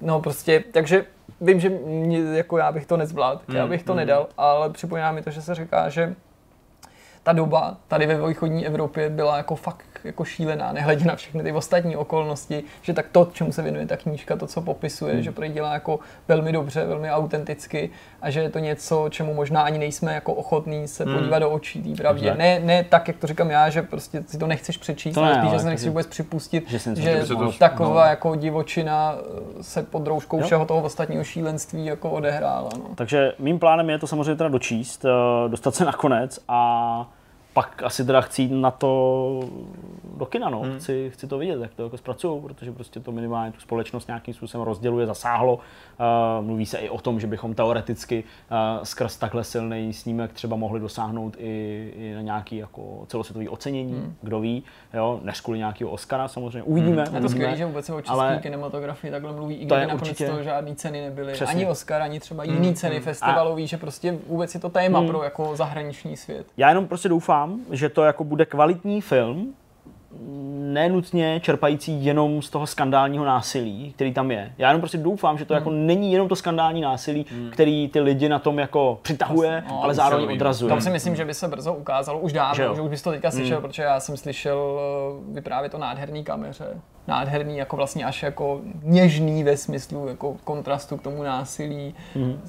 [0.00, 1.04] No prostě, takže
[1.40, 3.98] vím, že mě, jako já bych to nezvládl, hmm, já bych to hmm.
[3.98, 6.14] nedal, ale připomíná mi to, že se říká, že
[7.24, 11.52] ta doba tady ve východní Evropě byla jako fakt jako šílená, nehledě na všechny ty
[11.52, 15.22] ostatní okolnosti, že tak to, čemu se věnuje ta knížka, to, co popisuje, hmm.
[15.22, 15.98] že prý dělá jako
[16.28, 17.90] velmi dobře, velmi autenticky
[18.22, 21.14] a že je to něco, čemu možná ani nejsme jako ochotní se hmm.
[21.14, 22.34] podívat do očí, tý pravdě.
[22.34, 25.34] Ne, ne tak, jak to říkám já, že prostě si to nechceš přečíst, to ale
[25.34, 28.10] spíš, že se nechceš vůbec připustit, že, že to, taková no.
[28.10, 30.44] jako divočina eh, se pod rouškou jo.
[30.44, 32.70] všeho toho ostatního šílenství jako odehrála.
[32.78, 32.84] No.
[32.94, 35.08] Takže mým plánem je to samozřejmě teda dočíst, eh,
[35.48, 37.10] dostat se na konec a
[37.54, 39.40] pak asi teda chci jít na to
[40.16, 40.60] do kina, no.
[40.60, 40.78] Hmm.
[40.78, 44.34] Chci, chci to vidět, jak to jako zpracují, protože prostě to minimálně tu společnost nějakým
[44.34, 45.54] způsobem rozděluje, zasáhlo.
[45.54, 50.56] Uh, mluví se i o tom, že bychom teoreticky uh, skrz takhle silný snímek třeba
[50.56, 54.14] mohli dosáhnout i, i na nějaký jako celosvětový ocenění, hmm.
[54.22, 54.62] kdo ví,
[54.94, 56.62] jo, než kvůli nějakého Oscara samozřejmě.
[56.62, 57.04] Uvidíme.
[57.04, 57.14] Hmm.
[57.14, 60.28] Je to skvělé, že vůbec se o české ale kinematografii takhle mluví, i nakonec určitě...
[60.28, 61.32] to žádné ceny nebyly.
[61.32, 61.54] Přesně.
[61.54, 62.54] Ani Oscar, ani třeba hmm.
[62.54, 63.04] jiný ceny hmm.
[63.04, 63.66] festivalový, a...
[63.66, 65.08] že prostě vůbec je to téma hmm.
[65.08, 66.46] pro jako zahraniční svět.
[66.56, 69.54] Já jenom prostě doufám, že to jako bude kvalitní film,
[70.72, 74.52] nenutně čerpající jenom z toho skandálního násilí, který tam je.
[74.58, 75.78] Já jenom prostě doufám, že to jako hmm.
[75.78, 77.50] jako není jenom to skandální násilí, hmm.
[77.50, 80.68] který ty lidi na tom jako přitahuje, no, ale zároveň odrazuje.
[80.68, 83.10] Tam si myslím, že by se brzo ukázalo, už dávno, že, že už bys to
[83.10, 83.68] teďka slyšel, hmm.
[83.68, 86.80] protože já jsem slyšel eh, vyprávět o nádherný kameře.
[87.06, 92.42] Nádherný, jako vlastně až jako něžný ve smyslu jako kontrastu k tomu násilí, hmm.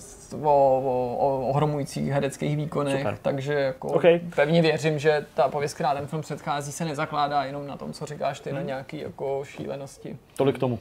[0.44, 3.18] o, o, o ohromujících hereckých výkonech, Super.
[3.22, 4.22] takže jako okay.
[4.36, 8.06] pevně věřím, že ta pověst, která ten film předchází, se nezakládá jenom na tom, co
[8.06, 8.60] říkáš ty, hmm.
[8.60, 10.18] na nějaký jako šílenosti.
[10.38, 10.80] Tolik k tomu.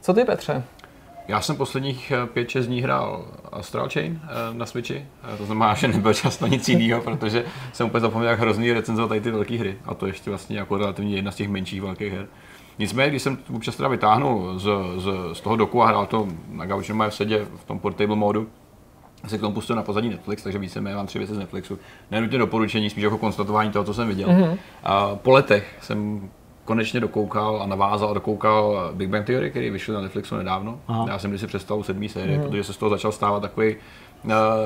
[0.00, 0.62] Co ty, Petře?
[1.28, 5.88] Já jsem posledních 5-6 dní hrál Astral Chain eh, na Switchi, eh, to znamená, že
[5.88, 9.58] nebyl čas na nic jiného, protože jsem úplně zapomněl, jak hrozný recenzovat tady ty velké
[9.58, 9.76] hry.
[9.84, 12.26] A to ještě vlastně jako relativně jedna z těch menších velkých her.
[12.78, 16.66] Nicméně, když jsem občas teda vytáhnul z, z, z toho doku a hrál to na
[16.66, 18.46] gauči v sedě v tom portable modu,
[19.26, 21.78] se k tomu pustil na pozadí Netflix, takže víceméně mám tři věci z Netflixu.
[22.10, 24.28] Nenutně doporučení, spíš jako konstatování toho, co jsem viděl.
[24.28, 24.58] Mm-hmm.
[24.84, 26.30] A po letech jsem
[26.64, 30.80] konečně dokoukal a navázal a dokoukal Big Bang Theory, který vyšel na Netflixu nedávno.
[30.88, 31.06] Aha.
[31.08, 32.44] Já jsem si představil sedmý série, mm.
[32.44, 33.76] protože se z toho začal stávat takový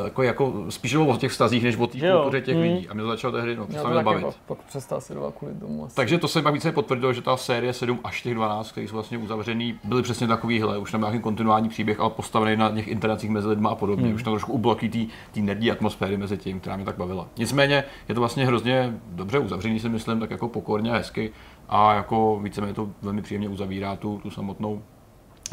[0.04, 2.62] jako, jako spíš o těch vztazích, než o té kultuře těch mm.
[2.62, 2.88] lidí.
[2.88, 4.24] A mě to začalo tehdy no, přestal bavit.
[4.24, 5.84] Pak, pak přestal sledovat kvůli tomu.
[5.84, 5.96] Asi.
[5.96, 8.94] Takže to se pak více potvrdilo, že ta série 7 až těch 12, které jsou
[8.94, 10.78] vlastně uzavřený, byly přesně takovýhle.
[10.78, 14.08] Už tam nějaký kontinuální příběh, ale postavený na těch interakcích mezi lidmi a podobně.
[14.08, 14.14] Mm.
[14.14, 17.28] Už tam trošku ubloky té nerdí atmosféry mezi tím, která mě tak bavila.
[17.36, 21.32] Nicméně je to vlastně hrozně dobře uzavřený, si myslím, tak jako pokorně a hezky
[21.68, 24.82] a jako víceméně to velmi příjemně uzavírá tu, tu samotnou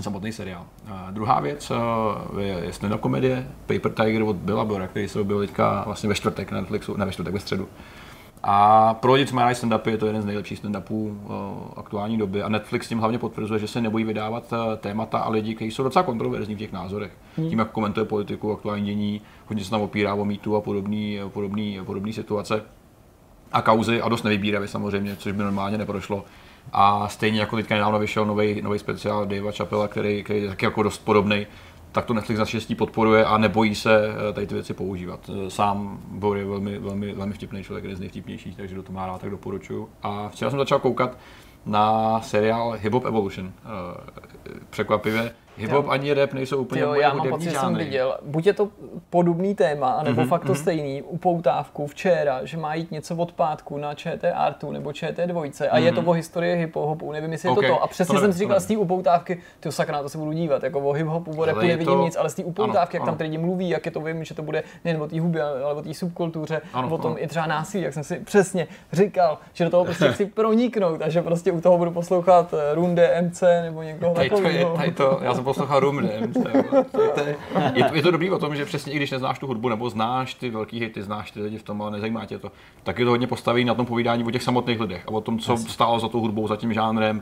[0.02, 0.66] samotný seriál.
[0.88, 5.48] A druhá věc eh, je, stand komedie Paper Tiger od Billa Bora, který se objevil
[5.48, 7.68] teďka vlastně ve čtvrtek na Netflixu, ne ve čtvrtek, ve středu.
[8.48, 11.18] A pro lidi, co mají stand-upy, je to jeden z nejlepších stand-upů uh,
[11.76, 12.44] aktuální doby.
[12.44, 15.84] A Netflix tím hlavně potvrzuje, že se nebojí vydávat uh, témata a lidi, kteří jsou
[15.84, 17.12] docela kontroverzní v těch názorech.
[17.38, 17.50] Hmm.
[17.50, 21.80] Tím, jak komentuje politiku, aktuální dění, hodně se tam opírá o mýtu a podobné podobný,
[21.86, 22.62] podobný situace
[23.52, 26.26] a kauzy a dost nevybíravě samozřejmě, což by normálně neprošlo.
[26.74, 30.84] A stejně jako teďka nedávno vyšel nový speciál Davea Chapela, který, který je taky jako
[30.84, 31.48] dost podobný,
[31.92, 35.30] tak to Netflix na štěstí podporuje a nebojí se eh, tady ty věci používat.
[35.30, 38.96] Eh, sám Bor je velmi, velmi, velmi vtipný člověk, jeden z nejvtipnějších, takže do toho
[38.96, 39.90] má rád, tak doporučuju.
[40.04, 41.18] A včera jsem začal koukat
[41.66, 43.52] na seriál Hip Hop Evolution.
[43.66, 45.36] Eh, překvapivě.
[45.58, 48.18] Hip hop ani rap nejsou úplně jo, já mám pocit, jsem viděl.
[48.22, 48.68] Buď je to
[49.10, 53.32] podobný téma, anebo Mhm, mm-hmm, fakt to stejný, upoutávku včera, že má jít něco od
[53.32, 57.50] pátku na ČT Artu nebo ČT dvojce a je to o historii hip-hopu, nevím, jestli
[57.50, 57.60] je Mhm.
[57.60, 57.84] Ok, to to.
[57.84, 60.10] A to přesně nevím, jsem si to říkal z té upoutávky, ty sakra, na to
[60.10, 62.44] se budu dívat, jako o hip-hopu, o rapu je nevidím to- nic, ale z té
[62.44, 63.18] upoutávky, Ano, jak tam ano.
[63.18, 65.74] ty lidi mluví, jak je to vím, že to bude nejen o té hubě, ale
[65.74, 67.24] o té subkultuře, Ano, o tom ano.
[67.24, 71.10] i třeba násilí, jak jsem si přesně říkal, že do toho prostě chci proniknout a
[71.10, 74.78] že prostě u toho budu poslouchat eh, Runde MC nebo někoho to, je, takového.
[75.46, 76.48] Poslouchal Room je, to
[77.96, 80.50] je, to, dobrý o tom, že přesně i když neznáš tu hudbu, nebo znáš ty
[80.50, 82.52] velký hity, znáš ty lidi v tom, ale nezajímá tě to,
[82.84, 85.40] tak je to hodně postaví na tom povídání o těch samotných lidech a o tom,
[85.40, 87.22] co stálo za tou hudbou, za tím žánrem.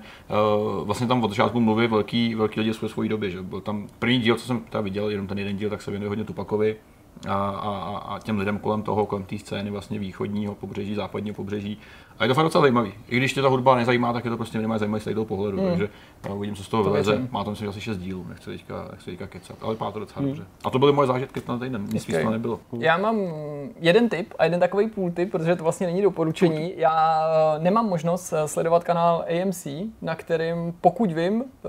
[0.78, 4.20] Uh, vlastně tam od začátku mluví velký, velký lidi své době, že byl tam první
[4.20, 6.76] díl, co jsem teda viděl, jenom ten jeden díl, tak se věnuje hodně Tupakovi,
[7.30, 11.78] a, a- a těm lidem kolem toho, kolem té scény vlastně východního pobřeží, západního pobřeží.
[12.20, 12.94] A je to fakt docela zajímavý.
[13.08, 15.62] I když tě ta hudba nezajímá, tak je to prostě minimálně zajímavý z toho pohledu.
[15.62, 15.70] Mm.
[15.70, 15.90] Takže
[16.30, 17.12] no, uvidím, co z toho vyleze.
[17.12, 17.30] věřím.
[17.32, 20.22] Má to myslím asi 6 dílů, nechci teďka, nechci teďka kecat, ale vypadá to docela
[20.22, 20.28] mm.
[20.28, 20.44] dobře.
[20.66, 22.24] A to byly moje zážitky na týden, nic víc Ok.
[22.24, 22.60] to nebylo.
[22.80, 23.18] Já mám
[23.80, 26.74] jeden tip a jeden takový půl tip, protože to vlastně není doporučení.
[26.78, 27.26] Já
[27.56, 29.68] eh, nemám možnost eh, sledovat kanál AMC,
[30.02, 31.68] na kterým, pokud vím, eh,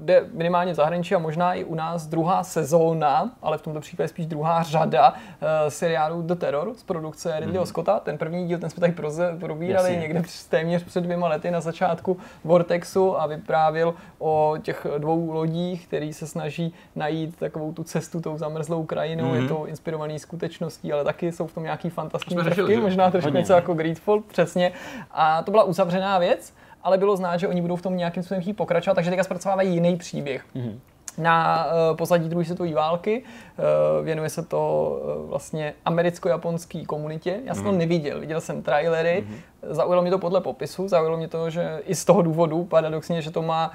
[0.00, 4.08] jde minimálně v zahraničí a možná i u nás druhá sezóna, ale v tomto případě
[4.08, 8.00] spíš druhá řada eh, seriálu The Terror z produkce Ridleyho Scotta.
[8.00, 9.36] Ten první díl, ten jsme tady proze,
[9.68, 10.08] probírali Jasně.
[10.08, 16.12] někde téměř před dvěma lety na začátku Vortexu a vyprávěl o těch dvou lodích, který
[16.12, 19.24] se snaží najít takovou tu cestu tou zamrzlou krajinou.
[19.24, 19.42] Mm-hmm.
[19.42, 23.52] Je to inspirovaný skutečností, ale taky jsou v tom nějaký fantastické prvky, možná trošku něco
[23.52, 24.72] jako Greedfall, přesně.
[25.10, 28.42] A to byla uzavřená věc, ale bylo znát, že oni budou v tom nějakým způsobem
[28.42, 30.44] chtít pokračovat, takže teďka zpracovávají jiný příběh.
[30.56, 30.78] Mm-hmm
[31.18, 33.22] na uh, pozadí druhé světové války.
[33.22, 37.40] Uh, věnuje se to uh, vlastně americko-japonské komunitě.
[37.44, 39.26] Já jsem to neviděl, viděl jsem trailery,
[39.62, 43.30] zaujalo mě to podle popisu, zaujalo mě to, že i z toho důvodu, paradoxně, že
[43.30, 43.72] to má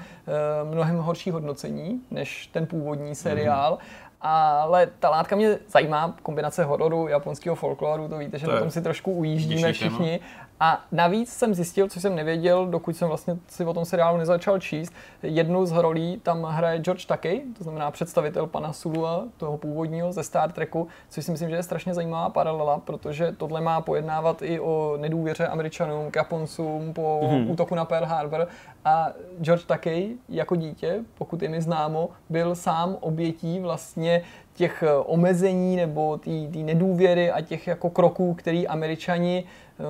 [0.70, 3.78] mnohem horší hodnocení než ten původní seriál.
[4.20, 8.70] Ale ta látka mě zajímá, kombinace hororu, japonského folkloru, to víte, že To na tom
[8.70, 9.98] si trošku ujíždíme téma.
[10.60, 14.58] A navíc jsem zjistil, co jsem nevěděl, dokud jsem vlastně si o tom seriálu nezačal
[14.58, 14.92] číst.
[15.22, 20.22] Jednu z rolí tam hraje George Takei, to znamená představitel pana Sulua, toho původního ze
[20.22, 24.60] Star Treku, což si myslím, že je strašně zajímavá paralela, protože tohle má pojednávat i
[24.60, 27.50] o nedůvěře Američanům k Japoncům po mm-hmm.
[27.50, 28.48] útoku na Pearl Harbor.
[28.84, 29.08] A
[29.40, 34.22] George Takei jako dítě, pokud je mi známo, byl sám obětí vlastně
[34.54, 36.30] těch omezení nebo té
[36.62, 39.44] nedůvěry a těch jako kroků, který američani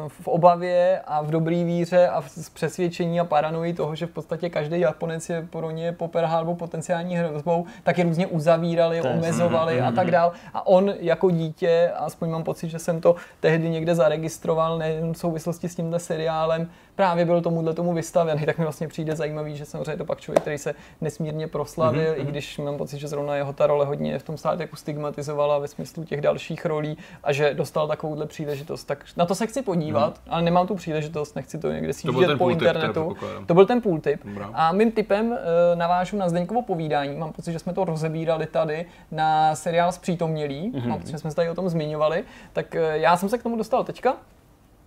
[0.08, 4.50] v obavě a v dobrý víře a v přesvědčení a paranoji toho, že v podstatě
[4.50, 9.80] každý Japonec je pro ně po Pearl Harboru potenciální hrozbou, tak je různě uzavírali, omezovali
[9.80, 10.32] a tak dál.
[10.54, 15.18] A on jako dítě, aspoň mám pocit, že jsem to tehdy někde zaregistroval, nejen v
[15.18, 19.64] souvislosti s tímhle seriálem, právě byl tomuhle tomu vystavený, tak mi vlastně přijde zajímavý, že
[19.64, 22.20] samozřejmě to pak člověk, který se nesmírně proslavil, mm-hmm.
[22.20, 25.58] i když mám pocit, že zrovna jeho ta role hodně v tom Star Treku stigmatizovala
[25.58, 28.84] ve smyslu těch dalších rolí a že dostal takovouhle příležitost.
[28.84, 30.30] Tak na to se chci podívat, mm-hmm.
[30.30, 33.16] ale nemám tu příležitost, nechci to někde sjíždět po internetu.
[33.46, 34.20] To byl ten půl tip.
[34.52, 35.38] A mým tipem uh,
[35.74, 37.16] navážu na Zdeňkovo povídání.
[37.16, 40.72] Mám pocit, že jsme to rozebírali tady na seriál Zpřítomnělý.
[40.72, 40.88] Mm-hmm.
[40.88, 42.24] Mám pocit, že jsme se tady o tom zmiňovali.
[42.52, 44.16] Tak uh, já jsem se k tomu dostal teďka.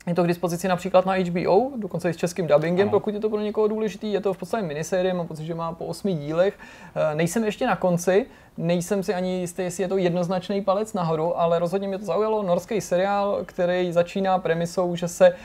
[0.08, 3.00] Je to k dispozici například na HBO, dokonce i s českým dubbingem, Ano.
[3.00, 4.14] pokud je to pro někoho důležitý.
[4.14, 6.54] Je to v podstatě minisérie, mám pocit, že má po osmi dílech.
[6.96, 8.26] Eh, Nejsem ještě na konci,
[8.58, 12.44] nejsem si ani jistý, jestli je to jednoznačný palec nahoru, ale rozhodně mě to zaujalo.
[12.44, 15.36] Norský seriál, který začíná premisou, že se eh,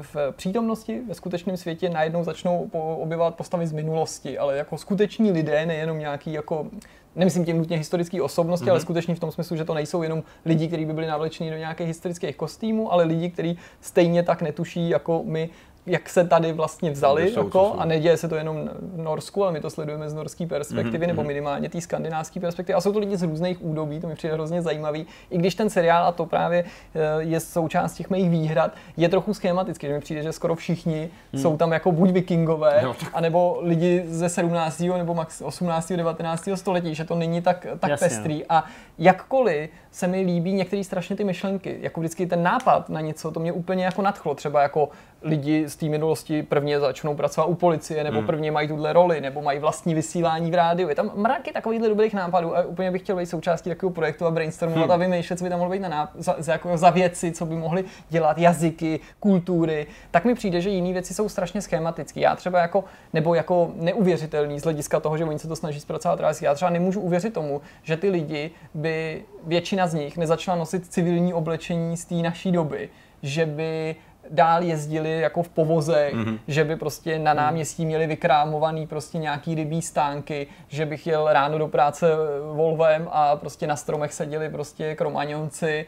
[0.00, 2.70] v přítomnosti ve skutečném světě najednou začnou
[3.02, 6.66] objevovat postavy z minulosti, ale jako skuteční lidé, nejenom nějaký jako
[7.16, 8.70] nemyslím tím nutně historické osobnosti, mm-hmm.
[8.70, 11.56] ale skutečně v tom smyslu, že to nejsou jenom lidi, kteří by byli navlečeni do
[11.56, 15.50] nějakých historických kostýmů, ale lidi, kteří stejně tak netuší jako my,
[15.86, 19.52] jak se tady vlastně vzali jsou, jako, a neděje se to jenom v Norsku, ale
[19.52, 21.08] my to sledujeme z norské perspektivy, mm-hmm.
[21.08, 22.74] nebo minimálně té skandinávské perspektivy.
[22.74, 25.06] A jsou to lidi z různých údobí, to mi přijde hrozně zajímavý.
[25.30, 29.34] I když ten seriál, a to právě eh, je součást těch mých výhrad, je trochu
[29.34, 31.40] schematický, že mi přijde, že skoro všichni mm.
[31.40, 34.80] jsou tam jako buď vikingové, Jo, anebo lidi ze 17.
[34.80, 35.92] nebo max 18.
[35.92, 36.48] 19.
[36.54, 38.44] století, že to není tak, tak Jasně, pestrý.
[38.48, 38.64] A
[38.98, 43.40] jakkoliv se mi líbí některé strašně ty myšlenky, jako vždycky ten nápad na něco, to
[43.40, 44.34] mě úplně jako nadchlo.
[44.34, 44.88] Třeba jako
[45.22, 48.26] lidi z té minulosti prvně začnou pracovat u policie, nebo Hmm.
[48.26, 50.88] prvně mají tuhle roli, nebo mají vlastní vysílání v rádiu.
[50.88, 54.30] Je tam mraky takovýchhle dobrých nápadů a úplně bych chtěl být součástí takového projektu a
[54.30, 54.92] brainstormovat Hmm.
[54.92, 57.46] a vymýšlet, co by tam mohlo být na náp- za, za, jako za věci, co
[57.46, 59.86] by mohli dělat, jazyky, kultury.
[60.10, 62.20] Tak mi přijde, že jiné věci jsou strašně schematické.
[62.20, 66.20] Já třeba jako, nebo jako neuvěřitelný z hlediska toho, že oni se to snaží zpracovat
[66.20, 66.44] realisticky.
[66.46, 71.34] Já třeba nemůžu uvěřit tomu, že ty lidi by většina z nich nezačala nosit civilní
[71.34, 72.88] oblečení z té naší doby,
[73.22, 73.96] že by
[74.30, 76.38] dál jezdili jako v povozech, mm-hmm.
[76.48, 81.58] že by prostě na náměstí měli vykrámovaný prostě nějaký rybí stánky, že bych jel ráno
[81.58, 82.10] do práce
[82.52, 85.86] Volvem a prostě na stromech seděli prostě kromaňonci.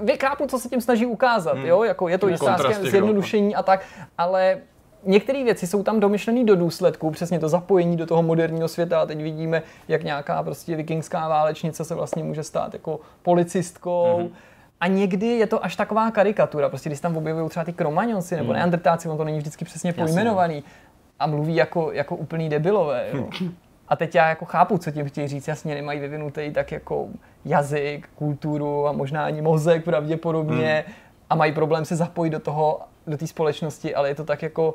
[0.00, 1.66] Vykápu, co se tím snaží ukázat, mm.
[1.66, 3.84] jo, jako je to jistá zjednodušení a tak,
[4.18, 4.58] ale
[5.04, 9.06] některé věci jsou tam domyšlené do důsledku, přesně to zapojení do toho moderního světa a
[9.06, 14.18] teď vidíme, jak nějaká prostě vikingská válečnice se vlastně může stát jako policistkou.
[14.18, 14.30] Mm-hmm.
[14.80, 18.48] A někdy je to až taková karikatura, prostě když tam objevují třeba ty kromaňonci nebo
[18.48, 18.52] mm.
[18.52, 20.64] neandertáci, on to není vždycky přesně pojmenovaný
[21.18, 23.06] a mluví jako, jako úplný debilové.
[23.12, 23.28] Jo.
[23.88, 27.08] A teď já jako chápu, co tím chtějí říct, jasně nemají vyvinutý tak jako
[27.44, 30.94] jazyk, kulturu a možná ani mozek pravděpodobně mm.
[31.30, 34.74] a mají problém se zapojit do toho do té společnosti, ale je to tak jako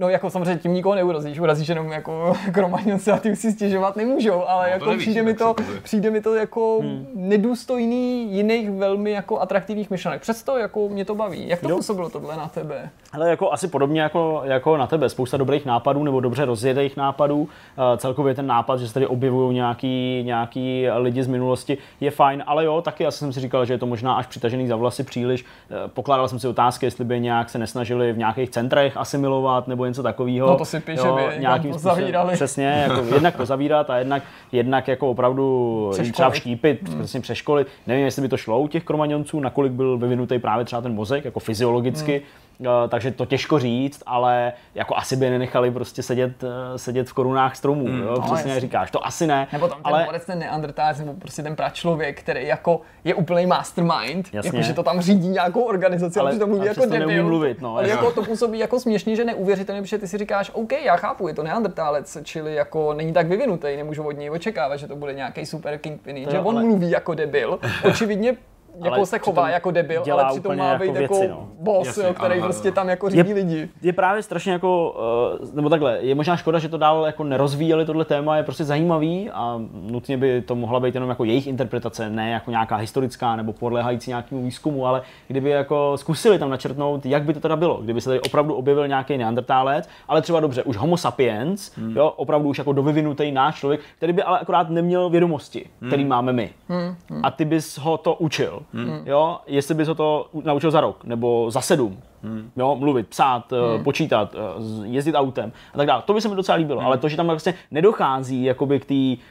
[0.00, 3.96] No jako samozřejmě tím nikoho neurazíš, urazíš jenom jako kromaňonce a ty už si stěžovat
[3.96, 7.06] nemůžou, ale no, jako nevíš, přijde, mi to, přijde mi to jako hmm.
[7.14, 10.20] nedůstojný jiných velmi jako atraktivních myšlenek.
[10.20, 11.48] Přesto jako mě to baví.
[11.48, 11.76] Jak to jo.
[11.76, 12.90] působilo tohle na tebe?
[13.12, 15.08] Ale jako asi podobně jako, jako na tebe.
[15.08, 17.40] Spousta dobrých nápadů nebo dobře rozjedých nápadů.
[17.40, 17.48] Uh,
[17.96, 22.64] celkově ten nápad, že se tady objevují nějaký, nějaký lidi z minulosti, je fajn, ale
[22.64, 25.44] jo, taky já jsem si říkal, že je to možná až přitažený za vlasy příliš.
[25.44, 29.86] Uh, pokládal jsem si otázky, jestli by nějak se nesnažili v nějakých centrech asimilovat nebo
[29.86, 30.46] něco takového.
[30.46, 32.34] No to si píše, jo, by nějakým zavírali.
[32.34, 34.22] Přesně, jako jednak to zavírat a jednak,
[34.52, 36.98] jednak jako opravdu třeba vštípit, hmm.
[36.98, 37.68] přesně přeškolit.
[37.86, 41.24] Nevím, jestli by to šlo u těch kromaňonců, nakolik byl vyvinutý právě třeba ten mozek,
[41.24, 42.12] jako fyziologicky.
[42.12, 42.49] Hmm Eh,
[42.88, 47.56] takže to těžko říct, ale jako asi by nenechali prostě sedět, eh, sedět v korunách
[47.56, 48.14] stromů, mm, jo?
[48.16, 49.48] No, přesně jak říkáš, to asi ne.
[49.52, 50.20] Nebo tam ten ale...
[50.26, 55.00] ten neandrtálec, nebo prostě ten pračlověk, který jako je úplný mastermind, jako že to tam
[55.00, 57.24] řídí nějakou organizaci, ale, to mluví jako debil.
[57.24, 57.76] mluvit, no.
[57.76, 61.28] Ale jako to působí jako směšně, že neuvěřitelně, protože ty si říkáš, OK, já chápu,
[61.28, 65.14] je to neandrtálec, čili jako není tak vyvinutý, nemůžu od něj očekávat, že to bude
[65.14, 66.64] nějaký super kingpin, že on ale...
[66.64, 67.58] mluví jako debil.
[67.84, 68.36] Očividně
[68.84, 71.48] jako se chová jako debil, ale přitom má být jako, věci, no.
[71.60, 72.74] boss, Jasně, jo, který ano, prostě ano.
[72.74, 73.68] tam jako řídí je, lidi.
[73.82, 74.96] Je právě strašně jako,
[75.40, 78.64] uh, nebo takhle, je možná škoda, že to dál jako nerozvíjeli tohle téma, je prostě
[78.64, 83.36] zajímavý a nutně by to mohla být jenom jako jejich interpretace, ne jako nějaká historická
[83.36, 87.76] nebo podléhající nějakému výzkumu, ale kdyby jako zkusili tam načrtnout, jak by to teda bylo,
[87.76, 91.96] kdyby se tady opravdu objevil nějaký neandertálec, ale třeba dobře, už homo sapiens, hmm.
[91.96, 95.90] jo, opravdu už jako dovyvinutý náš člověk, který by ale akorát neměl vědomosti, hmm.
[95.90, 96.50] který máme my.
[96.68, 96.96] Hmm.
[97.10, 97.20] Hmm.
[97.24, 98.59] A ty bys ho to učil.
[98.72, 99.02] Hmm.
[99.06, 102.50] Jo, jestli bys ho to naučil za rok nebo za sedm, Hmm.
[102.56, 103.84] Jo, mluvit, psát, eh, hmm.
[103.84, 106.02] počítat, eh, jezdit autem a tak dále.
[106.06, 106.86] To by se mi docela líbilo, hmm.
[106.86, 108.80] ale to, že tam vlastně nedochází jakoby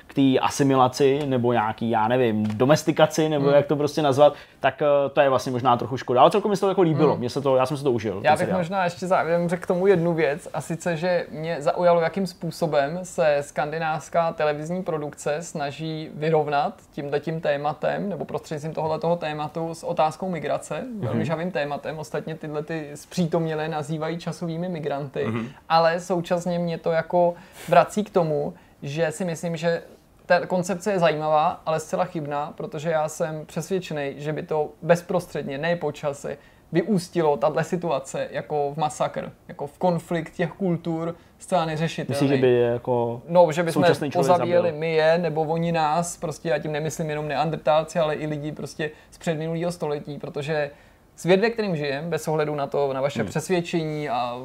[0.07, 3.55] k té asimilaci nebo nějaký, já nevím, domestikaci, nebo hmm.
[3.55, 6.21] jak to prostě nazvat, tak eh, to je vlastně možná trochu škoda.
[6.21, 7.19] Ale celkem mi se to jako líbilo, hmm.
[7.19, 8.21] mě se to, já jsem se to užil.
[8.23, 8.59] Já bych seriál.
[8.59, 12.99] možná ještě závěrem řekl k tomu jednu věc, a sice, že mě zaujalo, jakým způsobem
[13.03, 20.29] se skandinávská televizní produkce snaží vyrovnat tímhle tím tématem, nebo prostřednictvím tohoto tématu s otázkou
[20.29, 21.25] migrace, velmi hmm.
[21.25, 21.99] žavým tématem.
[21.99, 25.45] Ostatně tyhle ty zpřítomnělé nazývají časovými migranty, mm-hmm.
[25.69, 27.33] ale současně mě to jako
[27.67, 29.81] vrací k tomu, že si myslím, že
[30.25, 35.57] ta koncepce je zajímavá, ale zcela chybná, protože já jsem přesvědčený, že by to bezprostředně,
[35.57, 36.37] ne po čase,
[36.71, 42.13] vyústilo tahle situace jako v masakr, jako v konflikt těch kultur zcela neřešitelný.
[42.13, 43.83] Myslíš, že by je jako No, že bychom
[44.13, 48.51] pozabíjeli my je, nebo oni nás, prostě já tím nemyslím jenom neandrtálci, ale i lidi
[48.51, 50.71] prostě z předminulého století, protože
[51.19, 53.29] svět, ve kterým žijem, bez ohledu na to, na vaše hmm.
[53.29, 54.37] přesvědčení a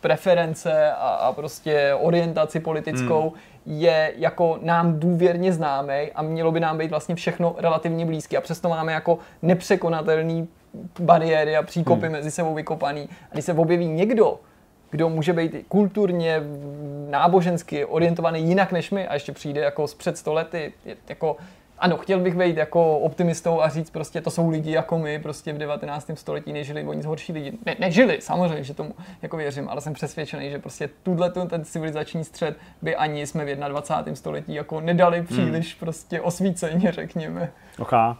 [0.00, 3.78] preference a, a prostě orientaci politickou, hmm.
[3.78, 8.36] je jako nám důvěrně známý a mělo by nám být vlastně všechno relativně blízké.
[8.36, 10.48] A přesto máme jako nepřekonatelný
[11.00, 12.12] bariéry a příkopy hmm.
[12.12, 13.08] mezi sebou vykopaný.
[13.30, 14.38] A když se objeví někdo,
[14.90, 16.42] kdo může být kulturně,
[17.10, 20.72] nábožensky orientovaný jinak než my a ještě přijde jako z před stolety,
[21.08, 21.36] jako
[21.78, 25.52] ano, chtěl bych být jako optimistou a říct prostě, to jsou lidi jako my, prostě
[25.52, 26.10] v 19.
[26.14, 27.52] století nežili o nic horší lidi.
[27.66, 32.24] Ne, nežili, samozřejmě, že tomu jako věřím, ale jsem přesvědčený, že prostě tuhle ten civilizační
[32.24, 34.14] střed by ani jsme v 21.
[34.14, 35.80] století jako nedali příliš hmm.
[35.80, 37.50] prostě osvíceně, řekněme.
[37.78, 38.14] Okay.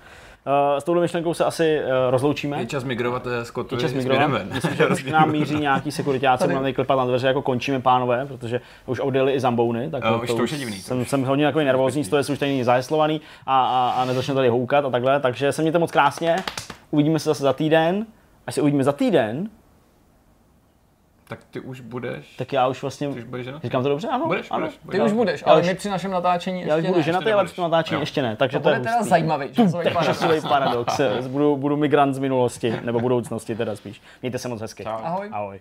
[0.47, 2.61] Uh, s touhle myšlenkou se asi uh, rozloučíme.
[2.61, 3.75] Je čas migrovat z kotu.
[3.75, 4.31] Je čas migrovat.
[4.53, 8.61] Myslím, že už nám míří nějaký sekuritáci, máme klepat na dveře, jako končíme pánové, protože
[8.87, 9.91] už odjeli i zambouny.
[9.91, 10.77] Tak uh, už to, už je divný.
[10.77, 14.49] Jsem, jsem hodně takový nervózní, to je už tady zaheslovaný a, a, a nezačne tady
[14.49, 15.21] houkat a takhle.
[15.21, 16.37] Takže se mějte moc krásně.
[16.91, 18.07] Uvidíme se zase za týden.
[18.47, 19.49] Až se uvidíme za týden,
[21.29, 22.37] tak ty už budeš.
[22.37, 23.09] Tak já už vlastně.
[23.09, 23.67] Ty už budeš ženatý?
[23.67, 24.09] Říkám to dobře?
[24.09, 24.27] Ano.
[24.27, 24.61] Budeš, ano.
[24.61, 25.01] budeš, budeš.
[25.01, 27.55] Ty už budeš, ale my při našem natáčení ještě Já už budu ženatý, ale při
[27.55, 28.03] tom natáčení jo.
[28.03, 28.37] ještě ne.
[28.37, 30.07] Takže to, to bude teda zajímavý časový paradox.
[30.07, 31.01] časový paradox.
[31.27, 34.03] budu, budu migrant z minulosti, nebo budoucnosti teda spíš.
[34.23, 34.85] Mějte se moc hezky.
[34.85, 35.29] Ahoj.
[35.33, 35.61] Ahoj.